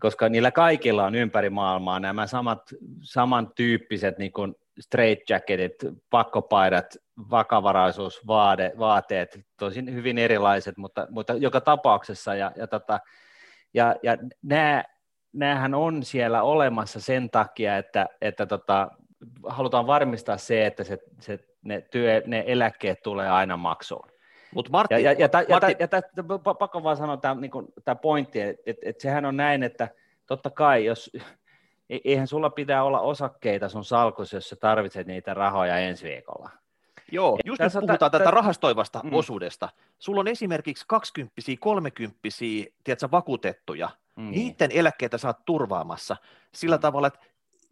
koska 0.00 0.28
niillä 0.28 0.50
kaikilla 0.50 1.04
on 1.04 1.14
ympäri 1.14 1.50
maailmaa 1.50 2.00
nämä 2.00 2.26
samat, 2.26 2.62
samantyyppiset 3.00 4.18
niin 4.18 4.32
kuin 4.32 4.54
straight 4.80 5.30
jacketit, 5.30 5.74
pakkopaidat, 6.10 6.96
vakavaraisuusvaateet, 7.30 9.40
tosin 9.58 9.94
hyvin 9.94 10.18
erilaiset, 10.18 10.76
mutta, 10.76 11.06
mutta 11.10 11.32
joka 11.32 11.60
tapauksessa, 11.60 12.34
ja, 12.34 12.52
ja, 12.56 12.66
tota, 12.66 13.00
ja, 13.74 13.96
ja 14.02 14.16
nämä, 14.42 14.84
näähän 15.32 15.74
on 15.74 16.02
siellä 16.02 16.42
olemassa 16.42 17.00
sen 17.00 17.30
takia, 17.30 17.76
että, 17.76 18.06
että 18.20 18.46
tota, 18.46 18.88
halutaan 19.46 19.86
varmistaa 19.86 20.36
se, 20.36 20.66
että 20.66 20.84
se, 20.84 20.98
se, 21.20 21.38
ne, 21.62 21.80
työ, 21.80 22.22
ne 22.26 22.44
eläkkeet 22.46 23.02
tulee 23.02 23.28
aina 23.28 23.56
maksuun. 23.56 24.08
Mut 24.54 24.70
Martti, 24.70 24.94
ja, 24.94 25.00
ja, 25.00 25.12
ja, 25.12 25.28
Martti... 25.48 25.76
ja, 25.78 25.88
ja, 25.92 26.02
ja, 26.16 26.24
ja 26.46 26.54
pakko 26.54 26.82
vaan 26.82 26.96
sanoa 26.96 27.16
tämä 27.16 27.40
niin 27.40 27.50
pointti, 28.02 28.40
että 28.40 28.62
et, 28.66 28.76
et 28.82 29.00
sehän 29.00 29.24
on 29.24 29.36
näin, 29.36 29.62
että 29.62 29.88
totta 30.26 30.50
kai, 30.50 30.84
jos 30.84 31.10
E-, 31.90 32.00
eihän 32.04 32.26
sulla 32.26 32.50
pitää 32.50 32.84
olla 32.84 33.00
osakkeita 33.00 33.68
sun 33.68 33.84
salkussa, 33.84 34.36
jos 34.36 34.48
sä 34.48 34.56
tarvitset 34.56 35.06
niitä 35.06 35.34
rahoja 35.34 35.78
ensi 35.78 36.04
viikolla. 36.04 36.50
Joo, 37.12 37.38
just 37.44 37.60
nyt 37.60 37.72
puhutaan 37.80 38.10
tätä 38.10 38.30
rahastoivasta 38.30 39.00
mm. 39.04 39.12
osuudesta. 39.12 39.68
Sulla 39.98 40.20
on 40.20 40.28
esimerkiksi 40.28 40.84
20 40.88 41.34
30 41.60 42.18
tiedätkö, 42.84 43.08
vakuutettuja. 43.10 43.90
Mm. 44.16 44.30
Niiden 44.30 44.70
eläkkeitä 44.72 45.18
saat 45.18 45.44
turvaamassa 45.44 46.16
sillä 46.54 46.76
mm. 46.76 46.80
tavalla, 46.80 47.06
että 47.06 47.20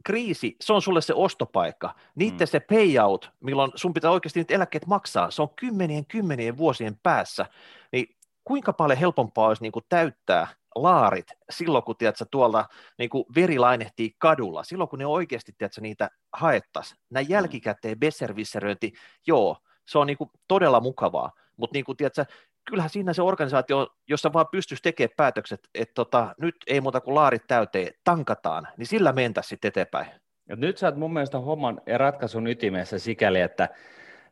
kriisi, 0.04 0.56
se 0.60 0.72
on 0.72 0.82
sulle 0.82 1.00
se 1.00 1.14
ostopaikka. 1.14 1.94
Niiden 2.14 2.46
mm. 2.46 2.46
se 2.46 2.60
payout, 2.60 3.30
milloin 3.40 3.72
sun 3.74 3.94
pitää 3.94 4.10
oikeasti 4.10 4.40
nyt 4.40 4.50
eläkkeet 4.50 4.86
maksaa, 4.86 5.30
se 5.30 5.42
on 5.42 5.48
kymmenien 5.56 6.06
kymmenien 6.06 6.56
vuosien 6.56 6.98
päässä. 7.02 7.46
Niin 7.92 8.16
kuinka 8.44 8.72
paljon 8.72 8.98
helpompaa 8.98 9.48
olisi 9.48 9.62
niin 9.62 9.72
kuin 9.72 9.84
täyttää 9.88 10.46
laarit 10.74 11.26
silloin, 11.50 11.84
kun 11.84 11.96
tiedätkö, 11.96 12.24
tuolta 12.30 12.64
niin 12.98 13.10
kuin 13.10 13.24
veri 13.34 13.58
lainehtii 13.58 14.10
kadulla, 14.18 14.64
silloin 14.64 14.88
kun 14.88 14.98
ne 14.98 15.06
oikeasti 15.06 15.52
tiedätkö, 15.58 15.80
niitä 15.80 16.10
haettaisiin. 16.32 17.00
Näin 17.10 17.26
mm. 17.26 17.30
jälkikäteen 17.30 18.00
besservisseröinti, 18.00 18.92
joo, 19.26 19.56
se 19.86 19.98
on 19.98 20.06
niin 20.06 20.18
kuin 20.18 20.30
todella 20.48 20.80
mukavaa, 20.80 21.32
mutta 21.56 21.74
niin 21.74 21.84
kuin, 21.84 21.96
tiedätkö, 21.96 22.24
kyllähän 22.64 22.90
siinä 22.90 23.12
se 23.12 23.22
organisaatio, 23.22 23.88
jossa 24.08 24.32
vaan 24.32 24.46
pystyisi 24.52 24.82
tekemään 24.82 25.14
päätökset, 25.16 25.68
että 25.74 25.94
tota, 25.94 26.34
nyt 26.40 26.56
ei 26.66 26.80
muuta 26.80 27.00
kuin 27.00 27.14
laarit 27.14 27.46
täyteen, 27.46 27.92
tankataan, 28.04 28.68
niin 28.76 28.86
sillä 28.86 29.12
mentäisiin 29.12 29.48
sitten 29.48 29.68
eteenpäin. 29.68 30.06
Ja 30.48 30.56
nyt 30.56 30.78
sä 30.78 30.86
oot 30.86 30.96
mun 30.96 31.12
mielestä 31.12 31.38
homman 31.38 31.80
ja 31.86 31.98
ratkaisun 31.98 32.46
ytimessä 32.46 32.98
sikäli, 32.98 33.40
että 33.40 33.68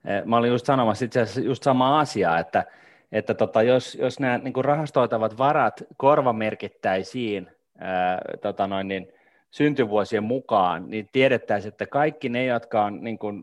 eh, 0.04 0.24
mä 0.24 0.36
olin 0.36 0.50
just 0.50 0.66
sanomassa 0.66 1.04
itse 1.04 1.20
asiassa 1.20 1.40
just 1.40 1.62
samaa 1.62 2.00
asiaa, 2.00 2.38
että 2.38 2.64
että 3.12 3.34
tota, 3.34 3.62
jos, 3.62 3.94
jos 3.94 4.20
nämä 4.20 4.38
niin 4.38 4.64
rahastoitavat 4.64 5.38
varat 5.38 5.82
korvamerkittäisiin 5.96 7.50
ää, 7.78 8.20
tota 8.42 8.66
noin, 8.66 8.88
niin, 8.88 9.12
syntyvuosien 9.52 10.22
mukaan, 10.22 10.90
niin 10.90 11.08
tiedettäisiin, 11.12 11.68
että 11.68 11.86
kaikki 11.86 12.28
ne, 12.28 12.44
jotka 12.44 12.84
on 12.84 13.04
niin 13.04 13.18
kuin, 13.18 13.42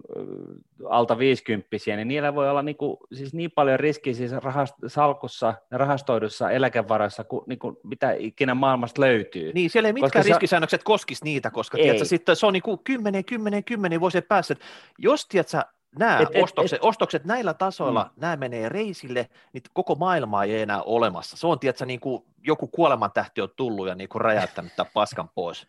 alta 0.89 1.17
50 1.17 1.67
niin 1.86 2.07
niillä 2.07 2.36
voi 2.36 2.49
olla 2.49 2.61
niin, 2.61 2.78
kuin, 2.78 2.97
siis 3.13 3.34
niin 3.34 3.51
paljon 3.51 3.80
riskiä 3.80 4.13
siis 4.13 4.32
rahast, 4.32 4.76
salkussa, 4.88 5.53
rahastoidussa 5.72 6.51
eläkevaroissa, 6.51 7.24
kuin, 7.24 7.43
niin 7.47 7.59
kuin, 7.59 7.78
mitä 7.84 8.11
ikinä 8.11 8.53
maailmasta 8.53 9.01
löytyy. 9.01 9.51
Niin, 9.53 9.70
siellä 9.70 9.89
ei 9.89 9.93
mitkään 9.93 10.26
riskisäännökset 10.26 10.82
se... 10.82 10.86
koskisi 10.86 11.24
niitä, 11.24 11.51
koska 11.51 11.78
tiedätkö, 11.78 12.05
sitten 12.05 12.36
se 12.36 12.45
on 12.45 12.53
niin 12.53 12.63
kuin 12.63 12.80
10, 12.84 13.26
10, 13.26 13.63
10 13.63 13.99
vuosien 13.99 14.24
päässä. 14.24 14.55
Jos 14.97 15.26
tiedätkö, 15.28 15.61
nämä 15.99 16.19
et, 16.19 16.43
ostokset, 16.43 16.77
et, 16.79 16.83
ostokset 16.83 17.25
näillä 17.25 17.53
tasoilla, 17.53 18.03
mm. 18.03 18.21
nämä 18.21 18.35
menee 18.35 18.69
reisille, 18.69 19.29
niin 19.53 19.63
koko 19.73 19.95
maailma 19.95 20.43
ei 20.43 20.61
enää 20.61 20.81
olemassa. 20.81 21.37
Se 21.37 21.47
on, 21.47 21.59
tiedätkö, 21.59 21.85
niin 21.85 21.99
kuin 21.99 22.23
joku 22.43 22.67
kuolemantähti 22.67 23.41
on 23.41 23.49
tullut 23.55 23.87
ja 23.87 23.95
niin 23.95 24.09
kuin 24.09 24.21
räjäyttänyt 24.21 24.75
tämän 24.75 24.91
paskan 24.93 25.29
pois. 25.35 25.67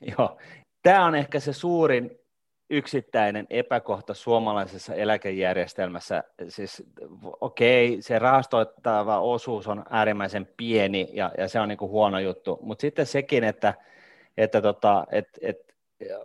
Joo, 0.18 0.38
tämä 0.82 1.06
on 1.06 1.14
ehkä 1.14 1.40
se 1.40 1.52
suurin 1.52 2.10
yksittäinen 2.70 3.46
epäkohta 3.50 4.14
suomalaisessa 4.14 4.94
eläkejärjestelmässä. 4.94 6.24
Siis 6.48 6.82
okei, 7.40 7.88
okay, 7.88 8.02
se 8.02 8.18
rahastoittava 8.18 9.20
osuus 9.20 9.68
on 9.68 9.84
äärimmäisen 9.90 10.48
pieni 10.56 11.08
ja, 11.12 11.32
ja 11.38 11.48
se 11.48 11.60
on 11.60 11.68
niin 11.68 11.78
kuin 11.78 11.90
huono 11.90 12.18
juttu, 12.18 12.58
mutta 12.62 12.80
sitten 12.80 13.06
sekin, 13.06 13.44
että, 13.44 13.74
että 14.36 14.62
tota, 14.62 15.06
et, 15.12 15.28
et 15.40 15.65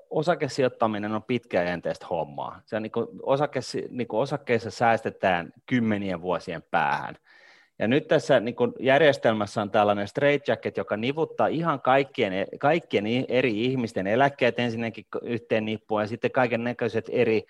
osakesijoittaminen 0.10 1.12
on 1.12 1.24
pitkäjänteistä 1.24 2.08
hommaa. 2.10 2.62
Se 2.66 2.76
on 2.76 2.84
niin 2.84 2.92
kuin 2.92 3.08
osakes, 3.24 3.78
niin 3.90 4.08
kuin 4.08 4.20
osakkeissa 4.20 4.72
säästetään 4.72 5.54
kymmenien 5.66 6.22
vuosien 6.22 6.64
päähän. 6.72 7.16
Ja 7.80 7.88
nyt 7.88 8.08
tässä 8.08 8.40
niin 8.40 8.56
kuin 8.56 8.74
järjestelmässä 8.80 9.62
on 9.62 9.72
tällainen 9.72 10.08
straight 10.08 10.48
jacket, 10.48 10.78
joka 10.78 10.98
nivuttaa 10.98 11.48
ihan 11.48 11.82
kaikkien, 11.82 12.34
kaikkien 12.60 13.06
eri 13.28 13.66
ihmisten 13.66 14.08
eläkkeet 14.08 14.60
ensinnäkin 14.60 15.06
yhteen 15.22 15.66
nippuun 15.66 16.02
ja 16.02 16.08
sitten 16.08 16.32
kaiken 16.32 16.64
näköiset 16.64 17.06
eri 17.10 17.44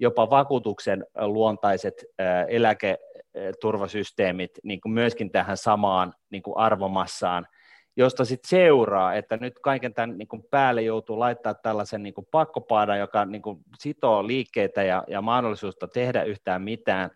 jopa 0.00 0.30
vakuutuksen 0.30 1.06
luontaiset 1.20 2.04
eläketurvasysteemit 2.48 4.50
niin 4.62 4.80
kuin 4.80 4.92
myöskin 4.92 5.30
tähän 5.30 5.56
samaan 5.56 6.14
niin 6.30 6.42
kuin 6.42 6.56
arvomassaan– 6.56 7.46
josta 7.98 8.24
sitten 8.24 8.48
seuraa, 8.48 9.14
että 9.14 9.36
nyt 9.36 9.58
kaiken 9.58 9.94
tämän 9.94 10.18
niin 10.18 10.28
kuin 10.28 10.42
päälle 10.50 10.82
joutuu 10.82 11.18
laittaa 11.18 11.54
tällaisen 11.54 12.02
niin 12.02 12.14
kuin 12.14 12.26
pakkopaadan, 12.30 12.98
joka 12.98 13.24
niin 13.24 13.42
kuin 13.42 13.58
sitoo 13.78 14.26
liikkeitä 14.26 14.82
ja, 14.82 15.04
ja 15.08 15.22
mahdollisuutta 15.22 15.88
tehdä 15.88 16.22
yhtään 16.22 16.62
mitään, 16.62 17.10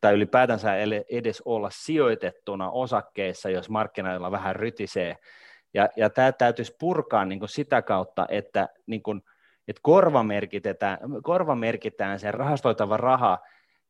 tai 0.00 0.14
ylipäätänsä 0.14 0.76
edes 1.10 1.42
olla 1.44 1.70
sijoitettuna 1.72 2.70
osakkeissa, 2.70 3.50
jos 3.50 3.70
markkinoilla 3.70 4.30
vähän 4.30 4.56
rytisee. 4.56 5.16
Ja, 5.74 5.88
ja 5.96 6.10
tämä 6.10 6.32
täytyisi 6.32 6.76
purkaa 6.78 7.24
niin 7.24 7.38
kuin 7.38 7.48
sitä 7.48 7.82
kautta, 7.82 8.26
että, 8.28 8.68
niin 8.86 9.02
kuin, 9.02 9.22
että 9.68 9.80
korvamerkitään, 9.82 10.98
korvamerkitään 11.22 12.20
sen 12.20 12.34
rahastoitava 12.34 12.96
raha 12.96 13.38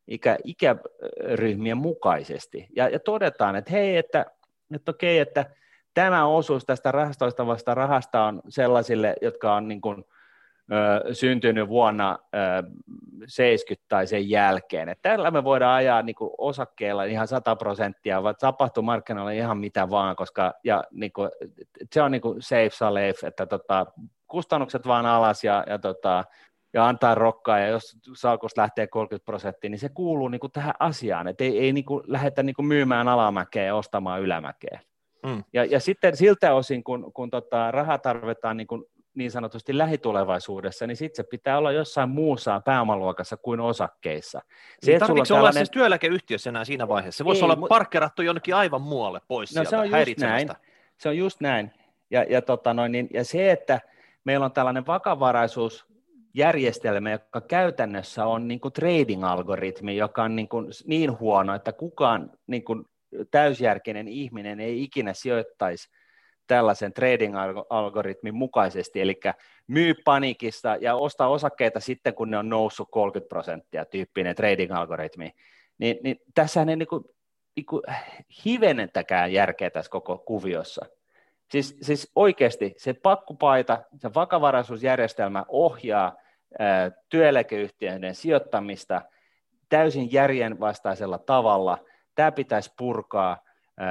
ikä, 0.09 0.39
ikäryhmien 0.45 1.76
mukaisesti. 1.76 2.66
Ja, 2.76 2.89
ja 2.89 3.01
todetaan, 3.01 3.57
että 3.57 3.70
hei, 3.70 3.97
että, 3.97 4.26
että 4.74 4.91
okei, 4.91 5.18
että 5.18 5.45
tämä 5.97 6.26
osuus 6.26 6.64
tästä 6.64 6.92
rahastoistavasta 6.92 7.74
rahasta 7.74 8.24
on 8.24 8.40
sellaisille, 8.49 9.14
jotka 9.22 9.55
on 9.55 9.68
niin 9.68 9.80
kuin, 9.80 10.05
ö, 10.72 11.14
syntynyt 11.14 11.68
vuonna 11.68 12.18
ö, 12.34 12.38
70 13.26 13.84
tai 13.88 14.07
sen 14.07 14.30
jälkeen. 14.30 14.88
Et 14.88 14.99
tällä 15.03 15.30
me 15.30 15.44
voidaan 15.44 15.74
ajaa 15.74 16.03
niin 16.03 16.14
kuin 16.14 16.30
osakkeella 16.38 17.05
ihan 17.05 17.28
100 17.28 17.57
prosenttia, 17.57 18.22
vaan 18.22 18.34
tapahtuu 18.40 18.82
markkinoilla 18.82 19.30
ihan 19.30 19.59
mitä 19.59 19.90
vaan, 19.90 20.16
koska 20.16 20.55
ja, 20.64 20.84
niin 20.90 21.12
kuin, 21.12 21.30
se 21.92 22.03
on 22.03 22.11
niin 22.11 22.22
kuin 22.22 22.42
safe 22.42 22.70
safe, 22.70 23.26
että 23.26 23.47
tota, 23.47 23.86
kustannukset 24.26 24.86
vaan 24.86 25.07
alas 25.07 25.44
ja, 25.44 25.64
ja, 25.68 25.78
tota, 25.78 26.24
ja 26.72 26.88
antaa 26.88 27.14
rokkaa, 27.14 27.59
ja 27.59 27.66
jos 27.66 27.99
salkus 28.14 28.57
lähtee 28.57 28.86
30 28.86 29.24
prosenttia, 29.24 29.70
niin 29.70 29.78
se 29.78 29.88
kuuluu 29.88 30.28
niin 30.28 30.40
kuin 30.40 30.53
tähän 30.53 30.74
asiaan, 30.78 31.28
että 31.28 31.44
ei, 31.44 31.59
ei 31.59 31.72
niin 31.72 31.84
kuin 31.84 32.05
lähdetä 32.07 32.42
niin 32.42 32.57
kuin 32.57 32.66
myymään 32.66 33.09
alamäkeä 33.09 33.64
ja 33.64 33.74
ostamaan 33.74 34.20
ylämäkeä. 34.20 34.80
Mm. 35.27 35.45
Ja, 35.53 35.64
ja 35.64 35.81
sitten 35.81 36.16
siltä 36.16 36.55
osin, 36.55 36.85
kun, 36.85 37.12
kun 37.12 37.31
tota, 37.31 37.70
raha 37.70 37.99
tarvitaan 37.99 38.57
niin, 38.57 38.66
kuin 38.66 38.85
niin 39.14 39.31
sanotusti 39.31 39.79
lähitulevaisuudessa, 39.79 40.87
niin 40.87 40.97
sitten 40.97 41.16
se 41.16 41.29
pitää 41.31 41.59
olla 41.59 41.72
jossain 41.72 42.09
muussa 42.09 42.61
pääomaluokassa 42.64 43.37
kuin 43.37 43.61
osakkeissa. 43.61 44.41
Se, 44.81 44.91
niin 44.91 45.01
tarvitse 45.01 45.29
tällainen... 45.29 45.41
olla 45.41 45.53
siis 45.53 45.70
työeläkeyhtiössä 45.70 46.51
enää 46.51 46.64
siinä 46.64 46.89
vaiheessa? 46.89 47.18
Se 47.18 47.24
voisi 47.24 47.41
Ei, 47.41 47.45
olla 47.45 47.57
mu... 47.57 47.66
parkkerattu 47.66 48.22
jonnekin 48.22 48.55
aivan 48.55 48.83
muualle 48.83 49.20
pois 49.29 49.57
no, 49.57 49.64
se 49.64 49.77
on 49.77 49.91
just 49.91 50.18
näin. 50.18 50.49
Se 50.99 51.09
on 51.09 51.16
just 51.16 51.41
näin. 51.41 51.70
Ja, 52.11 52.24
ja, 52.29 52.43
tota 52.43 52.74
noin, 52.74 52.93
niin, 52.93 53.09
ja 53.12 53.24
se, 53.24 53.51
että 53.51 53.81
meillä 54.24 54.45
on 54.45 54.53
tällainen 54.53 54.87
vakavaraisuus, 54.87 55.87
järjestelmä, 56.35 57.11
joka 57.11 57.41
käytännössä 57.41 58.27
on 58.27 58.49
niin 58.49 58.61
kuin 58.61 58.72
trading-algoritmi, 58.72 59.97
joka 59.97 60.22
on 60.22 60.37
niin, 60.37 60.49
kuin 60.49 60.66
niin 60.87 61.18
huono, 61.18 61.55
että 61.55 61.72
kukaan 61.72 62.31
niin 62.47 62.64
kuin 62.64 62.85
täysjärkinen 63.30 64.08
ihminen 64.08 64.60
ei 64.60 64.82
ikinä 64.82 65.14
sijoittaisi 65.14 65.88
tällaisen 66.46 66.92
trading-algoritmin 66.92 68.34
mukaisesti, 68.34 69.00
eli 69.00 69.20
myy 69.66 69.94
panikista 70.04 70.76
ja 70.80 70.94
ostaa 70.94 71.28
osakkeita 71.28 71.80
sitten, 71.80 72.14
kun 72.14 72.30
ne 72.30 72.38
on 72.38 72.48
noussut 72.48 72.88
30 72.90 73.28
prosenttia, 73.28 73.84
tyyppinen 73.84 74.36
trading-algoritmi, 74.36 75.32
niin, 75.78 75.98
niin 76.02 76.16
tässä 76.34 76.60
ei 76.60 76.76
niin 76.76 76.86
kuin, 76.86 77.04
niin 77.56 77.66
kuin 77.66 77.82
hivenentäkään 78.44 79.32
järkeä 79.32 79.70
tässä 79.70 79.90
koko 79.90 80.18
kuviossa. 80.18 80.86
Siis, 81.50 81.78
siis 81.82 82.10
oikeasti 82.14 82.74
se 82.76 82.94
pakkupaita, 82.94 83.82
se 83.96 84.14
vakavaraisuusjärjestelmä 84.14 85.44
ohjaa 85.48 86.16
ää, 86.58 86.90
työeläkeyhtiöiden 87.08 88.14
sijoittamista 88.14 89.02
täysin 89.68 90.12
järjenvastaisella 90.12 91.18
tavalla– 91.18 91.78
tämä 92.16 92.32
pitäisi 92.32 92.72
purkaa, 92.76 93.46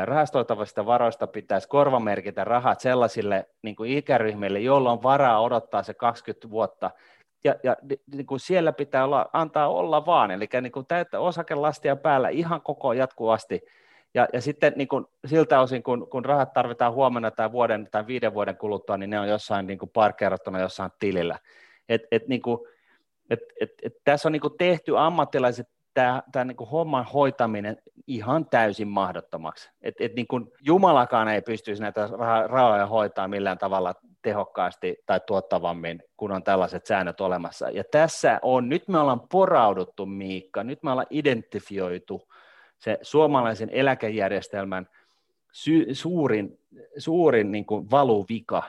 rahastoitavasta 0.06 0.86
varoista 0.86 1.28
pitäisi 1.28 1.68
korvamerkitä 1.68 2.44
rahat 2.44 2.80
sellaisille 2.80 3.50
niin 3.62 3.76
kuin 3.76 3.92
ikäryhmille, 3.92 4.60
joilla 4.60 4.92
on 4.92 5.04
varaa 5.04 5.42
odottaa 5.42 5.84
se 5.84 5.94
20 5.94 6.50
vuotta, 6.50 6.92
ja, 7.44 7.56
ja 7.64 7.76
niin 8.16 8.26
kuin 8.26 8.40
siellä 8.40 8.74
pitää 8.74 9.04
olla, 9.04 9.30
antaa 9.34 9.68
olla 9.68 10.06
vaan, 10.06 10.32
eli 10.32 10.50
niin 10.62 10.72
kuin 10.72 10.86
täyttä 10.86 11.20
osakelastia 11.20 11.96
päällä 11.96 12.30
ihan 12.30 12.62
koko 12.62 12.94
jatkuvasti, 12.94 13.62
ja, 14.14 14.28
ja 14.34 14.42
sitten 14.42 14.74
niin 14.76 14.88
kuin 14.88 15.06
siltä 15.26 15.62
osin, 15.62 15.84
kun, 15.84 16.10
kun 16.10 16.26
rahat 16.26 16.54
tarvitaan 16.54 16.94
huomenna 16.94 17.32
tai 17.32 17.52
vuoden 17.52 17.88
tai 17.92 18.08
viiden 18.08 18.34
vuoden 18.34 18.58
kuluttua, 18.58 18.98
niin 18.98 19.10
ne 19.10 19.20
on 19.20 19.28
jossain 19.28 19.68
niin 19.68 19.80
kuin 19.80 19.92
parkkeerattuna 19.94 20.60
jossain 20.60 20.92
tilillä. 21.00 21.40
Et, 21.90 22.02
et, 22.12 22.28
niin 22.28 22.42
kuin, 22.42 22.60
et, 23.30 23.40
et, 23.62 23.72
et 23.84 23.94
tässä 24.04 24.28
on 24.28 24.32
niin 24.32 24.42
kuin 24.42 24.58
tehty 24.58 24.98
ammattilaiset 24.98 25.70
tämä, 25.96 26.24
tämä 26.32 26.46
niin 26.46 26.56
kuin 26.56 26.70
homman 26.70 27.06
hoitaminen 27.06 27.78
ihan 28.08 28.46
täysin 28.50 28.88
mahdottomaksi. 28.88 29.70
Et, 29.82 29.96
et 30.00 30.16
niin 30.16 30.28
kuin 30.28 30.52
Jumalakaan 30.62 31.28
ei 31.28 31.42
pystyisi 31.42 31.82
näitä 31.82 32.10
rahoja 32.48 32.88
hoitaa 32.88 33.28
millään 33.28 33.58
tavalla 33.58 33.94
tehokkaasti 34.22 34.98
tai 35.06 35.20
tuottavammin, 35.28 36.04
kun 36.18 36.32
on 36.32 36.44
tällaiset 36.44 36.86
säännöt 36.86 37.22
olemassa. 37.22 37.70
Ja 37.70 37.84
tässä 37.92 38.40
on, 38.42 38.70
nyt 38.70 38.88
me 38.88 39.00
ollaan 39.00 39.28
porauduttu 39.32 40.06
Miikka, 40.06 40.64
nyt 40.64 40.84
me 40.84 40.92
ollaan 40.92 41.08
identifioitu 41.10 42.22
se 42.78 43.00
suomalaisen 43.02 43.70
eläkejärjestelmän 43.70 44.88
sy- 45.52 45.94
suurin, 45.94 46.60
suurin 46.98 47.52
niin 47.52 47.66
kuin 47.66 47.92
valuvika, 47.92 48.64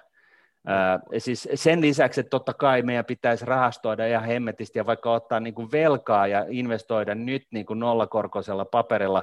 Ää, 0.67 1.01
siis 1.19 1.49
sen 1.55 1.81
lisäksi, 1.81 2.21
että 2.21 2.31
totta 2.31 2.55
kai 2.55 2.83
meidän 2.83 3.05
pitäisi 3.05 3.45
rahastoida 3.45 4.07
ihan 4.07 4.25
hemmetisti 4.25 4.79
ja 4.79 4.87
vaikka 4.87 5.12
ottaa 5.12 5.41
niin 5.41 5.55
kuin 5.55 5.73
velkaa 5.73 6.27
ja 6.27 6.45
investoida 6.49 7.14
nyt 7.14 7.47
niin 7.51 7.67
kuin 7.67 7.79
nollakorkoisella 7.79 8.64
paperilla 8.64 9.23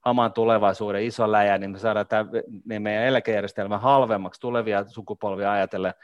hamaan 0.00 0.32
tulevaisuuden 0.32 1.02
iso 1.02 1.32
läjä, 1.32 1.58
niin 1.58 1.70
me 1.70 1.78
saadaan 1.78 2.06
tämä 2.06 2.24
meidän 2.64 3.04
eläkejärjestelmä 3.04 3.78
halvemmaksi 3.78 4.40
tulevia 4.40 4.84
sukupolvia 4.84 5.52
ajatellen. 5.52 5.94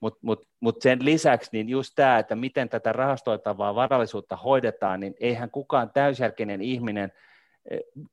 Mutta 0.00 0.18
mut, 0.22 0.48
mut 0.60 0.82
sen 0.82 1.04
lisäksi 1.04 1.50
niin 1.52 1.68
just 1.68 1.92
tämä, 1.96 2.18
että 2.18 2.36
miten 2.36 2.68
tätä 2.68 2.92
rahastoitavaa 2.92 3.74
varallisuutta 3.74 4.36
hoidetaan, 4.36 5.00
niin 5.00 5.14
eihän 5.20 5.50
kukaan 5.50 5.90
täysjärkinen 5.90 6.60
ihminen– 6.60 7.12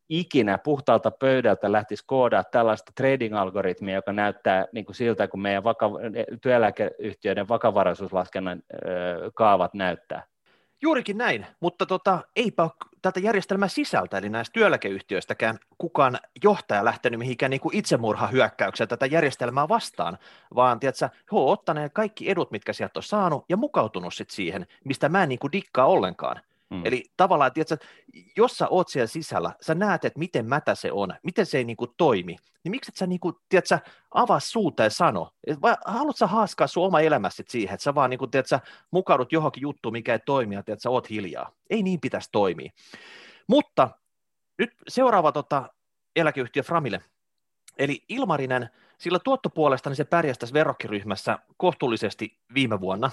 ikinä 0.09 0.57
puhtaalta 0.57 1.11
pöydältä 1.11 1.71
lähtisi 1.71 2.03
koodaa 2.07 2.43
tällaista 2.43 2.91
trading-algoritmia, 2.95 3.95
joka 3.95 4.13
näyttää 4.13 4.65
niin 4.71 4.85
kuin 4.85 4.95
siltä, 4.95 5.27
kun 5.27 5.41
meidän 5.41 5.63
vaka- 5.63 5.89
työeläkeyhtiöiden 6.41 7.47
vakavaraisuuslaskennan 7.47 8.63
kaavat 9.33 9.73
näyttää. 9.73 10.23
Juurikin 10.81 11.17
näin, 11.17 11.45
mutta 11.59 11.85
tota, 11.85 12.19
eipä 12.35 12.69
tältä 13.01 13.19
järjestelmän 13.19 13.69
sisältä, 13.69 14.17
eli 14.17 14.29
näistä 14.29 14.53
työeläkeyhtiöistäkään 14.53 15.59
kukaan 15.77 16.19
johtaja 16.43 16.85
lähtenyt 16.85 17.19
mihinkään 17.19 17.49
niin 17.49 17.61
kuin 17.61 17.75
itsemurhahyökkäykseen 17.75 18.87
tätä 18.87 19.05
järjestelmää 19.05 19.69
vastaan, 19.69 20.17
vaan 20.55 20.79
tiedätkö, 20.79 21.09
he 21.15 21.37
on 21.37 21.47
ottaneet 21.47 21.93
kaikki 21.93 22.29
edut, 22.29 22.51
mitkä 22.51 22.73
sieltä 22.73 22.99
on 22.99 23.03
saanut, 23.03 23.45
ja 23.49 23.57
mukautunut 23.57 24.13
sit 24.13 24.29
siihen, 24.29 24.67
mistä 24.83 25.09
mä 25.09 25.23
en 25.23 25.29
niin 25.29 25.39
kuin 25.39 25.51
dikkaa 25.51 25.85
ollenkaan. 25.85 26.41
Mm. 26.73 26.85
Eli 26.85 27.05
tavallaan, 27.17 27.51
tiedätkö, 27.53 27.77
jos 28.37 28.57
sä 28.57 28.67
oot 28.67 28.87
siellä 28.87 29.07
sisällä, 29.07 29.51
sä 29.61 29.75
näet, 29.75 30.05
että 30.05 30.19
miten 30.19 30.45
mätä 30.45 30.75
se 30.75 30.91
on, 30.91 31.13
miten 31.23 31.45
se 31.45 31.57
ei 31.57 31.63
niin 31.63 31.77
kuin 31.77 31.91
toimi, 31.97 32.35
niin 32.63 32.71
miksi 32.71 32.91
et 32.91 32.95
sä, 32.95 33.07
niin 33.07 33.19
kuin, 33.19 33.35
avaa 34.13 34.39
suuta 34.39 34.83
ja 34.83 34.89
sano, 34.89 35.31
vai 35.61 35.75
haluat 35.85 36.17
sä 36.17 36.27
haaskaa 36.27 36.67
sun 36.67 36.85
oma 36.85 36.99
elämässä 36.99 37.43
siihen, 37.47 37.73
että 37.73 37.83
sä 37.83 37.95
vaan 37.95 38.09
niin 38.09 38.17
kuin, 38.17 38.31
tiedätkö, 38.31 38.59
mukaudut 38.91 39.31
johonkin 39.31 39.61
juttuun, 39.61 39.93
mikä 39.93 40.13
ei 40.13 40.19
toimi, 40.25 40.55
ja 40.55 40.63
tiedätkö, 40.63 40.89
oot 40.89 41.09
hiljaa. 41.09 41.51
Ei 41.69 41.83
niin 41.83 41.99
pitäisi 41.99 42.29
toimia. 42.31 42.71
Mutta 43.47 43.89
nyt 44.57 44.71
seuraava 44.87 45.31
tota, 45.31 45.69
eläkeyhtiö 46.15 46.63
Framille, 46.63 47.01
eli 47.77 48.03
Ilmarinen, 48.09 48.69
sillä 48.97 49.19
tuottopuolesta 49.19 49.89
niin 49.89 49.97
se 49.97 50.03
pärjäsi 50.03 50.39
tässä 50.39 50.53
verrokkiryhmässä 50.53 51.39
kohtuullisesti 51.57 52.39
viime 52.53 52.81
vuonna. 52.81 53.11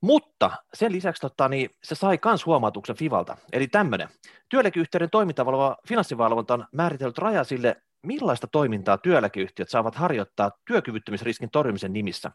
Mutta 0.00 0.50
sen 0.74 0.92
lisäksi 0.92 1.20
tota, 1.20 1.48
niin 1.48 1.70
se 1.82 1.94
sai 1.94 2.18
myös 2.24 2.46
huomautuksen 2.46 2.96
Fivalta. 2.96 3.36
Eli 3.52 3.68
tämmöinen. 3.68 4.08
Työeläkeyhtiöiden 4.48 5.10
toimintavalvova 5.10 5.76
finanssivalvonta 5.88 6.54
on 6.54 6.66
määritellyt 6.72 7.18
raja 7.18 7.44
sille, 7.44 7.76
millaista 8.02 8.46
toimintaa 8.46 8.98
työeläkeyhtiöt 8.98 9.68
saavat 9.68 9.94
harjoittaa 9.94 10.50
työkyvyttömyysriskin 10.64 11.50
torjumisen 11.50 11.92
nimissä. 11.92 12.32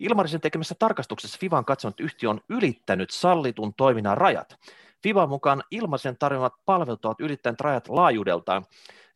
Ilmarisen 0.00 0.40
tekemässä 0.40 0.74
tarkastuksessa 0.78 1.38
FIVA 1.40 1.58
on 1.58 1.64
katsonut, 1.64 1.92
että 1.92 2.04
yhtiö 2.04 2.30
on 2.30 2.40
ylittänyt 2.48 3.10
sallitun 3.10 3.74
toiminnan 3.74 4.18
rajat. 4.18 4.56
FIVAn 5.02 5.28
mukaan 5.28 5.62
Ilmarisen 5.70 6.16
tarjoamat 6.18 6.52
palvelut 6.64 7.04
ovat 7.04 7.20
ylittäneet 7.20 7.60
rajat 7.60 7.88
laajuudeltaan. 7.88 8.64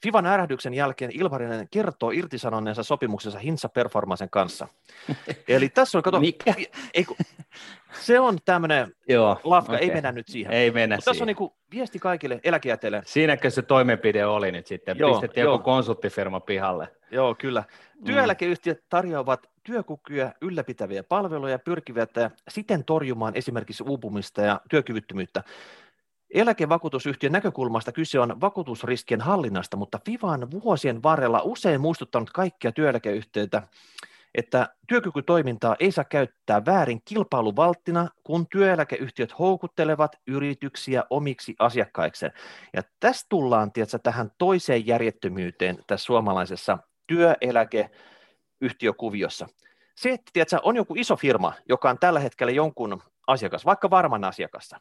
Fivan 0.04 0.26
ärähdyksen 0.26 0.74
jälkeen 0.74 1.10
Ilmarinen 1.14 1.68
kertoo 1.70 2.10
irtisanonneensa 2.10 2.82
sopimuksensa 2.82 3.38
Hinsa 3.38 3.68
Performancen 3.68 4.30
kanssa. 4.30 4.68
Eli 5.48 5.68
tässä 5.68 5.98
on, 5.98 6.02
kato, 6.02 6.20
Mikä? 6.20 6.54
Ei, 6.94 7.06
se 8.00 8.20
on 8.20 8.38
tämmöinen 8.44 8.92
lafka, 9.44 9.72
okay. 9.72 9.84
ei 9.84 9.94
mennä 9.94 10.12
nyt 10.12 10.28
siihen. 10.28 10.52
Ei 10.52 10.70
mennä 10.70 10.96
Mutta 10.96 11.10
tässä 11.10 11.24
on 11.24 11.26
niin 11.26 11.50
viesti 11.70 11.98
kaikille 11.98 12.40
eläkejäteille. 12.44 13.02
Siinäkö 13.04 13.50
se 13.50 13.62
toimenpide 13.62 14.26
oli 14.26 14.52
nyt 14.52 14.66
sitten? 14.66 14.98
Joo, 14.98 15.12
Pistettiin 15.12 15.44
jo. 15.44 15.52
joku 15.52 15.64
konsulttifirma 15.64 16.40
pihalle. 16.40 16.88
Joo, 17.10 17.34
kyllä. 17.34 17.64
Mm. 17.94 18.04
Työeläkeyhtiöt 18.04 18.84
tarjoavat 18.88 19.50
työkykyä 19.62 20.32
ylläpitäviä 20.40 21.04
palveluja 21.04 21.52
ja 21.52 21.58
pyrkivät 21.58 22.10
siten 22.48 22.84
torjumaan 22.84 23.36
esimerkiksi 23.36 23.84
uupumista 23.86 24.42
ja 24.42 24.60
työkyvyttömyyttä. 24.70 25.42
Eläkevakuutusyhtiön 26.34 27.32
näkökulmasta 27.32 27.92
kyse 27.92 28.20
on 28.20 28.40
vakuutusriskien 28.40 29.20
hallinnasta, 29.20 29.76
mutta 29.76 30.00
Fivan 30.06 30.50
vuosien 30.50 31.02
varrella 31.02 31.40
usein 31.44 31.80
muistuttanut 31.80 32.30
kaikkia 32.30 32.72
työeläkeyhtiöitä, 32.72 33.62
että 34.34 34.68
työkykytoimintaa 34.88 35.76
ei 35.80 35.92
saa 35.92 36.04
käyttää 36.04 36.64
väärin 36.64 37.02
kilpailuvalttina, 37.04 38.08
kun 38.24 38.46
työeläkeyhtiöt 38.46 39.38
houkuttelevat 39.38 40.16
yrityksiä 40.26 41.04
omiksi 41.10 41.54
asiakkaikseen. 41.58 42.32
Ja 42.72 42.82
tässä 43.00 43.26
tullaan 43.28 43.72
tiedätkö, 43.72 43.98
tähän 43.98 44.30
toiseen 44.38 44.86
järjettömyyteen 44.86 45.78
tässä 45.86 46.04
suomalaisessa 46.04 46.78
työeläkeyhtiökuviossa. 47.06 49.46
Se, 49.96 50.10
että 50.10 50.30
tiedätkö, 50.32 50.58
on 50.62 50.76
joku 50.76 50.94
iso 50.96 51.16
firma, 51.16 51.52
joka 51.68 51.90
on 51.90 51.98
tällä 51.98 52.20
hetkellä 52.20 52.52
jonkun 52.52 53.02
asiakas, 53.26 53.64
vaikka 53.64 53.90
varman 53.90 54.24
asiakassa, 54.24 54.80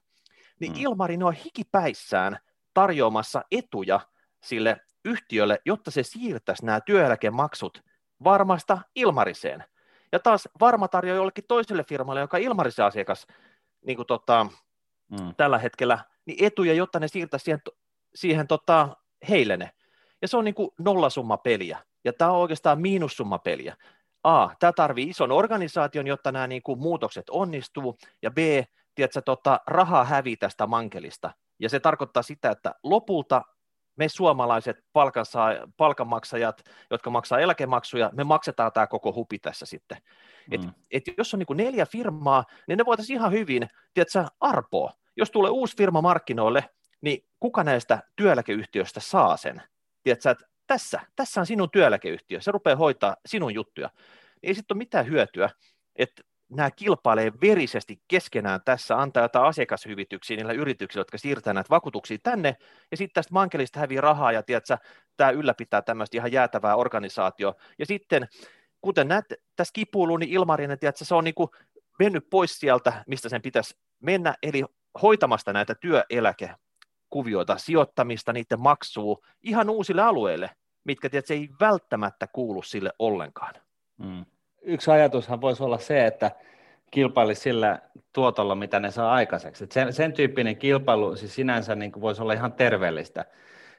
niin 0.60 0.72
mm. 0.72 0.80
Ilmarin 0.80 1.24
on 1.24 1.34
hikipäissään 1.34 2.38
tarjoamassa 2.74 3.43
etuja 3.51 3.99
sille 4.43 4.78
yhtiölle, 5.06 5.60
jotta 5.66 5.91
se 5.91 6.04
siirtäisi 6.04 6.66
nämä 6.66 6.82
työeläkemaksut 6.82 7.84
varmasta 8.24 8.78
Ilmariseen. 8.95 9.64
Ja 10.12 10.20
taas 10.20 10.49
varma 10.60 10.88
tarjoaa 10.88 11.16
jollekin 11.16 11.43
toiselle 11.47 11.84
firmalle, 11.84 12.22
joka 12.22 12.38
Ilmarisen 12.38 12.86
asiakas 12.86 13.28
niin 13.86 13.95
kuin 13.95 14.08
tota, 14.08 14.47
mm. 15.12 15.36
tällä 15.38 15.58
hetkellä, 15.58 15.99
niin 16.26 16.45
etuja, 16.45 16.74
jotta 16.74 16.99
ne 16.99 17.08
siirtäisi 17.08 17.43
siihen, 17.43 17.62
siihen 18.16 18.47
tota, 18.47 18.97
heille 19.30 19.58
ne. 19.58 19.72
Ja 20.22 20.28
se 20.28 20.38
on 20.38 20.45
niin 20.45 20.56
kuin 20.56 20.70
nollasumma 20.80 21.38
peliä. 21.38 21.78
Ja 22.04 22.14
tämä 22.14 22.32
on 22.32 22.38
oikeastaan 22.38 22.82
miinussumma 22.82 23.39
peliä. 23.39 23.78
A, 24.24 24.49
tämä 24.60 24.74
tarvii 24.74 25.10
ison 25.10 25.32
organisaation, 25.32 26.08
jotta 26.08 26.32
nämä 26.32 26.47
niin 26.47 26.64
kuin 26.64 26.80
muutokset 26.80 27.30
onnistuu, 27.30 27.97
ja 28.22 28.32
B, 28.32 28.38
tiedätkö, 28.96 29.22
tota, 29.22 29.60
rahaa 29.68 30.06
hävii 30.06 30.38
tästä 30.38 30.68
mankelista. 30.68 31.32
Ja 31.60 31.70
se 31.70 31.80
tarkoittaa 31.80 32.24
sitä, 32.24 32.52
että 32.52 32.76
lopulta 32.84 33.41
me 33.96 34.10
suomalaiset 34.10 34.78
palkanmaksajat, 35.78 36.64
jotka 36.91 37.10
maksaa 37.10 37.39
eläkemaksuja, 37.39 38.10
me 38.14 38.24
maksetaan 38.24 38.72
tämä 38.72 38.88
koko 38.88 39.14
hupi 39.14 39.39
tässä 39.39 39.66
sitten. 39.66 39.98
Mm. 40.52 40.54
Et, 40.54 40.62
et 40.91 41.04
jos 41.18 41.34
on 41.34 41.39
niin 41.39 41.58
neljä 41.58 41.86
firmaa, 41.86 42.44
niin 42.68 42.78
ne 42.78 42.86
voitaisiin 42.86 43.18
ihan 43.18 43.32
hyvin, 43.32 43.70
tiedätkö, 43.94 44.26
arpoa. 44.39 44.94
Jos 45.16 45.32
tulee 45.32 45.52
uusi 45.52 45.78
firma 45.78 46.02
markkinoille, 46.02 46.70
niin 47.02 47.26
kuka 47.39 47.64
näistä 47.64 48.04
työeläkeyhtiöistä 48.16 49.00
saa 49.00 49.38
sen? 49.38 49.62
Tiedätkö, 50.04 50.30
että 50.30 50.46
tässä, 50.68 51.02
tässä 51.16 51.39
on 51.39 51.46
sinun 51.46 51.72
työeläkeyhtiö, 51.72 52.41
se 52.41 52.52
rupeaa 52.52 52.76
hoitaa 52.76 53.16
sinun 53.26 53.54
juttuja. 53.54 53.89
Ei 54.44 54.56
sitten 54.56 54.76
ole 54.76 54.78
mitään 54.78 55.08
hyötyä, 55.08 55.50
että 55.96 56.24
nämä 56.56 56.72
kilpailee 56.72 57.32
verisesti 57.41 58.01
keskenään 58.08 58.62
tässä, 58.66 58.97
antaa 58.97 59.24
jotain 59.24 59.45
asiakashyvityksiä 59.45 60.38
niillä 60.38 60.54
yrityksillä, 60.54 61.01
jotka 61.01 61.18
siirtää 61.18 61.54
näitä 61.54 61.70
vakuutuksia 61.70 62.18
tänne, 62.24 62.56
ja 62.91 62.97
sitten 62.97 63.14
tästä 63.14 63.34
mankelista 63.34 63.80
hävii 63.80 64.01
rahaa, 64.01 64.32
ja 64.32 64.43
tiedätkö, 64.43 64.78
tämä 65.18 65.30
ylläpitää 65.30 65.82
tämmöistä 65.82 66.18
ihan 66.18 66.32
jäätävää 66.32 66.76
organisaatio. 66.76 67.56
Ja 67.80 67.86
sitten, 67.86 68.28
kuten 68.82 69.08
näet 69.08 69.26
tässä 69.56 69.72
kipuiluun, 69.74 70.20
niin 70.20 70.34
Ilmarinen, 70.34 70.80
tiedätkö, 70.80 71.06
se 71.06 71.16
on 71.16 71.24
niin 71.24 71.36
kuin 71.36 71.49
mennyt 71.99 72.30
pois 72.30 72.60
sieltä, 72.60 73.04
mistä 73.08 73.30
sen 73.30 73.41
pitäisi 73.41 73.78
mennä, 73.99 74.36
eli 74.43 74.66
hoitamasta 75.01 75.54
näitä 75.54 75.76
työeläkekuvioita, 75.76 77.58
sijoittamista, 77.58 78.34
niiden 78.34 78.60
maksuu 78.60 79.26
ihan 79.41 79.70
uusille 79.70 80.01
alueille, 80.01 80.49
mitkä 80.84 81.10
tiedätkö, 81.10 81.34
ei 81.34 81.49
välttämättä 81.60 82.28
kuulu 82.28 82.62
sille 82.62 82.91
ollenkaan. 82.99 83.54
Mm 83.97 84.26
yksi 84.64 84.91
ajatushan 84.91 85.41
voisi 85.41 85.64
olla 85.64 85.78
se, 85.78 86.05
että 86.05 86.32
kilpailisi 86.91 87.41
sillä 87.41 87.80
tuotolla, 88.14 88.55
mitä 88.55 88.80
ne 88.80 88.91
saa 88.91 89.14
aikaiseksi. 89.14 89.68
Sen, 89.72 89.93
sen 89.93 90.14
tyyppinen 90.14 90.57
kilpailu 90.57 91.16
siis 91.16 91.36
sinänsä 91.36 91.76
niin 91.76 91.91
kuin 91.91 92.01
voisi 92.01 92.22
olla 92.22 92.34
ihan 92.34 92.53
terveellistä. 92.53 93.26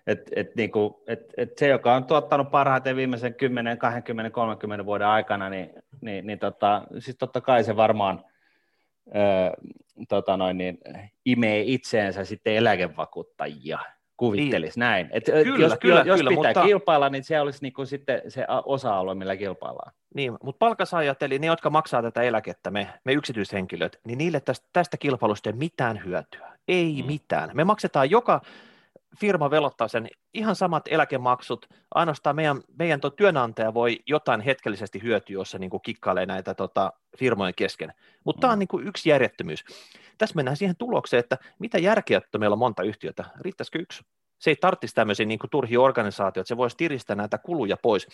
Et, 0.06 0.30
et, 0.36 0.56
niin 0.56 0.70
kuin, 0.70 0.94
et, 1.06 1.34
et 1.36 1.58
se, 1.58 1.68
joka 1.68 1.94
on 1.94 2.04
tuottanut 2.04 2.50
parhaiten 2.50 2.96
viimeisen 2.96 3.34
10, 3.34 3.78
20, 3.78 4.30
30 4.30 4.86
vuoden 4.86 5.06
aikana, 5.06 5.50
niin, 5.50 5.70
niin, 6.00 6.26
niin 6.26 6.38
tota, 6.38 6.82
siis 6.98 7.16
totta 7.16 7.40
kai 7.40 7.64
se 7.64 7.76
varmaan 7.76 8.24
ö, 9.08 9.68
tota 10.08 10.36
noin, 10.36 10.58
niin, 10.58 10.78
imee 11.24 11.62
itseensä 11.66 12.24
sitten 12.24 12.54
eläkevakuuttajia 12.54 13.78
kuvittelisi 14.16 14.80
niin. 14.80 14.86
näin. 14.86 15.08
Et 15.10 15.24
kyllä, 15.24 15.66
jos, 15.66 15.78
kyllä, 15.80 16.02
jos 16.06 16.18
kyllä, 16.18 16.30
pitää 16.30 16.44
mutta... 16.44 16.62
kilpailla, 16.62 17.08
niin 17.08 17.24
se 17.24 17.40
olisi 17.40 17.58
niinku 17.62 17.86
sitten 17.86 18.22
se 18.28 18.46
osa-alue, 18.64 19.14
millä 19.14 19.36
kilpaillaan. 19.36 19.92
Niin, 20.14 20.32
mutta 20.42 20.58
palkasaajat, 20.58 21.22
eli 21.22 21.38
ne, 21.38 21.46
jotka 21.46 21.70
maksaa 21.70 22.02
tätä 22.02 22.22
eläkettä, 22.22 22.70
me, 22.70 22.88
me 23.04 23.12
yksityishenkilöt, 23.12 24.00
niin 24.04 24.18
niille 24.18 24.40
tästä, 24.40 24.66
tästä 24.72 24.96
kilpailusta 24.96 25.50
ei 25.50 25.56
mitään 25.56 26.04
hyötyä. 26.04 26.52
Ei 26.68 27.02
mm. 27.02 27.06
mitään. 27.06 27.50
Me 27.54 27.64
maksetaan 27.64 28.10
joka 28.10 28.40
firma 29.20 29.50
velottaa 29.50 29.88
sen 29.88 30.08
ihan 30.34 30.56
samat 30.56 30.82
eläkemaksut, 30.90 31.66
ainoastaan 31.94 32.36
meidän, 32.36 32.60
meidän 32.78 33.00
tuo 33.00 33.10
työnantaja 33.10 33.74
voi 33.74 33.98
jotain 34.06 34.40
hetkellisesti 34.40 35.02
hyötyä, 35.02 35.34
jos 35.34 35.50
se 35.50 35.58
niin 35.58 35.70
kikkailee 35.82 36.26
näitä 36.26 36.54
tota, 36.54 36.92
firmojen 37.18 37.54
kesken. 37.56 37.92
Mutta 38.24 38.38
mm. 38.38 38.40
tämä 38.40 38.52
on 38.52 38.58
niin 38.58 38.68
kuin 38.68 38.86
yksi 38.86 39.08
järjettömyys. 39.08 39.64
Tässä 40.18 40.36
mennään 40.36 40.56
siihen 40.56 40.76
tulokseen, 40.76 41.20
että 41.20 41.38
mitä 41.58 41.78
järkeä, 41.78 42.18
että 42.18 42.38
meillä 42.38 42.54
on 42.54 42.58
monta 42.58 42.82
yhtiötä, 42.82 43.24
riittäisikö 43.40 43.78
yksi? 43.78 44.04
Se 44.38 44.50
ei 44.50 44.56
tarvitsisi 44.56 44.94
tämmöisiä 44.94 45.26
niin 45.26 45.38
turhia 45.50 45.80
organisaatioita, 45.80 46.48
se 46.48 46.56
voisi 46.56 46.76
tiristää 46.76 47.16
näitä 47.16 47.38
kuluja 47.38 47.76
pois. 47.82 48.08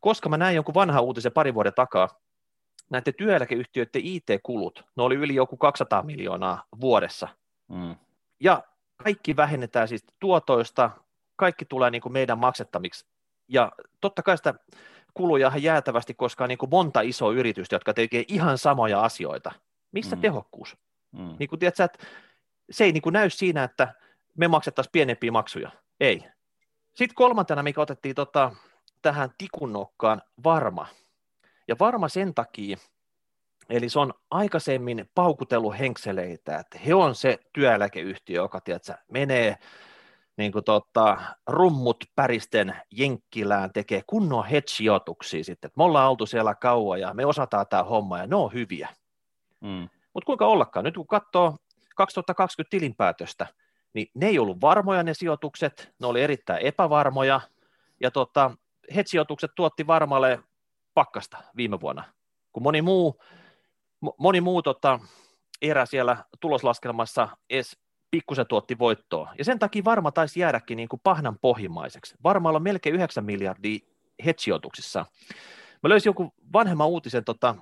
Koska 0.00 0.28
mä 0.28 0.36
näin 0.36 0.56
jonkun 0.56 0.74
vanha 0.74 1.00
uutisen 1.00 1.32
pari 1.32 1.54
vuoden 1.54 1.74
takaa, 1.74 2.08
näiden 2.90 3.14
työeläkeyhtiöiden 3.14 4.02
IT-kulut, 4.04 4.84
ne 4.96 5.02
oli 5.02 5.14
yli 5.14 5.34
joku 5.34 5.56
200 5.56 6.02
miljoonaa 6.02 6.64
vuodessa. 6.80 7.28
Mm. 7.68 7.96
Ja 8.40 8.62
kaikki 8.96 9.36
vähennetään 9.36 9.88
siis 9.88 10.04
tuotoista, 10.20 10.90
kaikki 11.36 11.64
tulee 11.64 11.90
niin 11.90 12.02
kuin 12.02 12.12
meidän 12.12 12.38
maksettamiksi. 12.38 13.06
Ja 13.48 13.72
totta 14.00 14.22
kai 14.22 14.36
sitä 14.36 14.54
kuluja 15.14 15.52
jäätävästi, 15.56 16.14
koska 16.14 16.44
on 16.44 16.48
niin 16.48 16.58
kuin 16.58 16.70
monta 16.70 17.00
isoa 17.00 17.32
yritystä, 17.32 17.76
jotka 17.76 17.94
tekee 17.94 18.24
ihan 18.28 18.58
samoja 18.58 19.04
asioita. 19.04 19.52
Missä 19.92 20.16
mm. 20.16 20.22
tehokkuus? 20.22 20.76
Mm. 21.12 21.36
Niin 21.38 21.48
kuin, 21.48 21.58
tiedätkö, 21.58 21.84
että 21.84 22.06
se 22.70 22.84
ei 22.84 22.92
niin 22.92 23.02
kuin 23.02 23.12
näy 23.12 23.30
siinä, 23.30 23.64
että 23.64 23.94
me 24.38 24.48
maksettaisiin 24.48 24.92
pienempiä 24.92 25.32
maksuja. 25.32 25.70
Ei. 26.00 26.24
Sitten 26.94 27.14
kolmantena, 27.14 27.62
mikä 27.62 27.80
otettiin 27.80 28.14
tota, 28.14 28.52
tähän 29.02 29.30
tikunnokkaan, 29.38 30.22
varma. 30.44 30.86
Ja 31.68 31.76
varma 31.80 32.08
sen 32.08 32.34
takia, 32.34 32.76
eli 33.70 33.88
se 33.88 33.98
on 33.98 34.14
aikaisemmin 34.30 35.10
paukutellut 35.14 35.78
henkseleitä, 35.78 36.58
että 36.58 36.78
he 36.78 36.94
on 36.94 37.14
se 37.14 37.38
työeläkeyhtiö, 37.52 38.36
joka 38.36 38.60
tiedätkö, 38.60 38.94
menee 39.08 39.58
niin 40.36 40.52
kuin 40.52 40.64
tota, 40.64 41.18
rummut 41.46 42.04
päristen 42.16 42.76
jenkkilään 42.90 43.72
tekee 43.72 44.02
kunnon 44.06 44.46
hedge-sijoituksia 44.46 45.44
sitten, 45.44 45.68
että 45.68 45.78
me 45.78 45.84
ollaan 45.84 46.10
oltu 46.10 46.26
siellä 46.26 46.54
kauan 46.54 47.00
ja 47.00 47.14
me 47.14 47.26
osataan 47.26 47.66
tämä 47.70 47.82
homma 47.82 48.18
ja 48.18 48.26
ne 48.26 48.36
on 48.36 48.52
hyviä. 48.52 48.88
Mm. 49.60 49.88
Mutta 50.14 50.26
kuinka 50.26 50.46
ollakaan, 50.46 50.84
nyt 50.84 50.94
kun 50.94 51.06
katsoo 51.06 51.56
2020 51.96 52.70
tilinpäätöstä, 52.70 53.46
niin 53.94 54.10
ne 54.14 54.26
ei 54.26 54.38
ollut 54.38 54.60
varmoja 54.60 55.02
ne 55.02 55.14
sijoitukset, 55.14 55.92
ne 56.00 56.06
oli 56.06 56.22
erittäin 56.22 56.66
epävarmoja, 56.66 57.40
ja 58.00 58.10
tota, 58.10 58.50
hedge-sijoitukset 58.94 59.50
tuotti 59.56 59.86
varmalle 59.86 60.40
pakkasta 60.94 61.36
viime 61.56 61.80
vuonna, 61.80 62.04
kun 62.52 62.62
moni 62.62 62.82
muu, 62.82 63.20
moni 64.18 64.40
muu 64.40 64.62
tota, 64.62 65.00
erä 65.62 65.86
siellä 65.86 66.24
tuloslaskelmassa 66.40 67.28
edes 67.50 67.76
pikkusen 68.10 68.46
tuotti 68.46 68.78
voittoa. 68.78 69.34
Ja 69.38 69.44
sen 69.44 69.58
takia 69.58 69.84
varma 69.84 70.12
taisi 70.12 70.40
jäädäkin 70.40 70.76
niin 70.76 70.88
kuin 70.88 71.00
pahnan 71.04 71.38
pohjimmaiseksi. 71.38 72.14
Varmaalla 72.22 72.56
on 72.56 72.62
melkein 72.62 72.94
9 72.94 73.24
miljardia 73.24 73.78
hedge-sijoituksissa. 74.24 75.06
Mä 75.82 75.88
löysin 75.88 76.10
joku 76.10 76.34
vanhemman 76.52 76.88
uutisen 76.88 77.24
tota, 77.24 77.54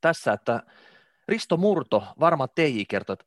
tässä, 0.00 0.32
että 0.32 0.62
Risto 1.28 1.56
Murto, 1.56 2.04
varma 2.20 2.48
TJ, 2.48 2.82
kertoi, 2.88 3.14
että 3.14 3.24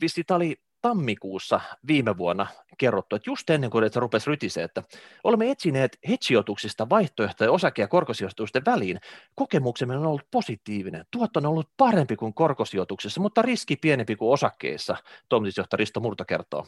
vissi 0.00 0.24
tämä 0.24 0.36
oli 0.36 0.60
tammikuussa 0.82 1.60
viime 1.86 2.16
vuonna 2.16 2.46
kerrottu, 2.78 3.16
että 3.16 3.30
just 3.30 3.50
ennen 3.50 3.70
kuin 3.70 3.92
se 3.92 4.00
rupesi 4.00 4.30
rytisee, 4.30 4.64
että 4.64 4.82
olemme 5.24 5.50
etsineet 5.50 5.98
hedge 6.08 6.88
vaihtoehtoja 6.90 7.50
osake- 7.50 7.82
ja 7.82 7.88
korkosijoitusten 7.88 8.64
väliin. 8.66 9.00
Kokemuksemme 9.34 9.96
on 9.96 10.06
ollut 10.06 10.30
positiivinen. 10.30 11.04
Tuotto 11.10 11.40
on 11.40 11.46
ollut 11.46 11.68
parempi 11.76 12.16
kuin 12.16 12.34
korkosijoituksessa, 12.34 13.20
mutta 13.20 13.42
riski 13.42 13.76
pienempi 13.76 14.16
kuin 14.16 14.32
osakkeissa, 14.32 14.96
toimitusjohtaja 15.28 15.78
Risto 15.78 16.00
Murto 16.00 16.24
kertoo. 16.24 16.66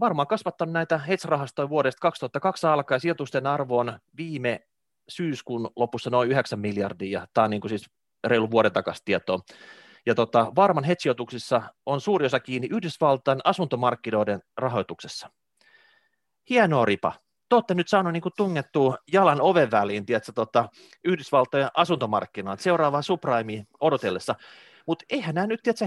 Varmaan 0.00 0.28
kasvattanut 0.28 0.72
näitä 0.72 0.98
hedge-rahastoja 0.98 1.68
vuodesta 1.68 2.00
2002 2.00 2.66
alkaen. 2.66 3.00
Sijoitusten 3.00 3.46
arvo 3.46 3.78
on 3.78 3.98
viime 4.16 4.66
syyskuun 5.08 5.70
lopussa 5.76 6.10
noin 6.10 6.30
9 6.30 6.58
miljardia. 6.58 7.26
Tämä 7.34 7.44
on 7.44 7.50
niin 7.50 7.60
kuin 7.60 7.68
siis 7.68 7.90
reilu 8.24 8.50
vuoden 8.50 8.72
takaisin 8.72 9.04
tietoa. 9.04 9.40
Ja 10.06 10.14
tota, 10.14 10.52
varman 10.56 10.84
hedge 10.84 11.14
on 11.86 12.00
suuri 12.00 12.26
osa 12.26 12.40
kiinni 12.40 12.68
Yhdysvaltain 12.70 13.40
asuntomarkkinoiden 13.44 14.40
rahoituksessa. 14.56 15.30
Hienoa 16.50 16.84
ripa. 16.84 17.12
Te 17.48 17.54
olette 17.56 17.74
nyt 17.74 17.88
saanut 17.88 18.12
niin 18.12 18.22
tungettua 18.36 18.96
jalan 19.12 19.40
oven 19.40 19.70
väliin, 19.70 20.06
tiedätkö, 20.06 20.32
tota, 20.32 20.68
Yhdysvaltojen 21.04 21.68
asuntomarkkinoita 21.74 22.62
seuraavaa 22.62 23.02
subprimea 23.02 23.64
odotellessa. 23.80 24.34
Mutta 24.86 25.04
eihän 25.10 25.34
nämä 25.34 25.46
nyt, 25.46 25.60
tiedätkö, 25.62 25.86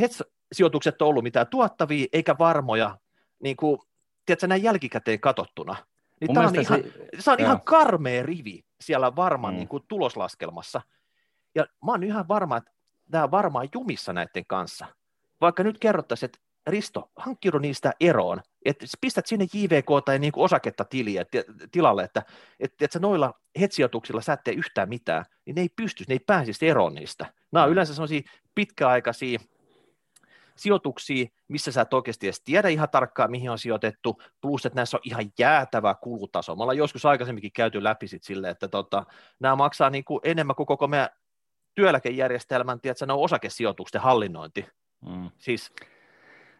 hedge-sijoitukset 0.00 1.02
ole 1.02 1.08
ollut 1.08 1.22
mitään 1.22 1.46
tuottavia 1.46 2.06
eikä 2.12 2.38
varmoja, 2.38 2.98
niin 3.42 3.56
kuin, 3.56 3.78
tiedätkö, 4.26 4.46
näin 4.46 4.62
jälkikäteen 4.62 5.20
katsottuna. 5.20 5.76
Niin 6.20 6.34
tämä 6.34 6.48
on, 6.48 6.60
ihan, 6.60 6.82
se, 6.82 6.92
se 7.18 7.30
on 7.30 7.40
ihan 7.40 7.60
karmea 7.60 8.22
rivi 8.22 8.64
siellä 8.80 9.16
varman 9.16 9.54
mm. 9.54 9.58
niin 9.58 9.68
kuin, 9.68 9.82
tuloslaskelmassa. 9.88 10.80
Ja 11.54 11.66
mä 11.84 11.92
oon 11.92 12.02
ihan 12.02 12.28
varma, 12.28 12.56
että 12.56 12.72
nämä 13.12 13.30
varmaan 13.30 13.68
jumissa 13.74 14.12
näiden 14.12 14.46
kanssa. 14.46 14.86
Vaikka 15.40 15.62
nyt 15.62 15.78
kerrottaisiin, 15.78 16.28
että 16.28 16.38
Risto, 16.66 17.10
hankkiudu 17.16 17.58
niistä 17.58 17.92
eroon, 18.00 18.40
että 18.64 18.86
pistät 19.00 19.26
sinne 19.26 19.46
JVK 19.54 20.04
tai 20.04 20.18
niin 20.18 20.32
kuin 20.32 20.44
osaketta 20.44 20.84
tiliä, 20.84 21.24
tilalle, 21.72 22.04
että, 22.04 22.22
että, 22.60 22.84
että 22.84 22.98
noilla 22.98 23.34
hetsijoituksilla 23.60 24.20
sä 24.20 24.32
et 24.32 24.44
tee 24.44 24.54
yhtään 24.54 24.88
mitään, 24.88 25.24
niin 25.46 25.54
ne 25.54 25.60
ei 25.60 25.68
pysty, 25.76 26.04
ne 26.08 26.14
ei 26.14 26.18
pääsisi 26.18 26.68
eroon 26.68 26.94
niistä. 26.94 27.26
Nämä 27.52 27.64
on 27.64 27.70
mm. 27.70 27.72
yleensä 27.72 27.94
sellaisia 27.94 28.20
pitkäaikaisia 28.54 29.38
sijoituksia, 30.56 31.26
missä 31.48 31.72
sä 31.72 31.80
et 31.80 31.94
oikeasti 31.94 32.26
edes 32.26 32.40
tiedä 32.40 32.68
ihan 32.68 32.88
tarkkaan, 32.88 33.30
mihin 33.30 33.50
on 33.50 33.58
sijoitettu, 33.58 34.22
plus 34.40 34.66
että 34.66 34.76
näissä 34.76 34.96
on 34.96 35.00
ihan 35.04 35.32
jäätävä 35.38 35.94
kulutaso. 35.94 36.56
Me 36.56 36.62
ollaan 36.62 36.78
joskus 36.78 37.06
aikaisemminkin 37.06 37.52
käyty 37.52 37.84
läpi 37.84 38.08
sit 38.08 38.22
sille, 38.22 38.50
että 38.50 38.68
tota, 38.68 39.06
nämä 39.40 39.56
maksaa 39.56 39.90
niin 39.90 40.04
kuin 40.04 40.20
enemmän 40.24 40.56
kuin 40.56 40.66
koko 40.66 40.88
meidän 40.88 41.08
työeläkejärjestelmän, 41.80 42.80
tiedätkö, 42.80 43.06
ne 43.06 43.12
on 43.12 43.18
osakesijoitusten 43.18 44.00
hallinnointi. 44.00 44.66
Mm. 45.06 45.30
Siis, 45.38 45.72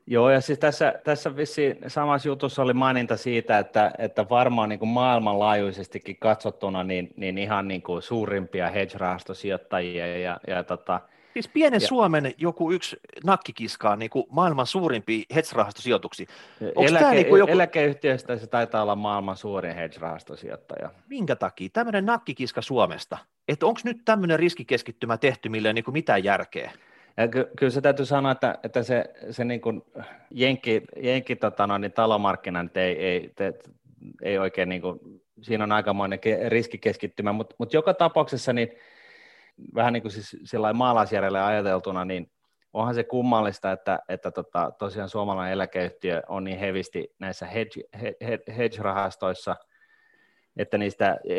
Joo, 0.07 0.31
ja 0.31 0.41
siis 0.41 0.59
tässä, 0.59 0.95
tässä 1.05 1.37
vissiin 1.37 1.79
samassa 1.87 2.29
jutussa 2.29 2.62
oli 2.62 2.73
maininta 2.73 3.16
siitä, 3.16 3.59
että, 3.59 3.93
että 3.99 4.29
varmaan 4.29 4.68
niin 4.68 4.79
kuin 4.79 4.89
maailmanlaajuisestikin 4.89 6.16
katsottuna 6.21 6.85
niin, 6.85 7.11
niin 7.16 7.39
ihan 7.39 7.68
niin 7.68 7.83
kuin 7.83 8.03
suurimpia 8.03 8.71
hedge-rahastosijoittajia 8.71 10.18
ja, 10.18 10.41
ja 10.47 10.64
tota, 10.64 11.01
Siis 11.33 11.49
pienen 11.49 11.81
ja, 11.81 11.87
Suomen 11.87 12.35
joku 12.39 12.72
yksi 12.72 12.97
nakkikiska 13.24 13.91
on 13.91 13.99
niin 13.99 14.11
kuin 14.11 14.24
maailman 14.31 14.66
suurimpia 14.66 15.24
hedge-rahastosijoituksia. 15.35 16.26
Eläke, 16.61 17.11
niin 17.11 17.39
joku... 17.39 17.53
Eläkeyhtiöistä 17.53 18.37
se 18.37 18.47
taitaa 18.47 18.83
olla 18.83 18.97
maailman 18.97 19.37
suurin 19.37 19.74
hedge-rahastosijoittaja. 19.74 20.91
Minkä 21.09 21.37
takia? 21.37 21.68
Tämmöinen 21.72 22.07
nakkikiska 22.07 22.62
Suomesta. 22.62 23.18
Että 23.49 23.66
onko 23.66 23.81
nyt 23.85 24.05
tämmöinen 24.05 24.39
riskikeskittymä 24.39 25.16
tehty, 25.16 25.49
millä 25.49 25.68
ei 25.68 25.74
niin 25.74 25.85
kuin 25.85 25.93
mitään 25.93 26.24
järkeä? 26.24 26.72
Ja 27.16 27.28
ky- 27.28 27.51
kyllä 27.57 27.70
se 27.70 27.81
täytyy 27.81 28.07
sanoa, 28.07 28.33
että, 28.33 28.59
että 28.62 28.83
se, 28.83 29.05
se 29.31 29.45
niin 29.45 29.61
kuin 29.61 29.83
jenkki, 30.31 30.83
jenkki 31.03 31.37
tota 31.37 31.66
no, 31.66 31.78
niin 31.78 31.93
talomarkkina 31.93 32.66
ei, 32.74 33.05
ei, 33.05 33.31
te, 33.37 33.53
ei 34.22 34.39
oikein, 34.39 34.68
niin 34.68 34.83
kuin, 34.83 35.01
siinä 35.43 35.64
on 35.64 35.72
aikamoinen 35.72 36.18
riskikeskittymä, 36.49 37.33
mutta 37.33 37.55
mut 37.59 37.72
joka 37.72 37.95
tapauksessa 37.95 38.53
niin 38.53 38.68
vähän 39.74 39.92
niin 39.92 40.02
kuin 40.02 40.12
siis 40.12 40.36
maalaisjärjellä 40.74 41.46
ajateltuna, 41.46 42.04
niin 42.04 42.30
onhan 42.72 42.94
se 42.94 43.04
kummallista, 43.04 43.72
että, 43.72 43.98
että 44.08 44.30
tota, 44.30 44.72
tosiaan 44.78 45.08
suomalainen 45.08 45.52
eläkeyhtiö 45.52 46.22
on 46.28 46.44
niin 46.44 46.58
hevisti 46.58 47.14
näissä 47.18 47.46
hedge, 47.46 47.80
hedge-rahastoissa, 48.56 49.56
että 50.56 50.78
niistä, 50.78 51.18
e, 51.28 51.36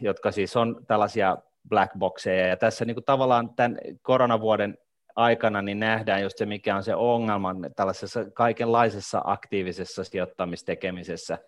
jotka 0.00 0.30
siis 0.30 0.56
on 0.56 0.84
tällaisia 0.86 1.36
black 1.68 1.98
boxeja, 1.98 2.46
ja 2.46 2.56
tässä 2.56 2.84
niin 2.84 2.94
kuin 2.94 3.04
tavallaan 3.04 3.54
tämän 3.54 3.78
koronavuoden 4.02 4.78
aikana 5.16 5.62
niin 5.62 5.80
nähdään 5.80 6.22
just 6.22 6.38
se, 6.38 6.46
mikä 6.46 6.76
on 6.76 6.82
se 6.82 6.94
ongelma 6.94 7.54
tällaisessa 7.76 8.30
kaikenlaisessa 8.30 9.22
aktiivisessa 9.24 10.04
sijoittamistekemisessä, 10.04 11.38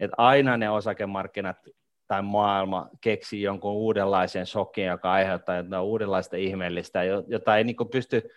että 0.00 0.14
aina 0.18 0.56
ne 0.56 0.70
osakemarkkinat 0.70 1.56
tai 2.10 2.22
maailma 2.22 2.88
keksii 3.00 3.42
jonkun 3.42 3.72
uudenlaisen 3.72 4.46
shokin, 4.46 4.84
joka 4.84 5.12
aiheuttaa 5.12 5.56
jotain 5.56 5.82
uudenlaista 5.82 6.36
ihmeellistä, 6.36 7.04
jota 7.04 7.56
ei 7.56 7.64
niin 7.64 7.76
kuin 7.76 7.88
pysty 7.88 8.30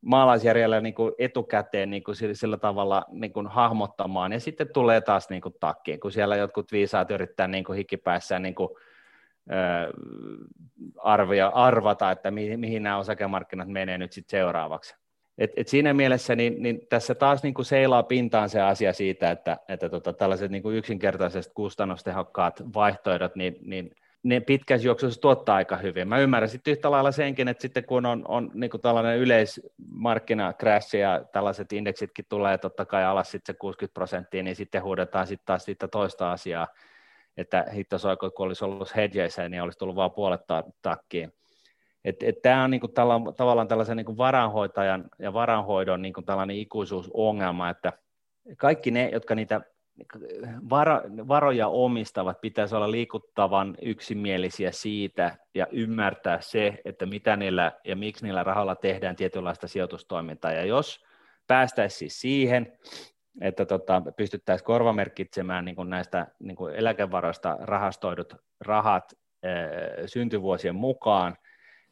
maalaisjärjellä 0.00 0.80
niin 0.80 0.94
kuin 0.94 1.12
etukäteen 1.18 1.90
niin 1.90 2.04
kuin 2.04 2.16
sillä, 2.32 2.56
tavalla 2.56 3.04
niin 3.10 3.32
kuin 3.32 3.46
hahmottamaan, 3.46 4.32
ja 4.32 4.40
sitten 4.40 4.68
tulee 4.74 5.00
taas 5.00 5.30
niin 5.30 5.42
kuin 5.42 5.54
takkiin, 5.60 6.00
kun 6.00 6.12
siellä 6.12 6.36
jotkut 6.36 6.72
viisaat 6.72 7.10
yrittää 7.10 7.48
niin 7.48 7.64
kuin 7.64 7.76
hikipäässään 7.76 8.42
niin 8.42 8.54
kuin, 8.54 8.68
ö, 9.50 9.92
arvia, 10.98 11.46
arvata, 11.46 12.10
että 12.10 12.30
mihin, 12.30 12.60
mihin 12.60 12.82
nämä 12.82 12.98
osakemarkkinat 12.98 13.68
menee 13.68 13.98
nyt 13.98 14.12
sitten 14.12 14.38
seuraavaksi. 14.38 14.96
Et, 15.38 15.52
et 15.56 15.68
siinä 15.68 15.94
mielessä 15.94 16.36
niin, 16.36 16.62
niin 16.62 16.80
tässä 16.88 17.14
taas 17.14 17.42
niin 17.42 17.54
kuin 17.54 17.66
seilaa 17.66 18.02
pintaan 18.02 18.48
se 18.48 18.60
asia 18.60 18.92
siitä, 18.92 19.30
että, 19.30 19.56
että 19.68 19.88
tota, 19.88 20.12
tällaiset 20.12 20.50
niin 20.50 20.62
kuin 20.62 20.76
yksinkertaiset 20.76 21.52
kustannustehokkaat 21.54 22.62
vaihtoehdot, 22.74 23.36
niin, 23.36 23.56
niin 23.62 23.90
ne 24.22 24.40
pitkässä 24.40 24.86
juoksussa 24.86 25.20
tuottaa 25.20 25.56
aika 25.56 25.76
hyvin. 25.76 26.08
Mä 26.08 26.18
ymmärrän 26.18 26.48
sitten 26.48 26.72
yhtä 26.72 26.90
lailla 26.90 27.12
senkin, 27.12 27.48
että 27.48 27.62
sitten 27.62 27.84
kun 27.84 28.06
on, 28.06 28.24
on 28.28 28.50
niin 28.54 28.70
kuin 28.70 28.80
tällainen 28.80 29.18
yleismarkkinacrash 29.18 30.94
ja 30.94 31.24
tällaiset 31.32 31.72
indeksitkin 31.72 32.24
tulee 32.28 32.58
totta 32.58 32.84
kai 32.84 33.04
alas 33.04 33.30
sitten 33.30 33.54
se 33.54 33.58
60 33.58 33.94
prosenttia, 33.94 34.42
niin 34.42 34.56
sitten 34.56 34.82
huudetaan 34.82 35.26
sitten 35.26 35.46
taas 35.46 35.64
sitä 35.64 35.88
toista 35.88 36.32
asiaa, 36.32 36.68
että 37.36 37.64
hittosoiko, 37.74 38.30
kun 38.30 38.46
olisi 38.46 38.64
ollut 38.64 38.96
hedgeissä, 38.96 39.48
niin 39.48 39.62
olisi 39.62 39.78
tullut 39.78 39.96
vain 39.96 40.10
puolet 40.10 40.40
takkiin. 40.82 41.32
Et, 42.06 42.22
et 42.22 42.42
tämä 42.42 42.64
on 42.64 42.70
niinku 42.70 42.88
tällä, 42.88 43.14
tavallaan 43.36 43.68
tällaisen 43.68 43.96
niinku 43.96 44.16
varanhoitajan 44.16 45.04
ja 45.18 45.32
varanhoidon 45.32 46.02
niinku 46.02 46.22
tällainen 46.22 46.56
ikuisuusongelma, 46.56 47.70
että 47.70 47.92
kaikki 48.56 48.90
ne, 48.90 49.10
jotka 49.12 49.34
niitä 49.34 49.60
varo, 50.70 51.00
varoja 51.28 51.68
omistavat 51.68 52.40
pitäisi 52.40 52.74
olla 52.74 52.90
liikuttavan 52.90 53.74
yksimielisiä 53.82 54.72
siitä 54.72 55.36
ja 55.54 55.66
ymmärtää 55.70 56.40
se, 56.40 56.80
että 56.84 57.06
mitä 57.06 57.36
niillä 57.36 57.72
ja 57.84 57.96
miksi 57.96 58.24
niillä 58.24 58.42
rahalla 58.42 58.74
tehdään 58.74 59.16
tietynlaista 59.16 59.68
sijoitustoimintaa. 59.68 60.52
Ja 60.52 60.64
jos 60.64 61.04
päästäisiin 61.46 61.98
siis 61.98 62.20
siihen, 62.20 62.78
että 63.40 63.66
tota, 63.66 64.02
pystyttäisiin 64.16 64.66
korvamerkitsemään 64.66 65.64
niin 65.64 65.76
kuin 65.76 65.90
näistä 65.90 66.26
niin 66.38 66.56
kuin 66.56 66.74
eläkevaroista 66.74 67.56
rahastoidut 67.60 68.34
rahat 68.60 69.12
syntyvuosien 70.06 70.74
mukaan, 70.74 71.36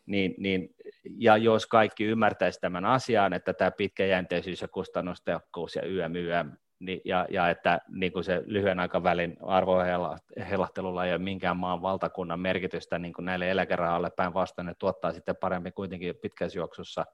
niin, 0.07 0.35
niin, 0.39 0.75
ja 1.19 1.37
jos 1.37 1.67
kaikki 1.67 2.05
ymmärtäisi 2.05 2.61
tämän 2.61 2.85
asian, 2.85 3.33
että 3.33 3.55
tämä 3.55 3.71
pitkäjänteisyys 3.71 4.63
ja 4.63 4.69
kustannustehokkuus 4.69 5.77
ja 5.77 5.83
YM, 5.83 6.17
YM 6.17 6.53
niin, 6.79 7.01
ja, 7.05 7.27
ja 7.31 7.51
että 7.51 7.81
niin 7.89 8.13
kuin 8.13 8.25
se 8.25 8.43
lyhyen 8.47 8.81
aikavälin 8.81 9.37
arvoheilahtelulla 9.43 11.07
ei 11.07 11.13
ole 11.13 11.19
minkään 11.19 11.57
maan 11.57 11.83
valtakunnan 11.83 12.41
merkitystä 12.41 12.99
niin 12.99 13.13
kuin 13.13 13.25
näille 13.25 13.51
eläkerahalle 13.51 14.11
päinvastoin, 14.11 14.67
ne 14.67 14.75
tuottaa 14.79 15.13
sitten 15.13 15.37
paremmin 15.37 15.73
kuitenkin 15.73 16.17
pitkässä 16.23 16.59
juoksussa, 16.59 17.05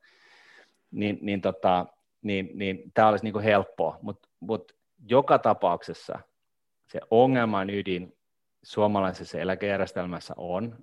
niin, 0.91 1.19
niin, 1.21 1.41
tota, 1.41 1.87
niin, 2.23 2.51
niin 2.55 2.93
tämä 2.95 3.09
olisi 3.09 3.25
niin 3.25 3.33
kuin 3.33 3.45
helppoa, 3.45 3.99
mutta 4.03 4.29
mut 4.41 4.73
joka 5.09 5.39
tapauksessa 5.39 6.21
se 6.89 7.01
ongelman 7.11 7.71
ydin 7.71 8.17
suomalaisessa 8.63 9.39
eläkejärjestelmässä 9.39 10.35
on 10.37 10.79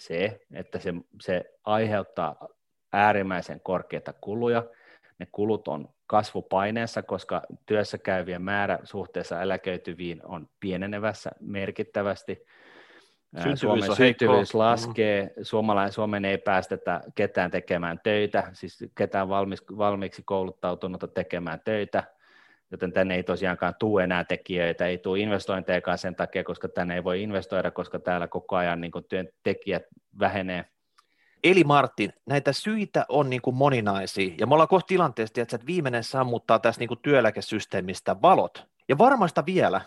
se, 0.00 0.40
että 0.52 0.78
se, 0.78 0.94
se 1.20 1.44
aiheuttaa 1.64 2.48
äärimmäisen 2.92 3.60
korkeita 3.60 4.12
kuluja, 4.12 4.64
ne 5.18 5.26
kulut 5.32 5.68
on 5.68 5.88
kasvupaineessa, 6.06 7.02
koska 7.02 7.42
työssä 7.66 7.98
käyvien 7.98 8.42
määrä 8.42 8.78
suhteessa 8.84 9.42
eläköityviin 9.42 10.20
on 10.24 10.48
pienenevässä 10.60 11.30
merkittävästi. 11.40 12.46
Syntyvyys 13.34 13.60
Suomen 13.60 13.96
syntyvyys 13.96 14.54
laskee, 14.54 15.22
mm. 15.22 15.42
Suomalainen, 15.42 15.92
Suomen 15.92 16.24
ei 16.24 16.38
päästetä 16.38 17.00
ketään 17.14 17.50
tekemään 17.50 18.00
töitä, 18.02 18.50
siis 18.52 18.84
ketään 18.94 19.28
valmis, 19.28 19.62
valmiiksi 19.78 20.22
kouluttautunutta 20.24 21.08
tekemään 21.08 21.60
töitä, 21.64 22.04
joten 22.70 22.92
tänne 22.92 23.14
ei 23.14 23.22
tosiaankaan 23.22 23.74
tule 23.78 24.04
enää 24.04 24.24
tekijöitä, 24.24 24.86
ei 24.86 24.98
tule 24.98 25.18
investointejakaan 25.18 25.98
sen 25.98 26.16
takia, 26.16 26.44
koska 26.44 26.68
tänne 26.68 26.94
ei 26.94 27.04
voi 27.04 27.22
investoida, 27.22 27.70
koska 27.70 27.98
täällä 27.98 28.28
koko 28.28 28.56
ajan 28.56 28.80
niin 28.80 28.92
työntekijät 29.08 29.82
vähenee– 30.18 30.64
Eli 31.44 31.64
Martin, 31.64 32.12
näitä 32.26 32.52
syitä 32.52 33.06
on 33.08 33.30
niin 33.30 33.42
kuin 33.42 33.56
moninaisia, 33.56 34.34
ja 34.38 34.46
me 34.46 34.54
ollaan 34.54 34.68
kohta 34.68 34.86
tilanteessa, 34.86 35.42
että 35.42 35.58
viimeinen 35.66 36.04
sammuttaa 36.04 36.58
tässä 36.58 36.78
niin 36.78 36.88
kuin 36.88 37.00
työeläkesysteemistä 37.02 38.16
valot. 38.22 38.66
Ja 38.88 38.98
varmasta 38.98 39.46
vielä, 39.46 39.80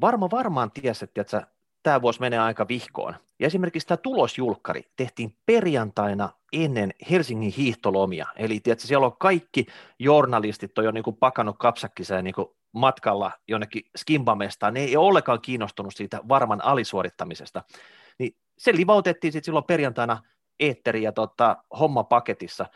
varma 0.00 0.30
varmaan 0.30 0.70
tiesi, 0.70 1.04
että 1.04 1.46
tämä 1.82 2.02
vuosi 2.02 2.20
menee 2.20 2.38
aika 2.38 2.68
vihkoon. 2.68 3.14
Ja 3.38 3.46
esimerkiksi 3.46 3.88
tämä 3.88 3.96
tulosjulkkari 3.96 4.82
tehtiin 4.96 5.36
perjantaina 5.46 6.28
ennen 6.52 6.94
Helsingin 7.10 7.52
hiihtolomia. 7.52 8.26
Eli 8.36 8.60
tiedätkö, 8.60 8.86
siellä 8.86 9.06
on 9.06 9.16
kaikki 9.18 9.66
journalistit 9.98 10.78
on 10.78 10.84
jo 10.84 10.90
niin 10.90 11.04
kuin 11.04 11.16
pakannut 11.16 11.58
kapsakkiseen 11.58 12.24
niin 12.24 12.34
kuin 12.34 12.48
matkalla 12.72 13.32
jonnekin 13.48 13.82
skimbamestaan. 13.96 14.74
Ne 14.74 14.80
ei 14.80 14.96
ole 14.96 15.06
ollenkaan 15.06 15.40
kiinnostunut 15.40 15.94
siitä 15.96 16.20
varman 16.28 16.64
alisuorittamisesta. 16.64 17.62
Niin 18.18 18.36
se 18.58 18.76
livautettiin 18.76 19.32
sitten 19.32 19.44
silloin 19.44 19.64
perjantaina 19.64 20.22
eetteri 20.60 21.02
ja 21.02 21.12
tota, 21.12 21.56
homma 21.78 22.04
paketissa. 22.04 22.66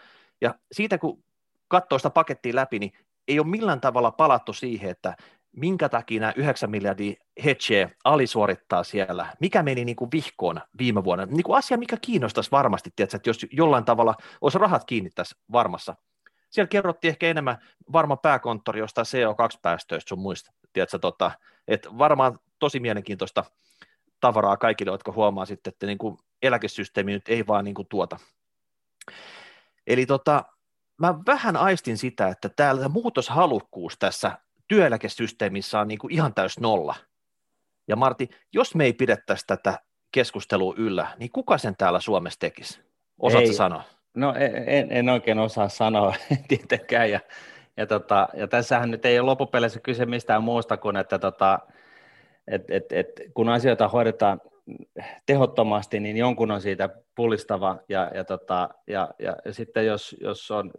Ja 0.40 0.54
siitä 0.72 0.98
kun 0.98 1.24
katsoo 1.68 1.98
sitä 1.98 2.10
pakettia 2.10 2.54
läpi, 2.54 2.78
niin 2.78 2.92
ei 3.28 3.38
ole 3.38 3.46
millään 3.46 3.80
tavalla 3.80 4.10
palattu 4.10 4.52
siihen, 4.52 4.90
että 4.90 5.16
minkä 5.56 5.88
takia 5.88 6.20
nämä 6.20 6.32
9 6.36 6.70
miljardia 6.70 7.14
hedgeä 7.44 7.90
alisuorittaa 8.04 8.84
siellä, 8.84 9.36
mikä 9.40 9.62
meni 9.62 9.84
niin 9.84 9.96
kuin 9.96 10.10
vihkoon 10.12 10.60
viime 10.78 11.04
vuonna. 11.04 11.26
Niin 11.26 11.42
kuin 11.42 11.58
asia, 11.58 11.78
mikä 11.78 11.96
kiinnostaisi 12.00 12.50
varmasti, 12.50 12.90
tiedätkö, 12.96 13.16
että 13.16 13.30
jos 13.30 13.46
jollain 13.52 13.84
tavalla 13.84 14.14
olisi 14.40 14.58
rahat 14.58 14.84
kiinni 14.84 15.10
tässä 15.10 15.36
varmassa. 15.52 15.96
Siellä 16.50 16.68
kerrottiin 16.68 17.08
ehkä 17.08 17.26
enemmän 17.26 17.58
varma 17.92 18.16
pääkonttori 18.16 18.80
jostain 18.80 19.06
CO2-päästöistä 19.06 20.08
sun 20.08 20.18
muista, 20.18 20.52
tiedätkö, 20.72 20.98
tota, 20.98 21.30
että 21.68 21.88
varmaan 21.98 22.38
tosi 22.58 22.80
mielenkiintoista 22.80 23.44
tavaraa 24.20 24.56
kaikille, 24.56 24.92
jotka 24.92 25.12
huomaa 25.12 25.46
sitten, 25.46 25.70
että 25.70 25.86
niin 25.86 25.98
kuin 25.98 26.18
eläkesysteemi 26.42 27.12
nyt 27.12 27.28
ei 27.28 27.46
vaan 27.46 27.64
niin 27.64 27.74
kuin 27.74 27.88
tuota. 27.88 28.16
Eli 29.86 30.06
tota, 30.06 30.44
mä 30.98 31.14
vähän 31.26 31.56
aistin 31.56 31.98
sitä, 31.98 32.28
että 32.28 32.48
täällä 32.48 32.88
muutoshalukkuus 32.88 33.98
tässä 33.98 34.38
työeläkesysteemissä 34.68 35.80
on 35.80 35.88
niin 35.88 35.98
kuin 35.98 36.12
ihan 36.12 36.34
täys 36.34 36.60
nolla. 36.60 36.94
Ja 37.88 37.96
Marti, 37.96 38.28
jos 38.52 38.74
me 38.74 38.84
ei 38.84 38.92
pidettäisi 38.92 39.44
tätä 39.46 39.78
keskustelua 40.12 40.74
yllä, 40.76 41.06
niin 41.18 41.30
kuka 41.32 41.58
sen 41.58 41.76
täällä 41.76 42.00
Suomessa 42.00 42.40
tekisi? 42.40 42.80
Osaatko 43.18 43.52
sanoa? 43.52 43.82
No 44.14 44.34
en, 44.66 44.92
en 44.92 45.08
oikein 45.08 45.38
osaa 45.38 45.68
sanoa 45.68 46.14
tietenkään. 46.48 47.10
Ja, 47.10 47.20
ja, 47.76 47.86
tota, 47.86 48.28
ja 48.34 48.48
tässähän 48.48 48.90
nyt 48.90 49.04
ei 49.04 49.18
ole 49.18 49.26
loppupeleissä 49.26 49.80
kyse 49.80 50.06
mistään 50.06 50.42
muusta 50.42 50.76
kuin, 50.76 50.96
että 50.96 51.18
tota, 51.18 51.58
et, 52.48 52.70
et, 52.70 52.92
et, 52.92 53.06
kun 53.34 53.48
asioita 53.48 53.88
hoidetaan 53.88 54.40
tehottomasti, 55.26 56.00
niin 56.00 56.16
jonkun 56.16 56.50
on 56.50 56.60
siitä 56.60 56.88
pullistava 57.14 57.78
ja, 57.88 58.10
ja, 58.14 58.24
tota, 58.24 58.68
ja, 58.86 59.10
ja, 59.18 59.36
sitten 59.50 59.86
jos, 59.86 60.16
jos 60.20 60.50
on 60.50 60.70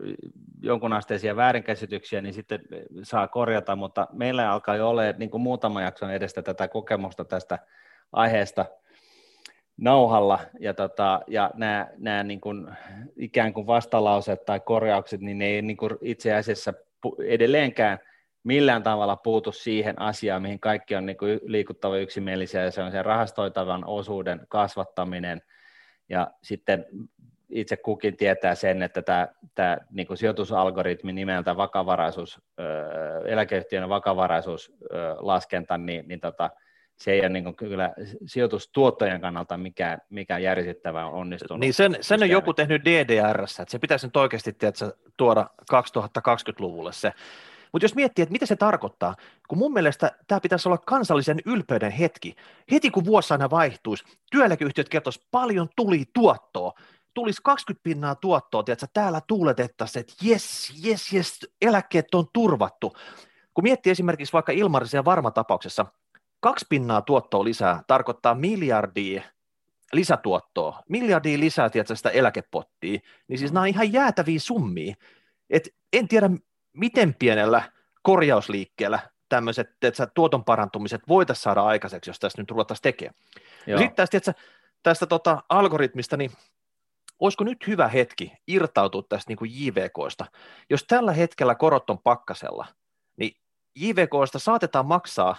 jonkun 0.61 0.93
asteisia 0.93 1.35
väärinkäsityksiä, 1.35 2.21
niin 2.21 2.33
sitten 2.33 2.61
saa 3.03 3.27
korjata, 3.27 3.75
mutta 3.75 4.07
meillä 4.13 4.51
alkaa 4.51 4.75
jo 4.75 4.89
olla 4.89 5.01
niin 5.17 5.29
kuin 5.29 5.41
muutama 5.41 5.81
jakson 5.81 6.11
edestä 6.11 6.41
tätä 6.41 6.67
kokemusta 6.67 7.25
tästä 7.25 7.59
aiheesta 8.11 8.65
nauhalla, 9.77 10.39
ja, 10.59 10.73
tota, 10.73 11.21
ja 11.27 11.51
nämä, 11.55 11.87
nämä 11.97 12.23
niin 12.23 12.41
kuin, 12.41 12.67
ikään 13.15 13.53
kuin 13.53 13.67
vastalauseet 13.67 14.45
tai 14.45 14.59
korjaukset, 14.59 15.21
niin 15.21 15.37
ne 15.37 15.45
ei 15.45 15.61
niin 15.61 15.77
kuin 15.77 15.91
itse 16.01 16.33
asiassa 16.33 16.73
edelleenkään 17.27 17.99
millään 18.47 18.83
tavalla 18.83 19.15
puutu 19.15 19.51
siihen 19.51 20.01
asiaan, 20.01 20.41
mihin 20.41 20.59
kaikki 20.59 20.95
on 20.95 21.05
niin 21.05 21.17
kuin 21.17 21.39
liikuttava 21.43 21.97
yksimielisiä, 21.97 22.63
ja 22.63 22.71
se 22.71 22.81
on 22.81 22.91
se 22.91 23.01
rahastoitavan 23.01 23.85
osuuden 23.85 24.41
kasvattaminen, 24.49 25.41
ja 26.09 26.31
sitten 26.41 26.85
itse 27.49 27.77
kukin 27.77 28.17
tietää 28.17 28.55
sen, 28.55 28.83
että 28.83 29.01
tämä, 29.01 29.27
tämä 29.55 29.77
niin 29.91 30.07
kuin 30.07 30.17
sijoitusalgoritmi 30.17 31.13
nimeltä 31.13 31.57
vakavaraisuus, 31.57 32.41
eläkeyhtiön 33.25 33.89
vakavaraisuuslaskenta, 33.89 35.77
niin, 35.77 36.07
niin 36.07 36.19
tota, 36.19 36.49
se 36.95 37.11
ei 37.11 37.19
ole 37.19 37.29
niin 37.29 37.55
kyllä 37.55 37.93
sijoitustuottojen 38.25 39.21
kannalta 39.21 39.57
mikään, 39.57 40.01
mikään 40.09 40.43
järisyttävä 40.43 41.05
onnistunut. 41.05 41.59
Niin 41.59 41.73
sen, 41.73 41.97
sen 42.01 42.23
on 42.23 42.29
joku 42.29 42.53
tehnyt 42.53 42.85
DDR, 42.85 43.41
että 43.41 43.65
se 43.67 43.79
pitäisi 43.79 44.07
nyt 44.07 44.15
oikeasti 44.15 44.53
tiedätkö, 44.53 44.91
tuoda 45.17 45.49
2020-luvulle 45.73 46.93
se 46.93 47.13
mutta 47.73 47.85
jos 47.85 47.95
miettii, 47.95 48.23
että 48.23 48.31
mitä 48.31 48.45
se 48.45 48.55
tarkoittaa, 48.55 49.15
kun 49.47 49.57
mun 49.57 49.73
mielestä 49.73 50.11
tämä 50.27 50.39
pitäisi 50.39 50.69
olla 50.69 50.77
kansallisen 50.77 51.41
ylpeyden 51.45 51.91
hetki. 51.91 52.35
Heti 52.71 52.91
kun 52.91 53.05
vuosi 53.05 53.33
aina 53.33 53.49
vaihtuisi, 53.49 54.03
työeläkeyhtiöt 54.31 54.89
kertoisi 54.89 55.27
paljon 55.31 55.69
tuli 55.75 56.05
tuottoa, 56.13 56.73
tulisi 57.13 57.41
20 57.43 57.83
pinnaa 57.83 58.15
tuottoa, 58.15 58.63
tiedätkö, 58.63 58.87
täällä 58.93 59.21
tuuletettaisiin, 59.27 60.01
että 60.01 60.13
jes, 60.21 60.73
jes, 60.83 61.13
jes, 61.13 61.39
eläkkeet 61.61 62.15
on 62.15 62.27
turvattu. 62.33 62.97
Kun 63.53 63.63
miettii 63.63 63.91
esimerkiksi 63.91 64.33
vaikka 64.33 64.51
Ilmarisen 64.51 65.05
varmatapauksessa, 65.05 65.85
kaksi 66.39 66.65
pinnaa 66.69 67.01
tuottoa 67.01 67.43
lisää 67.43 67.83
tarkoittaa 67.87 68.35
miljardia 68.35 69.23
lisätuottoa, 69.93 70.83
miljardia 70.89 71.39
lisää 71.39 71.69
tiedätkö, 71.69 71.95
sitä 71.95 72.09
eläkepottia, 72.09 72.99
niin 73.27 73.39
siis 73.39 73.53
nämä 73.53 73.61
on 73.61 73.67
ihan 73.67 73.93
jäätäviä 73.93 74.39
summia. 74.39 74.95
Et 75.49 75.69
en 75.93 76.07
tiedä, 76.07 76.29
miten 76.77 77.15
pienellä 77.19 77.71
korjausliikkeellä 78.01 78.99
tämmöiset 79.29 79.69
että 79.81 80.07
tuoton 80.07 80.43
parantumiset 80.43 81.01
voitaisiin 81.07 81.43
saada 81.43 81.61
aikaiseksi, 81.61 82.09
jos 82.09 82.19
tässä 82.19 82.41
nyt 82.41 82.51
ruvettaisiin 82.51 82.83
tekemään. 82.83 83.15
Sitten 83.77 83.95
tästä, 83.95 84.17
että 84.17 84.33
tästä 84.83 85.05
tota 85.05 85.43
algoritmista, 85.49 86.17
niin 86.17 86.31
olisiko 87.19 87.43
nyt 87.43 87.67
hyvä 87.67 87.87
hetki 87.87 88.33
irtautua 88.47 89.03
tästä 89.09 89.31
niin 89.31 89.37
kuin 89.37 89.51
JVKsta? 89.53 90.25
Jos 90.69 90.83
tällä 90.83 91.13
hetkellä 91.13 91.55
korot 91.55 91.89
on 91.89 91.99
pakkasella, 91.99 92.67
niin 93.17 93.35
JVKsta 93.75 94.39
saatetaan 94.39 94.85
maksaa 94.85 95.35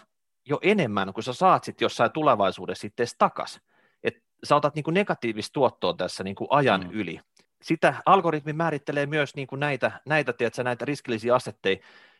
jo 0.49 0.59
enemmän 0.63 1.13
kuin 1.13 1.25
sä 1.25 1.33
saat 1.33 1.65
sitten 1.65 1.85
jossain 1.85 2.13
tulevaisuudessa 2.13 2.81
sitten 2.81 3.07
takaisin. 3.19 3.63
Että 4.05 4.21
sä 4.45 4.57
otat 4.57 4.75
niin 4.75 4.85
kuin 4.85 4.95
negatiivista 4.95 5.53
tuottoa 5.53 5.95
tässä 5.95 6.25
niin 6.25 6.37
kuin 6.37 6.49
ajan 6.51 6.81
mm. 6.81 6.91
yli 6.93 7.21
sitä 7.63 7.95
algoritmi 8.07 8.53
määrittelee 8.53 9.07
myös 9.07 9.35
niin 9.35 9.47
kuin 9.47 9.61
näitä, 9.61 9.93
näitä, 10.07 10.33
tiedätkö, 10.33 10.63
näitä 10.63 10.85
riskillisiä 10.85 11.35
asetteja, 11.35 11.77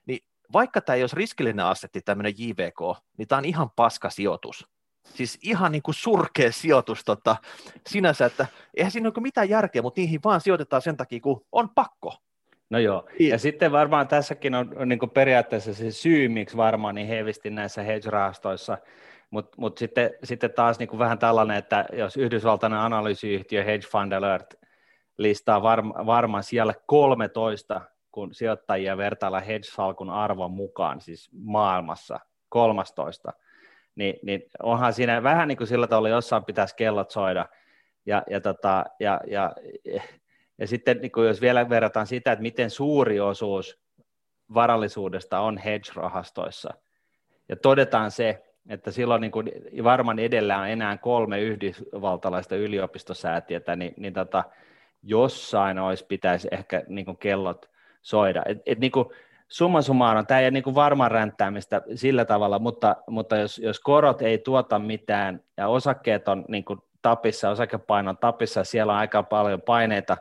niin 0.07 0.25
vaikka 0.53 0.81
tämä 0.81 0.97
ei 0.97 1.03
olisi 1.03 1.17
riskillinen 1.17 1.65
asetti, 1.65 2.01
tämmöinen 2.01 2.35
JVK, 2.39 2.99
niin 3.17 3.29
tämä 3.29 3.39
on 3.39 3.45
ihan 3.45 3.71
paska 3.71 4.11
sijoitus. 4.11 4.69
Siis 5.15 5.39
ihan 5.43 5.73
niin 5.73 5.83
kuin 5.83 5.95
surkea 5.95 6.53
sijoitus 6.53 7.05
tota, 7.05 7.37
sinänsä, 7.87 8.27
että 8.27 8.47
eihän 8.75 8.91
siinä 8.91 9.09
ole 9.09 9.23
mitään 9.23 9.49
järkeä, 9.49 9.83
mutta 9.83 10.01
niihin 10.01 10.21
vaan 10.25 10.41
sijoitetaan 10.41 10.83
sen 10.83 10.97
takia, 10.97 11.21
kun 11.21 11.47
on 11.53 11.69
pakko. 11.69 12.15
No 12.71 12.79
joo, 12.79 13.09
ja 13.21 13.39
sitten 13.39 13.73
varmaan 13.73 14.09
tässäkin 14.09 14.55
on, 14.55 14.73
on 14.77 14.89
niin 14.89 15.11
periaatteessa 15.15 15.75
se 15.75 15.91
syy, 15.91 16.29
miksi 16.29 16.57
varmaan 16.57 16.95
niin 16.95 17.07
hevisti 17.07 17.51
näissä 17.51 17.83
hedge-rahastoissa, 17.83 18.79
mutta 19.31 19.57
mut 19.61 19.79
sitten, 19.79 20.11
sitten 20.25 20.53
taas 20.53 20.79
niin 20.79 20.99
vähän 20.99 21.19
tällainen, 21.19 21.57
että 21.57 21.85
jos 21.93 22.17
Yhdysvaltainen 22.17 22.79
analyysiyhtiö 22.79 23.65
Hedge 23.65 23.87
Fund 23.87 24.13
Alert 24.13 24.55
listaa 25.19 25.63
varma, 25.63 26.07
varmaan 26.07 26.43
siellä 26.43 26.75
13, 26.87 27.81
kun 28.13 28.35
sijoittajia 28.35 28.97
vertailla 28.97 29.41
hedge-salkun 29.41 30.11
arvon 30.11 30.51
mukaan, 30.51 31.01
siis 31.01 31.31
maailmassa 31.33 32.21
13, 32.49 33.33
niin, 33.95 34.19
niin 34.23 34.43
onhan 34.63 34.93
siinä 34.93 35.23
vähän 35.23 35.49
niin 35.49 35.59
kuin 35.59 35.69
sillä 35.69 35.87
tavalla 35.87 36.09
jossain 36.09 36.45
pitäisi 36.45 36.77
kellot 36.77 37.11
soida, 37.11 37.47
ja, 38.07 38.23
ja, 38.31 38.41
tota, 38.41 38.85
ja, 39.01 39.21
ja, 39.27 39.53
ja 40.59 40.67
sitten 40.67 41.01
niin 41.01 41.13
kuin 41.13 41.29
jos 41.29 41.41
vielä 41.41 41.69
verrataan 41.69 42.07
sitä, 42.07 42.33
että 42.33 42.43
miten 42.43 42.71
suuri 42.71 43.21
osuus 43.21 43.79
varallisuudesta 44.55 45.41
on 45.41 45.59
hedge-rahastoissa, 45.59 46.75
ja 47.49 47.57
todetaan 47.57 48.11
se, 48.11 48.45
että 48.69 48.91
silloin 48.91 49.21
niin 49.21 49.31
kuin 49.31 49.51
varmaan 49.85 50.19
edellä 50.19 50.59
on 50.59 50.69
enää 50.69 50.97
kolme 50.97 51.41
yhdysvaltalaista 51.41 52.57
yliopistosäätiötä, 52.57 53.77
niin, 53.77 53.95
niin 53.97 54.13
tota, 54.13 54.45
jossain 55.03 55.79
olisi 55.79 56.07
pitäisi 56.07 56.49
ehkä 56.51 56.83
niin 56.89 57.05
kuin 57.05 57.17
kellot 57.17 57.71
soida. 58.03 58.43
Et, 58.47 58.59
et 58.67 58.79
niin 58.79 58.93
kuin 58.93 59.07
summa 59.49 59.83
summarum, 59.83 60.27
tämä 60.27 60.41
ei 60.41 60.45
ole 60.45 60.51
niin 60.51 60.75
varmaan 60.75 61.11
ränttäämistä 61.11 61.83
sillä 61.95 62.25
tavalla, 62.25 62.59
mutta, 62.59 62.97
mutta 63.11 63.37
jos, 63.37 63.59
jos 63.59 63.81
korot 63.81 64.23
ei 64.23 64.39
tuota 64.39 64.79
mitään 64.79 65.41
ja 65.57 65.69
osakkeet 65.69 66.29
on 66.29 66.45
niin 66.49 66.65
kuin 66.65 66.79
tapissa, 67.03 67.51
osakepainon 67.51 68.19
tapissa, 68.19 68.65
siellä 68.65 68.93
on 68.93 68.99
aika 68.99 69.23
paljon 69.23 69.63
paineita, 69.63 70.17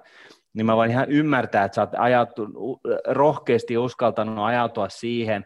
niin 0.53 0.65
mä 0.65 0.75
voin 0.75 0.91
ihan 0.91 1.11
ymmärtää, 1.11 1.63
että 1.65 1.75
sä 1.75 1.81
oot 1.81 1.89
ajautu, 1.97 2.47
rohkeasti 3.07 3.77
uskaltanut 3.77 4.45
ajautua 4.45 4.89
siihen, 4.89 5.45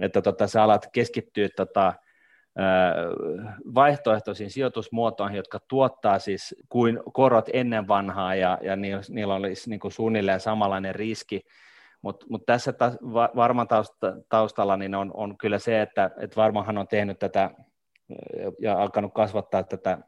että 0.00 0.22
tota, 0.22 0.46
sä 0.46 0.62
alat 0.62 0.88
keskittyä 0.92 1.48
tota, 1.56 1.92
vaihtoehtoisiin 3.74 4.50
sijoitusmuotoihin, 4.50 5.36
jotka 5.36 5.60
tuottaa 5.68 6.18
siis 6.18 6.54
kuin 6.68 7.00
korot 7.12 7.46
ennen 7.52 7.88
vanhaa 7.88 8.34
ja, 8.34 8.58
ja 8.62 8.76
niillä 9.08 9.34
olisi 9.34 9.70
niin 9.70 9.80
kuin 9.80 9.92
suunnilleen 9.92 10.40
samanlainen 10.40 10.94
riski, 10.94 11.40
mutta 12.02 12.26
mut 12.30 12.46
tässä 12.46 12.72
ta, 12.72 12.92
va, 13.02 13.30
varmaan 13.36 13.68
taustalla 14.28 14.76
niin 14.76 14.94
on, 14.94 15.10
on 15.14 15.38
kyllä 15.38 15.58
se, 15.58 15.82
että 15.82 16.10
et 16.20 16.36
varmahan 16.36 16.78
on 16.78 16.88
tehnyt 16.88 17.18
tätä 17.18 17.50
ja 18.60 18.82
alkanut 18.82 19.14
kasvattaa 19.14 19.62
tätä 19.62 19.98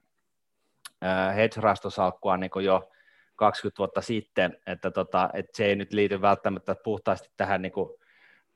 hedge-rastosalkkua 1.37 2.37
niin 2.37 2.65
jo 2.65 2.91
20 3.37 3.79
vuotta 3.79 4.01
sitten, 4.01 4.57
että 4.67 4.91
tota, 4.91 5.31
et 5.33 5.47
se 5.55 5.65
ei 5.65 5.77
nyt 5.77 5.93
liity 5.93 6.21
välttämättä 6.21 6.77
puhtaasti 6.85 7.29
tähän 7.37 7.63
niin 7.63 7.73
kuin 7.73 7.91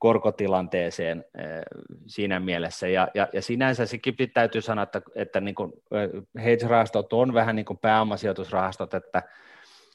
korkotilanteeseen 0.05 1.25
siinä 2.07 2.41
mielessä. 2.41 2.89
Ja, 2.89 3.09
ja, 3.15 3.29
ja 3.33 3.43
sinänsä 3.43 3.87
sekin 3.87 4.15
täytyy 4.35 4.61
sanoa, 4.61 4.83
että, 4.83 5.03
että 5.15 5.41
niin 5.41 5.55
kuin 5.55 5.73
hedge-rahastot 6.45 7.13
on 7.13 7.35
vähän 7.35 7.57
niin 7.57 7.65
kuin 7.65 7.79
pääomasijoitusrahastot, 7.79 8.95
että 8.95 9.23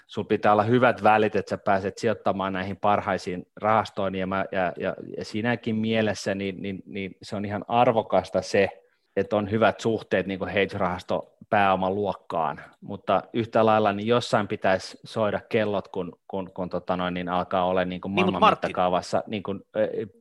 sinulla 0.07 0.27
pitää 0.27 0.51
olla 0.51 0.63
hyvät 0.63 1.03
välit, 1.03 1.35
että 1.35 1.49
sä 1.49 1.57
pääset 1.57 1.97
sijoittamaan 1.97 2.53
näihin 2.53 2.77
parhaisiin 2.77 3.47
rahastoihin, 3.55 4.19
ja, 4.19 4.27
mä, 4.27 4.45
ja, 4.51 4.73
ja, 4.77 4.95
ja 5.17 5.25
siinäkin 5.25 5.75
mielessä 5.75 6.35
niin, 6.35 6.61
niin, 6.61 6.83
niin 6.85 7.17
se 7.21 7.35
on 7.35 7.45
ihan 7.45 7.65
arvokasta 7.67 8.41
se, 8.41 8.83
että 9.19 9.35
on 9.35 9.51
hyvät 9.51 9.79
suhteet 9.79 10.27
niin 10.27 10.39
kuin 10.39 10.51
hedge-rahasto 10.51 11.33
pääoman 11.49 11.95
luokkaan, 11.95 12.61
mutta 12.81 13.23
yhtä 13.33 13.65
lailla 13.65 13.93
niin 13.93 14.07
jossain 14.07 14.47
pitäisi 14.47 14.99
soida 15.03 15.41
kellot, 15.49 15.87
kun, 15.87 16.19
kun, 16.27 16.51
kun 16.53 16.69
tota 16.69 16.97
noin, 16.97 17.13
niin 17.13 17.29
alkaa 17.29 17.65
olla 17.65 17.85
niin 17.85 18.01
kuin 18.01 18.11
maailman 18.11 18.41
niin, 18.41 18.51
mittakaavassa 18.51 19.23
niin 19.27 19.43
kuin, 19.43 19.65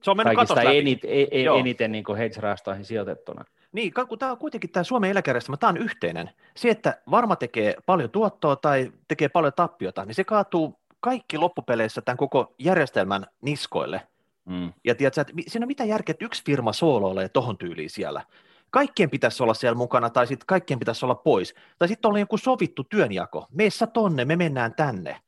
se 0.02 0.10
on 0.10 0.16
kaikista 0.16 0.62
enit, 0.62 1.04
e, 1.04 1.22
e, 1.22 1.44
eniten 1.58 1.92
niin 1.92 2.04
kuin 2.04 2.18
hedge-rahastoihin 2.18 2.84
sijoitettuna. 2.84 3.44
Niin, 3.72 3.92
kun 4.08 4.18
tämä 4.18 4.32
on 4.32 4.38
kuitenkin 4.38 4.70
tämä 4.70 4.84
Suomen 4.84 5.10
eläkejärjestelmä, 5.10 5.56
tämä 5.56 5.70
on 5.70 5.76
yhteinen. 5.76 6.30
Se, 6.56 6.70
että 6.70 7.00
varma 7.10 7.36
tekee 7.36 7.74
paljon 7.86 8.10
tuottoa 8.10 8.56
tai 8.56 8.92
tekee 9.08 9.28
paljon 9.28 9.52
tappiota, 9.56 10.04
niin 10.04 10.14
se 10.14 10.24
kaatuu 10.24 10.78
kaikki 11.00 11.38
loppupeleissä 11.38 12.00
tämän 12.00 12.16
koko 12.16 12.54
järjestelmän 12.58 13.26
niskoille. 13.42 14.02
Mm. 14.44 14.72
Ja 14.84 14.94
tiedätkö, 14.94 15.20
että 15.20 15.32
siinä 15.46 15.64
on 15.64 15.68
mitä 15.68 15.84
järkeä, 15.84 16.10
että 16.12 16.24
yksi 16.24 16.44
firma 16.44 16.72
sooloilee 16.72 17.28
tohon 17.28 17.58
tyyliin 17.58 17.90
siellä 17.90 18.22
kaikkien 18.70 19.10
pitäisi 19.10 19.42
olla 19.42 19.54
siellä 19.54 19.76
mukana, 19.76 20.10
tai 20.10 20.26
sitten 20.26 20.46
kaikkien 20.46 20.78
pitäisi 20.78 21.04
olla 21.04 21.14
pois. 21.14 21.54
Tai 21.78 21.88
sitten 21.88 22.08
olla 22.08 22.18
joku 22.18 22.38
sovittu 22.38 22.84
työnjako. 22.84 23.46
Meessä 23.50 23.86
tonne, 23.86 24.24
me 24.24 24.36
mennään 24.36 24.74
tänne. 24.74 25.20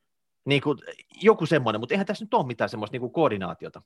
Niin 0.45 0.63
kuin, 0.63 0.79
joku 1.23 1.47
semmoinen, 1.47 1.81
mutta 1.81 1.95
eihän 1.95 2.07
tässä 2.07 2.25
nyt 2.25 2.35
ole 2.35 2.47
mitään 2.47 2.71
semmoista 2.71 2.95
niin 2.95 3.01
kuin 3.01 3.13
koordinaatiota. 3.13 3.83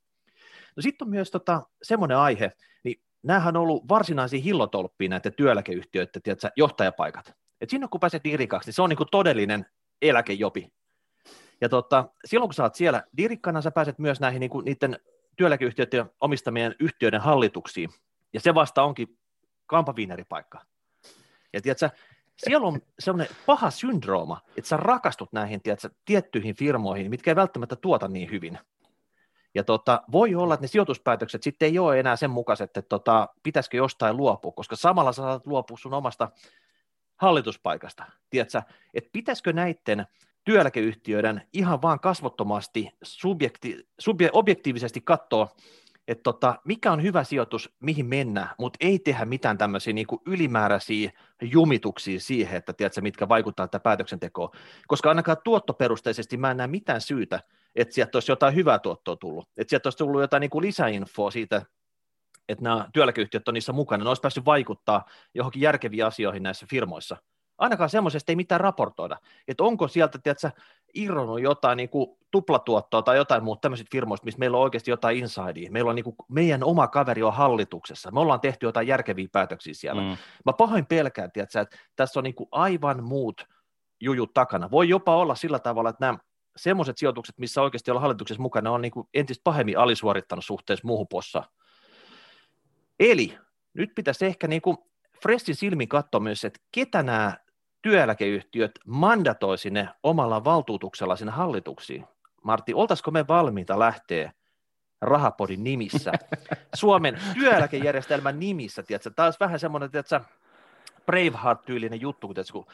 No 0.77 0.83
sitten 0.83 1.07
on 1.07 1.11
myös 1.11 1.31
tota, 1.31 1.63
semmoinen 1.83 2.19
aihe, 2.19 2.53
niin 2.85 3.03
näähän 3.23 3.57
on 3.57 3.63
ollut 3.63 3.89
varsinaisia 3.89 4.41
hillotolppia 4.41 5.09
näiden 5.09 5.35
työeläkeyhtiöiden 5.35 6.23
tiedätkö, 6.23 6.51
johtajapaikat. 6.57 7.35
Et 7.61 7.71
siinä 7.71 7.89
kun 7.89 8.01
pääset 8.01 8.25
dirikaksi, 8.25 8.69
niin 8.69 8.75
se 8.75 8.83
on 8.83 8.89
niin 8.89 8.97
kuin 8.97 9.09
todellinen 9.11 9.67
eläkejopi. 10.03 10.73
Ja 11.61 11.69
tota, 11.69 12.09
silloin 12.25 12.49
kun 12.49 12.55
sä 12.55 12.63
oot 12.63 12.75
siellä 12.75 13.03
dirikkana, 13.17 13.63
sä 13.63 13.71
pääset 13.71 13.99
myös 13.99 14.21
näihin 14.21 14.41
niin 14.41 14.51
kuin, 14.51 14.65
niiden 14.65 14.99
työeläkeyhtiöiden 15.37 16.11
omistamien 16.21 16.75
yhtiöiden 16.81 17.21
hallituksiin. 17.21 17.91
Ja 18.33 18.41
se 18.41 18.55
vasta 18.55 18.83
onkin 18.83 19.19
kampaviineripaikka. 19.67 20.61
Ja 21.53 21.61
tiedätkö, 21.61 21.91
siellä 22.37 22.67
on 22.67 22.81
sellainen 22.99 23.37
paha 23.47 23.71
syndrooma, 23.71 24.41
että 24.57 24.69
sä 24.69 24.77
rakastut 24.77 25.33
näihin 25.33 25.63
tiedätkö, 25.63 25.91
tiettyihin 26.05 26.57
firmoihin, 26.57 27.11
mitkä 27.11 27.31
ei 27.31 27.37
välttämättä 27.37 27.77
tuota 27.77 28.09
niin 28.09 28.31
hyvin. 28.31 28.59
Ja 29.55 29.65
tota, 29.65 30.03
voi 30.13 30.35
olla, 30.35 30.55
että 30.55 30.65
ne 30.65 30.69
sijoituspäätökset 30.69 31.43
sitten 31.43 31.67
ei 31.67 31.79
ole 31.79 32.01
enää 32.01 32.17
sen 32.17 32.31
mukaiset, 32.31 32.65
että 32.65 32.83
tota, 32.83 33.29
pitäisikö 33.43 33.77
jostain 33.77 34.17
luopua, 34.17 34.53
koska 34.53 34.77
samalla 34.77 35.13
sä 35.13 35.23
saat 35.23 35.47
luopua 35.47 35.77
sun 35.77 35.95
omasta 35.95 36.31
hallituspaikasta. 37.17 38.05
Tiedätkö, 38.31 38.63
että 38.95 39.11
pitäisikö 39.13 39.53
näiden 39.53 40.07
työeläkeyhtiöiden 40.45 41.43
ihan 41.53 41.83
vaan 41.83 42.01
kasvottomasti 42.01 42.91
subjekti, 43.03 43.89
subje, 43.99 44.31
objektiivisesti 44.33 45.01
katsoa 45.01 45.49
että 46.09 46.23
tota, 46.23 46.55
mikä 46.65 46.93
on 46.93 47.03
hyvä 47.03 47.25
sijoitus, 47.25 47.75
mihin 47.81 48.07
mennä, 48.07 48.55
mutta 48.59 48.77
ei 48.81 48.99
tehdä 48.99 49.25
mitään 49.25 49.59
tämmöisiä 49.59 49.93
niin 49.93 50.07
ylimääräisiä 50.27 51.13
jumituksia 51.43 52.21
siihen, 52.21 52.57
että 52.57 52.73
tiedätkö, 52.73 53.01
mitkä 53.01 53.29
vaikuttaa 53.29 53.69
tätä 53.69 53.81
päätöksentekoon, 53.81 54.51
koska 54.87 55.09
ainakaan 55.09 55.37
tuottoperusteisesti 55.45 56.37
mä 56.37 56.51
en 56.51 56.57
näe 56.57 56.67
mitään 56.67 57.01
syytä, 57.01 57.41
että 57.75 57.95
sieltä 57.95 58.17
olisi 58.17 58.33
jotain 58.33 58.55
hyvää 58.55 58.79
tuottoa 58.79 59.17
tullut, 59.17 59.49
että 59.57 59.71
sieltä 59.71 59.87
olisi 59.87 59.99
tullut 59.99 60.21
jotain 60.21 60.41
niin 60.41 60.51
kuin 60.51 60.67
lisäinfoa 60.67 61.31
siitä, 61.31 61.63
että 62.49 62.65
nämä 62.65 62.89
työeläkeyhtiöt 62.93 63.49
on 63.49 63.55
niissä 63.55 63.73
mukana, 63.73 64.05
ne 64.05 64.09
olisi 64.09 64.23
päässyt 64.23 64.45
vaikuttaa 64.45 65.05
johonkin 65.35 65.63
järkeviin 65.63 66.07
asioihin 66.07 66.43
näissä 66.43 66.67
firmoissa. 66.71 67.17
Ainakaan 67.59 67.91
semmoisesta 67.91 68.33
ei 68.33 68.37
mitään 68.37 68.61
raportoida, 68.61 69.17
että 69.49 69.65
onko 69.65 69.89
sieltä, 69.89 70.19
tiedätkö, 70.19 70.51
irronnut 70.95 71.41
jotain 71.41 71.77
niin 71.77 71.89
kuin 71.89 72.07
tuplatuottoa 72.31 73.03
tai 73.03 73.17
jotain 73.17 73.45
muuta 73.45 73.61
tämmöisistä 73.61 73.91
firmoista, 73.93 74.25
missä 74.25 74.39
meillä 74.39 74.57
on 74.57 74.63
oikeasti 74.63 74.91
jotain 74.91 75.19
insidea. 75.19 75.71
Meillä 75.71 75.89
on 75.89 75.97
niin 75.97 76.05
kuin, 76.05 76.17
meidän 76.29 76.65
oma 76.65 76.89
kaveri 76.89 77.23
on 77.23 77.33
hallituksessa. 77.33 78.11
Me 78.11 78.21
ollaan 78.21 78.41
tehty 78.41 78.67
jotain 78.67 78.87
järkeviä 78.87 79.29
päätöksiä 79.33 79.75
siellä. 79.75 80.03
Mm. 80.03 80.17
Mä 80.45 80.53
pahoin 80.53 80.87
pelkään, 80.87 81.33
tiedätkö, 81.33 81.61
että 81.61 81.77
tässä 81.97 82.21
on 82.21 82.25
niin 82.25 82.35
kuin 82.35 82.49
aivan 82.53 83.05
muut 83.05 83.45
jujut 84.01 84.35
takana. 84.35 84.71
Voi 84.71 84.89
jopa 84.89 85.17
olla 85.17 85.35
sillä 85.35 85.59
tavalla, 85.59 85.91
että 85.91 86.07
nämä 86.07 86.19
semmoiset 86.57 86.99
sijoitukset, 86.99 87.39
missä 87.39 87.63
oikeasti 87.63 87.91
ollaan 87.91 88.03
hallituksessa 88.03 88.43
mukana, 88.43 88.71
on 88.71 88.83
niin 88.83 88.93
kuin 88.93 89.09
entistä 89.15 89.45
pahemmin 89.45 89.79
alisuorittanut 89.79 90.45
suhteessa 90.45 90.87
muuhun 90.87 91.09
possa. 91.09 91.43
Eli 93.01 93.39
nyt 93.75 93.91
pitäisi 93.95 94.27
ehkä 94.27 94.49
niin 94.49 94.63
kuin 94.63 94.77
Freshin 95.23 95.57
silmin 95.57 95.89
katsoa 95.89 96.21
myös, 96.21 96.45
että 96.45 96.61
ketä 96.73 97.03
nämä 97.03 97.37
työeläkeyhtiöt 97.85 98.73
mandatoi 98.87 99.59
sinne 99.59 99.89
omalla 100.03 100.45
valtuutuksella 100.45 101.17
sinne 101.17 101.33
hallituksiin. 101.33 102.05
Martti, 102.43 102.75
oltaisiko 102.75 103.11
me 103.11 103.29
valmiita 103.29 103.79
lähteä 103.79 104.33
rahapodin 105.01 105.65
nimissä, 105.65 106.13
Suomen 106.75 107.19
työeläkejärjestelmän 107.35 108.41
nimissä, 108.41 108.83
tiedätkö? 108.83 109.11
Tämä 109.11 109.27
olisi 109.27 109.41
vähän 109.41 109.61
semmoinen, 109.61 109.91
tiedätkö, 109.91 110.21
Braveheart-tyylinen 111.07 112.01
juttu, 112.01 112.27
kun, 112.27 112.35
tiedätkö, 112.35 112.53
kun 112.53 112.67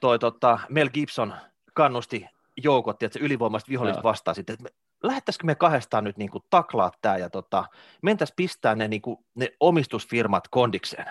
toi, 0.00 0.18
tota, 0.18 0.58
Mel 0.68 0.88
Gibson 0.88 1.34
kannusti 1.74 2.26
joukot, 2.56 2.98
tiedätkö, 2.98 3.18
ylivoimaiset 3.24 3.68
viholliset 3.68 4.02
vastaan 4.02 4.34
sitten, 4.34 4.54
että 4.54 4.68
lähettäisikö 5.02 5.46
me 5.46 5.54
kahdestaan 5.54 6.04
nyt 6.04 6.16
niin 6.16 6.30
kuin, 6.30 6.44
taklaa 6.50 6.92
tämä 7.02 7.16
ja 7.16 7.30
tota, 7.30 7.64
mentäisiin 8.02 8.36
pistää 8.36 8.74
ne, 8.74 8.88
niin 8.88 9.02
kuin, 9.02 9.18
ne 9.34 9.48
omistusfirmat 9.60 10.48
kondikseen. 10.48 11.06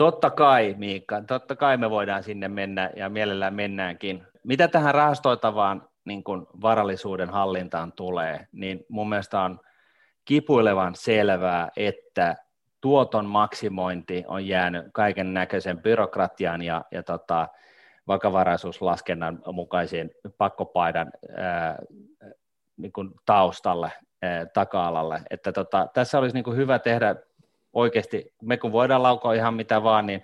Totta 0.00 0.30
kai, 0.30 0.74
Miikka, 0.78 1.22
totta 1.26 1.56
kai 1.56 1.76
me 1.76 1.90
voidaan 1.90 2.22
sinne 2.22 2.48
mennä 2.48 2.90
ja 2.96 3.08
mielellään 3.08 3.54
mennäänkin. 3.54 4.22
Mitä 4.44 4.68
tähän 4.68 4.94
rahastoitavaan 4.94 5.88
niin 6.04 6.24
kuin 6.24 6.46
varallisuuden 6.62 7.30
hallintaan 7.30 7.92
tulee, 7.92 8.46
niin 8.52 8.86
mun 8.88 9.08
mielestä 9.08 9.40
on 9.40 9.60
kipuilevan 10.24 10.94
selvää, 10.94 11.68
että 11.76 12.36
tuoton 12.80 13.26
maksimointi 13.26 14.24
on 14.28 14.46
jäänyt 14.46 14.86
kaiken 14.92 15.34
näköisen 15.34 15.82
byrokratian 15.82 16.62
ja, 16.62 16.84
ja 16.90 17.02
tota, 17.02 17.48
vakavaraisuuslaskennan 18.08 19.42
mukaisiin 19.52 20.10
pakkopaidan 20.38 21.10
ää, 21.36 21.78
niin 22.76 22.92
kuin 22.92 23.10
taustalle, 23.26 23.92
taka-alalle. 24.54 25.22
Että 25.30 25.52
tota, 25.52 25.88
tässä 25.94 26.18
olisi 26.18 26.34
niin 26.34 26.44
kuin 26.44 26.56
hyvä 26.56 26.78
tehdä 26.78 27.16
oikeasti, 27.72 28.34
me 28.42 28.56
kun 28.56 28.72
voidaan 28.72 29.02
laukoa 29.02 29.34
ihan 29.34 29.54
mitä 29.54 29.82
vaan, 29.82 30.06
niin 30.06 30.22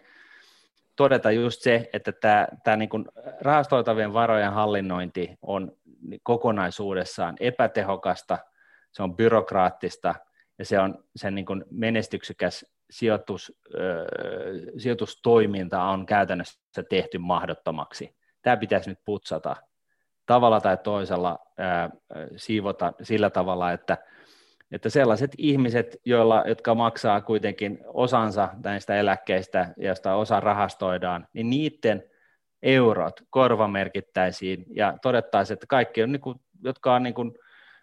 todeta 0.96 1.30
just 1.30 1.62
se, 1.62 1.90
että 1.92 2.12
tämä, 2.12 2.48
tämä 2.64 2.76
niin 2.76 2.88
kuin 2.88 3.04
rahastoitavien 3.40 4.12
varojen 4.12 4.52
hallinnointi 4.52 5.38
on 5.42 5.72
kokonaisuudessaan 6.22 7.36
epätehokasta, 7.40 8.38
se 8.92 9.02
on 9.02 9.16
byrokraattista 9.16 10.14
ja 10.58 10.64
se 10.64 10.80
on 10.80 11.04
sen 11.16 11.34
niin 11.34 11.46
kuin 11.46 11.64
menestyksekäs 11.70 12.66
sijoitus, 12.90 13.52
äh, 13.74 14.72
sijoitustoiminta 14.78 15.82
on 15.82 16.06
käytännössä 16.06 16.82
tehty 16.88 17.18
mahdottomaksi. 17.18 18.16
Tämä 18.42 18.56
pitäisi 18.56 18.90
nyt 18.90 18.98
putsata 19.04 19.56
tavalla 20.26 20.60
tai 20.60 20.76
toisella, 20.76 21.38
äh, 21.60 21.90
siivota 22.36 22.92
sillä 23.02 23.30
tavalla, 23.30 23.72
että 23.72 23.98
että 24.72 24.90
sellaiset 24.90 25.30
ihmiset, 25.38 25.96
joilla, 26.04 26.44
jotka 26.46 26.74
maksaa 26.74 27.20
kuitenkin 27.20 27.78
osansa 27.86 28.48
näistä 28.64 28.96
eläkkeistä, 28.96 29.74
josta 29.76 30.14
osa 30.14 30.40
rahastoidaan, 30.40 31.28
niin 31.32 31.50
niiden 31.50 32.02
eurot 32.62 33.20
korvamerkittäisiin 33.30 34.64
ja 34.70 34.98
todettaisiin, 35.02 35.54
että 35.54 35.66
kaikki, 35.66 36.02
on, 36.02 36.12
niin 36.12 36.20
kuin, 36.20 36.40
jotka 36.64 36.94
on 36.94 37.02
niin 37.02 37.14
kuin, 37.14 37.32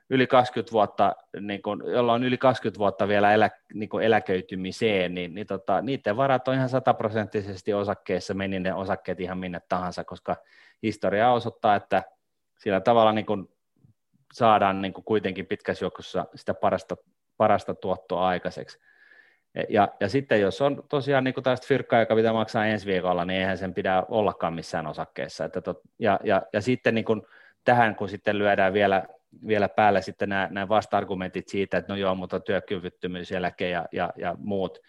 yli 0.10 0.28
20 0.28 0.72
vuotta, 0.72 1.16
niin 1.40 1.62
kuin, 1.62 1.82
jolla 1.86 2.14
on 2.14 2.24
yli 2.24 2.38
20 2.38 2.80
vuotta 2.80 3.08
vielä 3.08 3.34
elä, 3.34 3.50
niin 3.74 3.90
kuin 3.90 4.06
eläköitymiseen, 4.06 5.14
niin, 5.14 5.36
niin 5.36 5.48
tota, 5.48 5.82
niiden 5.82 6.18
varat 6.18 6.48
on 6.48 6.56
ihan 6.56 6.70
sataprosenttisesti 6.70 7.74
osakkeessa, 7.74 8.34
meni 8.34 8.60
ne 8.60 8.74
osakkeet 8.74 9.20
ihan 9.20 9.38
minne 9.38 9.62
tahansa, 9.70 10.04
koska 10.04 10.36
historia 10.84 11.32
osoittaa, 11.32 11.76
että 11.76 12.04
sillä 12.60 12.82
tavalla 12.82 13.12
niin 13.12 13.26
kuin 13.26 13.53
saadaan 14.34 14.82
niin 14.82 14.94
kuin 14.94 15.06
kuitenkin 15.06 15.46
pitkässä 15.46 15.86
juoksussa 15.86 16.26
sitä 16.36 16.54
parasta, 16.54 16.98
parasta 17.38 17.76
tuottoa 17.76 18.28
aikaiseksi. 18.28 18.80
Ja, 19.70 19.88
ja 20.00 20.10
sitten 20.10 20.42
jos 20.42 20.62
on 20.62 20.84
tosiaan 20.90 21.24
niin 21.24 21.34
tästä 21.44 21.68
fyrkkaa, 21.68 22.00
joka 22.00 22.16
pitää 22.16 22.34
maksaa 22.34 22.66
ensi 22.66 22.86
viikolla, 22.86 23.26
niin 23.26 23.40
eihän 23.40 23.58
sen 23.58 23.74
pidä 23.74 24.04
ollakaan 24.08 24.54
missään 24.54 24.88
osakkeessa. 24.88 25.46
Että 25.46 25.62
tot, 25.62 25.82
ja, 26.00 26.20
ja, 26.24 26.42
ja 26.54 26.62
sitten 26.62 26.96
niin 26.96 27.06
kuin 27.06 27.22
tähän, 27.64 27.96
kun 27.96 28.10
sitten 28.10 28.38
lyödään 28.38 28.74
vielä, 28.74 29.04
vielä 29.48 29.70
päälle 29.70 30.02
sitten 30.02 30.30
nämä, 30.30 30.48
nämä 30.52 30.70
vasta-argumentit 30.70 31.48
siitä, 31.48 31.78
että 31.78 31.94
no 31.94 31.98
joo, 31.98 32.16
mutta 32.16 32.40
työkyvyttömyyseläke 32.40 33.70
ja, 33.70 33.86
ja, 33.92 34.14
ja 34.18 34.36
muut, 34.38 34.80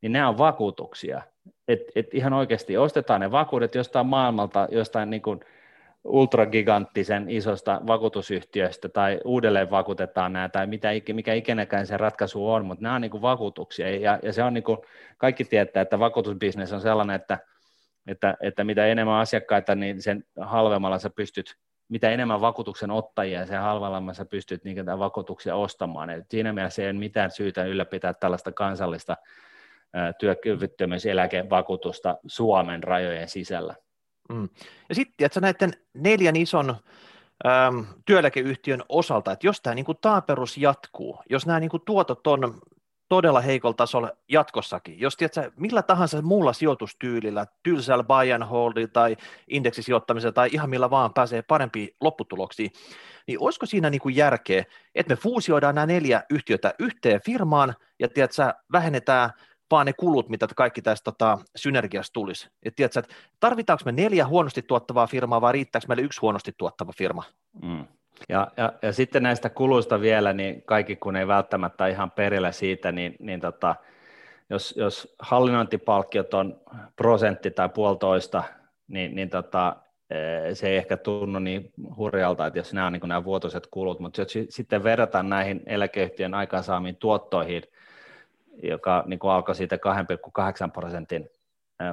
niin 0.00 0.12
nämä 0.12 0.28
on 0.28 0.38
vakuutuksia. 0.38 1.22
Et, 1.68 1.80
et 1.94 2.14
ihan 2.14 2.32
oikeasti 2.32 2.76
ostetaan 2.76 3.20
ne 3.20 3.30
vakuudet 3.30 3.74
jostain 3.74 4.06
maailmalta, 4.06 4.68
jostain 4.70 5.10
niin 5.10 5.22
kuin– 5.22 5.40
ultragiganttisen 6.04 7.30
isosta 7.30 7.80
vakuutusyhtiöstä 7.86 8.88
tai 8.88 9.20
uudelleen 9.24 9.70
vakuutetaan 9.70 10.32
nämä 10.32 10.48
tai 10.48 10.66
mitä, 10.66 10.88
mikä 11.12 11.34
ikinäkään 11.34 11.86
se 11.86 11.96
ratkaisu 11.96 12.50
on, 12.50 12.66
mutta 12.66 12.82
nämä 12.82 12.94
on 12.94 13.00
niin 13.00 13.10
kuin 13.10 13.22
vakuutuksia 13.22 13.98
ja, 13.98 14.18
ja 14.22 14.32
se 14.32 14.42
on 14.42 14.54
niin 14.54 14.64
kuin, 14.64 14.78
kaikki 15.18 15.44
tietää, 15.44 15.80
että 15.80 15.98
vakuutusbisnes 15.98 16.72
on 16.72 16.80
sellainen, 16.80 17.16
että, 17.16 17.38
että, 18.06 18.36
että 18.40 18.64
mitä 18.64 18.86
enemmän 18.86 19.20
asiakkaita, 19.20 19.74
niin 19.74 20.02
sen 20.02 20.24
halvemmalla 20.40 20.98
sä 20.98 21.10
pystyt, 21.10 21.54
mitä 21.88 22.10
enemmän 22.10 22.40
vakuutuksen 22.40 22.90
ottajia, 22.90 23.46
sen 23.46 23.60
halvemmalla 23.60 24.14
sä 24.14 24.24
pystyt 24.24 24.64
niin 24.64 24.86
vakuutuksia 24.86 25.56
ostamaan. 25.56 26.10
Et 26.10 26.30
siinä 26.30 26.52
mielessä 26.52 26.82
ei 26.82 26.90
ole 26.90 26.98
mitään 26.98 27.30
syytä 27.30 27.64
ylläpitää 27.64 28.14
tällaista 28.14 28.52
kansallista 28.52 29.16
työkyvyttömyyseläkevakuutusta 30.18 32.18
Suomen 32.26 32.82
rajojen 32.82 33.28
sisällä. 33.28 33.74
Mm. 34.32 34.48
Ja 34.88 34.94
sitten 34.94 35.26
että 35.26 35.40
näiden 35.40 35.72
neljän 35.94 36.36
ison 36.36 36.76
äm, 37.46 37.86
työeläkeyhtiön 38.06 38.82
osalta, 38.88 39.32
että 39.32 39.46
jos 39.46 39.60
tämä 39.60 39.74
niin 39.74 39.86
taaperus 40.00 40.58
jatkuu, 40.58 41.22
jos 41.30 41.46
nämä 41.46 41.60
niin 41.60 41.70
kuin, 41.70 41.82
tuotot 41.86 42.26
on 42.26 42.60
todella 43.08 43.40
heikolla 43.40 43.74
tasolla 43.74 44.10
jatkossakin, 44.28 45.00
jos 45.00 45.16
tiedätkö, 45.16 45.50
millä 45.56 45.82
tahansa 45.82 46.22
muulla 46.22 46.52
sijoitustyylillä, 46.52 47.46
tylsällä 47.62 48.04
buy 48.04 48.32
and 48.32 48.44
hold 48.44 48.88
tai 48.92 49.16
indeksisijoittamisella 49.48 50.32
tai 50.32 50.48
ihan 50.52 50.70
millä 50.70 50.90
vaan 50.90 51.14
pääsee 51.14 51.42
parempiin 51.42 51.88
lopputuloksiin, 52.00 52.70
niin 53.26 53.40
olisiko 53.40 53.66
siinä 53.66 53.90
niin 53.90 54.00
kuin 54.00 54.16
järkeä, 54.16 54.64
että 54.94 55.12
me 55.12 55.16
fuusioidaan 55.16 55.74
nämä 55.74 55.86
neljä 55.86 56.22
yhtiötä 56.30 56.74
yhteen 56.78 57.20
firmaan 57.20 57.74
ja 57.98 58.08
tiedätkö, 58.08 58.54
vähennetään 58.72 59.30
vaan 59.70 59.86
ne 59.86 59.92
kulut, 59.92 60.28
mitä 60.28 60.48
kaikki 60.56 60.82
tästä 60.82 61.04
tota, 61.04 61.38
synergiasta 61.56 62.12
tulisi. 62.12 62.48
Et 62.62 62.76
tiedätkö, 62.76 63.00
että 63.00 63.14
tarvitaanko 63.40 63.82
me 63.84 63.92
neljä 63.92 64.26
huonosti 64.26 64.62
tuottavaa 64.62 65.06
firmaa 65.06 65.40
vai 65.40 65.52
riittääkö 65.52 65.86
meille 65.88 66.02
yksi 66.02 66.20
huonosti 66.20 66.52
tuottava 66.58 66.92
firma? 66.98 67.24
Mm. 67.62 67.84
Ja, 68.28 68.50
ja, 68.56 68.72
ja 68.82 68.92
sitten 68.92 69.22
näistä 69.22 69.50
kuluista 69.50 70.00
vielä, 70.00 70.32
niin 70.32 70.62
kaikki 70.62 70.96
kun 70.96 71.16
ei 71.16 71.26
välttämättä 71.26 71.86
ihan 71.86 72.10
perillä 72.10 72.52
siitä, 72.52 72.92
niin, 72.92 73.16
niin 73.18 73.40
tota, 73.40 73.74
jos, 74.50 74.74
jos 74.76 75.14
hallinnointipalkkiot 75.18 76.34
on 76.34 76.60
prosentti 76.96 77.50
tai 77.50 77.68
puolitoista, 77.68 78.42
niin, 78.88 79.14
niin 79.14 79.30
tota, 79.30 79.76
eh, 80.10 80.56
se 80.56 80.68
ei 80.68 80.76
ehkä 80.76 80.96
tunnu 80.96 81.38
niin 81.38 81.72
hurjalta, 81.96 82.46
että 82.46 82.58
jos 82.58 82.72
nämä 82.72 82.86
on 82.86 82.92
niin 82.92 83.08
nämä 83.08 83.24
vuotuiset 83.24 83.66
kulut, 83.70 84.00
mutta 84.00 84.20
jos 84.20 84.32
sitten 84.48 84.84
verrataan 84.84 85.28
näihin 85.28 85.62
eläkeyhtiön 85.66 86.34
aikaansaamiin 86.34 86.96
tuottoihin– 86.96 87.62
joka 88.62 89.04
niin 89.06 89.18
kuin 89.18 89.30
alkoi 89.30 89.54
siitä 89.54 89.76
2,8 89.76 90.70
prosentin 90.72 91.30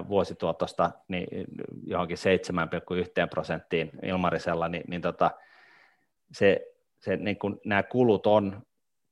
vuosituotosta 0.07 0.91
niin 1.07 1.27
johonkin 1.83 2.17
7,1 3.23 3.29
prosenttiin 3.29 3.91
Ilmarisella, 4.03 4.69
niin, 4.69 4.83
niin 4.87 5.01
tota, 5.01 5.31
se, 6.31 6.67
se, 6.99 7.17
niin 7.17 7.37
kuin 7.37 7.61
nämä 7.65 7.83
kulut 7.83 8.27
on 8.27 8.61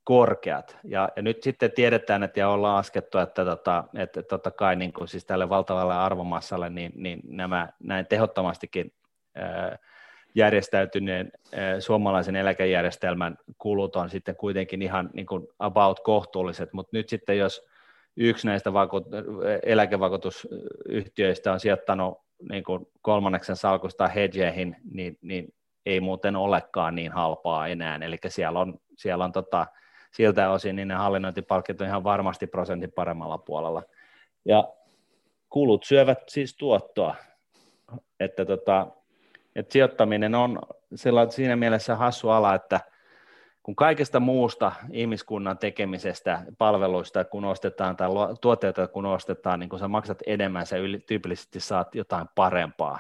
korkeat. 0.04 0.78
Ja, 0.84 1.10
ja 1.16 1.22
nyt 1.22 1.44
sitten 1.44 1.72
tiedetään, 1.72 2.24
että 2.24 2.40
ja 2.40 2.50
ollaan 2.50 2.76
laskettu, 2.76 3.18
että, 3.18 3.46
tota, 3.46 3.84
että 3.96 4.24
totta 4.24 4.52
kai 4.52 4.76
niin 4.76 4.94
kuin 4.94 5.08
siis 5.08 5.26
tälle 5.26 5.50
valtavalle 5.50 5.94
arvomassalle, 5.94 6.70
niin, 6.70 6.92
niin 6.96 7.20
nämä 7.28 7.70
näin 7.80 8.08
tehottomastikin 8.08 8.94
ää, 9.36 9.78
järjestäytyneen 10.36 11.32
suomalaisen 11.80 12.36
eläkejärjestelmän 12.36 13.38
kulut 13.58 13.96
on 13.96 14.10
sitten 14.10 14.36
kuitenkin 14.36 14.82
ihan 14.82 15.10
niin 15.14 15.26
kuin 15.26 15.48
about 15.60 16.00
kohtuulliset, 16.00 16.74
mutta 16.74 16.98
nyt 16.98 17.10
sitten 17.10 17.38
jos 17.38 17.68
yksi 18.18 18.48
näistä 18.48 18.74
vaku- 18.74 19.06
eläkevakuutusyhtiöistä 19.64 21.54
on 21.54 21.60
sijoittanut 21.60 22.22
niin 22.50 22.64
kuin 22.64 22.88
kolmanneksen 23.02 23.56
salkusta 23.56 24.08
hedgeihin, 24.08 24.76
niin, 24.92 25.18
niin 25.22 25.54
ei 25.86 26.00
muuten 26.00 26.36
olekaan 26.36 26.96
niin 26.96 27.12
halpaa 27.12 27.68
enää, 27.68 28.00
eli 28.02 28.18
siellä 28.28 28.60
on, 28.60 28.80
siellä 28.98 29.24
on 29.24 29.32
tota, 29.32 29.68
siltä 30.12 30.52
osin 30.52 30.76
niin 30.76 30.88
ne 30.88 30.94
hallinnointipalkit 30.94 31.82
on 31.82 31.88
ihan 31.88 32.04
varmasti 32.04 32.48
prosentin 32.48 32.92
paremmalla 32.92 33.38
puolella. 33.38 33.84
Ja 34.46 34.74
kulut 35.50 35.84
syövät 35.84 36.20
siis 36.28 36.58
tuottoa, 36.58 37.16
että 38.20 38.46
tota, 38.46 38.88
et 39.56 39.72
sijoittaminen 39.72 40.36
on 40.36 40.60
siinä 41.30 41.56
mielessä 41.56 41.96
hassu 41.96 42.30
ala, 42.30 42.56
että 42.56 42.80
kun 43.64 43.76
kaikesta 43.76 44.20
muusta 44.20 44.72
ihmiskunnan 44.92 45.58
tekemisestä, 45.58 46.42
palveluista, 46.58 47.26
kun 47.26 47.46
ostetaan 47.46 47.98
tai 47.98 48.10
tuotteita 48.42 48.88
kun 48.88 49.06
ostetaan, 49.06 49.60
niin 49.60 49.70
kun 49.70 49.80
sä 49.80 49.88
maksat 49.88 50.20
enemmän, 50.28 50.66
sä 50.66 50.76
tyypillisesti 51.08 51.60
saat 51.60 51.96
jotain 51.96 52.28
parempaa. 52.36 53.00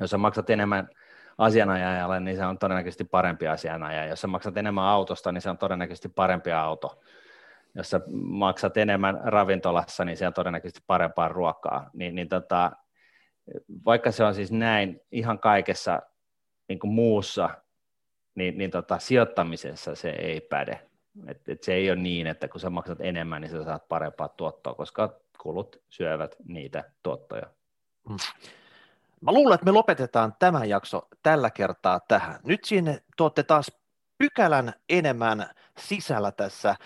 Jos 0.00 0.10
sä 0.10 0.18
maksat 0.18 0.50
enemmän 0.50 0.88
asianajajalle, 1.38 2.20
niin 2.20 2.36
se 2.36 2.46
on 2.46 2.58
todennäköisesti 2.58 3.04
parempi 3.04 3.48
asianajaja. 3.48 4.08
Jos 4.08 4.20
sä 4.20 4.26
maksat 4.26 4.56
enemmän 4.56 4.84
autosta, 4.84 5.32
niin 5.32 5.42
se 5.42 5.50
on 5.50 5.58
todennäköisesti 5.58 6.08
parempi 6.08 6.52
auto. 6.52 7.00
Jos 7.74 7.90
sä 7.90 8.00
maksat 8.14 8.76
enemmän 8.76 9.20
ravintolassa, 9.24 10.04
niin 10.04 10.16
se 10.16 10.26
on 10.26 10.32
todennäköisesti 10.32 10.84
parempaa 10.86 11.28
ruokaa. 11.28 11.90
Niin, 11.92 12.14
niin 12.14 12.28
tota, 12.28 12.72
vaikka 13.84 14.12
se 14.12 14.24
on 14.24 14.34
siis 14.34 14.52
näin 14.52 15.00
ihan 15.12 15.38
kaikessa 15.38 16.02
niin 16.68 16.78
kuin 16.78 16.92
muussa, 16.92 17.50
niin, 18.34 18.58
niin 18.58 18.70
tota, 18.70 18.98
sijoittamisessa 18.98 19.94
se 19.94 20.10
ei 20.10 20.40
päde. 20.40 20.80
Et, 21.26 21.48
et 21.48 21.62
se 21.62 21.74
ei 21.74 21.90
ole 21.90 21.98
niin, 21.98 22.26
että 22.26 22.48
kun 22.48 22.60
sä 22.60 22.70
maksat 22.70 23.00
enemmän, 23.00 23.42
niin 23.42 23.50
sä 23.50 23.64
saat 23.64 23.88
parempaa 23.88 24.28
tuottoa, 24.28 24.74
koska 24.74 25.20
kulut 25.38 25.82
syövät 25.88 26.36
niitä 26.44 26.84
tuottoja. 27.02 27.46
Hmm. 28.08 28.16
Mä 29.20 29.32
luulen, 29.32 29.54
että 29.54 29.64
me 29.64 29.70
lopetetaan 29.70 30.34
tämä 30.38 30.64
jakso 30.64 31.08
tällä 31.22 31.50
kertaa 31.50 32.00
tähän. 32.00 32.40
Nyt 32.44 32.64
sinne 32.64 33.02
tuotte 33.16 33.42
taas 33.42 33.72
pykälän 34.18 34.72
enemmän 34.88 35.50
sisällä 35.78 36.32
tässä 36.32 36.76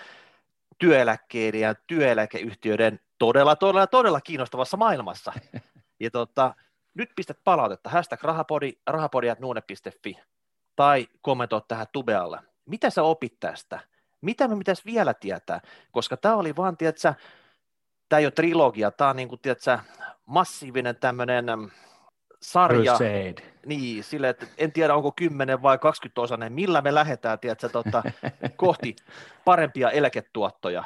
työeläkkeiden 0.78 1.60
ja 1.60 1.74
työeläkeyhtiöiden 1.74 3.00
todella, 3.18 3.56
todella, 3.56 3.86
todella 3.86 4.20
kiinnostavassa 4.20 4.76
maailmassa. 4.76 5.32
Ja 6.00 6.10
tota, 6.10 6.54
nyt 6.94 7.10
pistät 7.16 7.38
palautetta, 7.44 7.90
hashtag 7.90 8.22
rahapodi, 8.22 8.72
rahapodi.nuune.fi 8.86 10.18
tai 10.76 11.06
kommentoi 11.20 11.62
tähän 11.68 11.86
tubealle. 11.92 12.38
Mitä 12.66 12.90
sä 12.90 13.02
opit 13.02 13.40
tästä? 13.40 13.80
Mitä 14.20 14.48
me 14.48 14.56
pitäisi 14.58 14.82
vielä 14.84 15.14
tietää? 15.14 15.60
Koska 15.92 16.16
tämä 16.16 16.36
oli 16.36 16.56
vaan, 16.56 16.76
tiedätkö, 16.76 17.14
tämä 18.08 18.20
ei 18.20 18.26
ole 18.26 18.30
trilogia, 18.30 18.90
tämä 18.90 19.10
on 19.10 19.16
niin 19.16 19.28
kuin, 19.28 19.40
tiedätkö, 19.40 19.78
massiivinen 20.26 20.96
tämmöinen 20.96 21.46
sarja, 22.42 22.92
Crusade. 22.92 23.42
niin, 23.66 24.04
sille, 24.04 24.28
että 24.28 24.46
en 24.58 24.72
tiedä 24.72 24.94
onko 24.94 25.12
10 25.12 25.62
vai 25.62 25.78
20 25.78 26.20
osainen, 26.20 26.52
millä 26.52 26.82
me 26.82 26.94
lähdetään 26.94 27.38
tiedätkö, 27.38 27.68
tota, 27.68 28.02
kohti 28.56 28.96
parempia 29.44 29.90
eläketuottoja. 29.90 30.84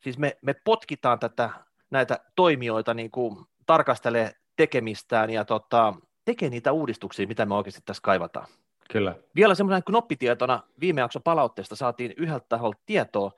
Siis 0.00 0.18
me, 0.18 0.36
me 0.42 0.54
potkitaan 0.54 1.18
tätä, 1.18 1.50
näitä 1.90 2.18
toimijoita 2.36 2.94
niin 2.94 3.10
kuin 3.10 3.46
tarkastelee 3.66 4.39
tekemistään 4.60 5.30
ja 5.30 5.44
tota, 5.44 5.94
tekee 6.24 6.50
niitä 6.50 6.72
uudistuksia, 6.72 7.26
mitä 7.26 7.46
me 7.46 7.54
oikeasti 7.54 7.80
tässä 7.84 8.02
kaivataan. 8.02 8.46
Kyllä. 8.90 9.14
Vielä 9.34 9.54
semmoinen 9.54 9.84
knoppitietona 9.84 10.62
viime 10.80 11.00
jakson 11.00 11.22
palautteesta 11.22 11.76
saatiin 11.76 12.14
yhdeltä 12.16 12.46
taholta 12.48 12.80
tietoa, 12.86 13.32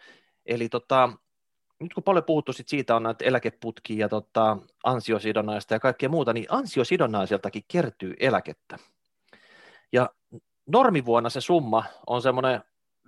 eli 0.47 0.68
tota, 0.68 1.12
nyt 1.81 1.95
kun 1.95 2.03
paljon 2.03 2.25
puhuttu 2.25 2.53
sit 2.53 2.68
siitä 2.68 2.97
on 2.97 3.03
näitä 3.03 3.25
eläkeputkia 3.25 3.99
ja 3.99 4.09
tota, 4.09 4.57
ansiosidonnaista 4.85 5.75
ja 5.75 5.81
kaikkea 5.81 6.09
muuta, 6.09 6.33
niin 6.33 6.47
ansiosidonnaiseltakin 6.49 7.64
kertyy 7.68 8.14
eläkettä. 8.20 8.79
Ja 9.93 10.11
normivuonna 10.66 11.31
se 11.31 11.41
summa 11.41 11.85
on 12.07 12.23
semmoinen 12.23 12.61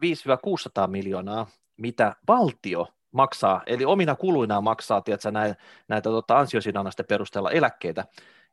5-600 0.05 0.87
miljoonaa, 0.87 1.47
mitä 1.77 2.17
valtio 2.29 2.89
maksaa, 3.15 3.63
eli 3.67 3.85
omina 3.85 4.17
kuluinaan 4.17 4.65
maksaa 4.65 5.01
tiedätkö, 5.01 5.31
näitä, 5.31 5.63
näitä 5.89 6.11
tota, 6.11 6.39
ansiosidonnaisten 6.39 7.07
perusteella 7.07 7.51
eläkkeitä. 7.51 8.05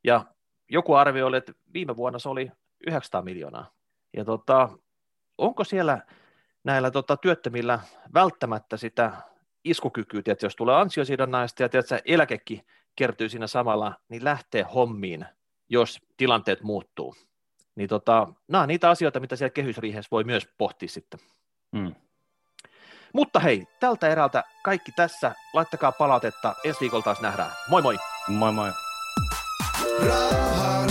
Ja 0.04 0.26
joku 0.70 0.94
arvio 0.94 1.28
oli, 1.28 1.38
että 1.38 1.54
viime 1.74 1.96
vuonna 1.96 2.20
se 2.20 2.30
oli 2.30 2.52
900 2.88 3.22
miljoonaa. 3.22 3.72
Ja 4.18 4.26
tota, 4.26 4.70
onko 5.38 5.64
siellä 5.64 6.02
näillä 6.64 6.92
tota, 6.92 7.18
työttömillä 7.18 7.80
välttämättä 8.14 8.78
sitä 8.78 9.12
iskukykyä, 9.64 10.22
että 10.26 10.46
jos 10.46 10.56
tulee 10.56 10.76
ansiosidonnaista 10.76 11.64
ja 11.64 11.70
tiedätkö, 11.70 12.02
eläkekin 12.06 12.66
kertyy 12.96 13.30
siinä 13.30 13.48
samalla, 13.48 13.94
niin 14.10 14.24
lähtee 14.24 14.66
hommiin, 14.74 15.26
jos 15.70 16.00
tilanteet 16.18 16.62
muuttuu. 16.62 17.16
Niin 17.76 17.90
tota, 17.90 18.28
nämä 18.48 18.62
on 18.62 18.68
niitä 18.68 18.90
asioita, 18.90 19.20
mitä 19.20 19.36
siellä 19.36 19.54
kehysriihessä 19.54 20.10
voi 20.12 20.24
myös 20.24 20.48
pohtia 20.58 20.90
sitten. 20.90 21.20
Mm. 21.72 21.96
Mutta 23.14 23.40
hei, 23.40 23.68
tältä 23.80 24.08
erältä 24.08 24.44
kaikki 24.64 24.92
tässä. 24.92 25.36
Laittakaa 25.54 25.92
palautetta. 25.92 26.56
Ensi 26.64 26.80
viikolla 26.80 27.04
taas 27.04 27.22
nähdään. 27.22 27.52
Moi 27.70 27.82
moi! 27.82 27.98
Moi 28.28 28.52
moi. 28.52 28.72
Raha 30.08 30.91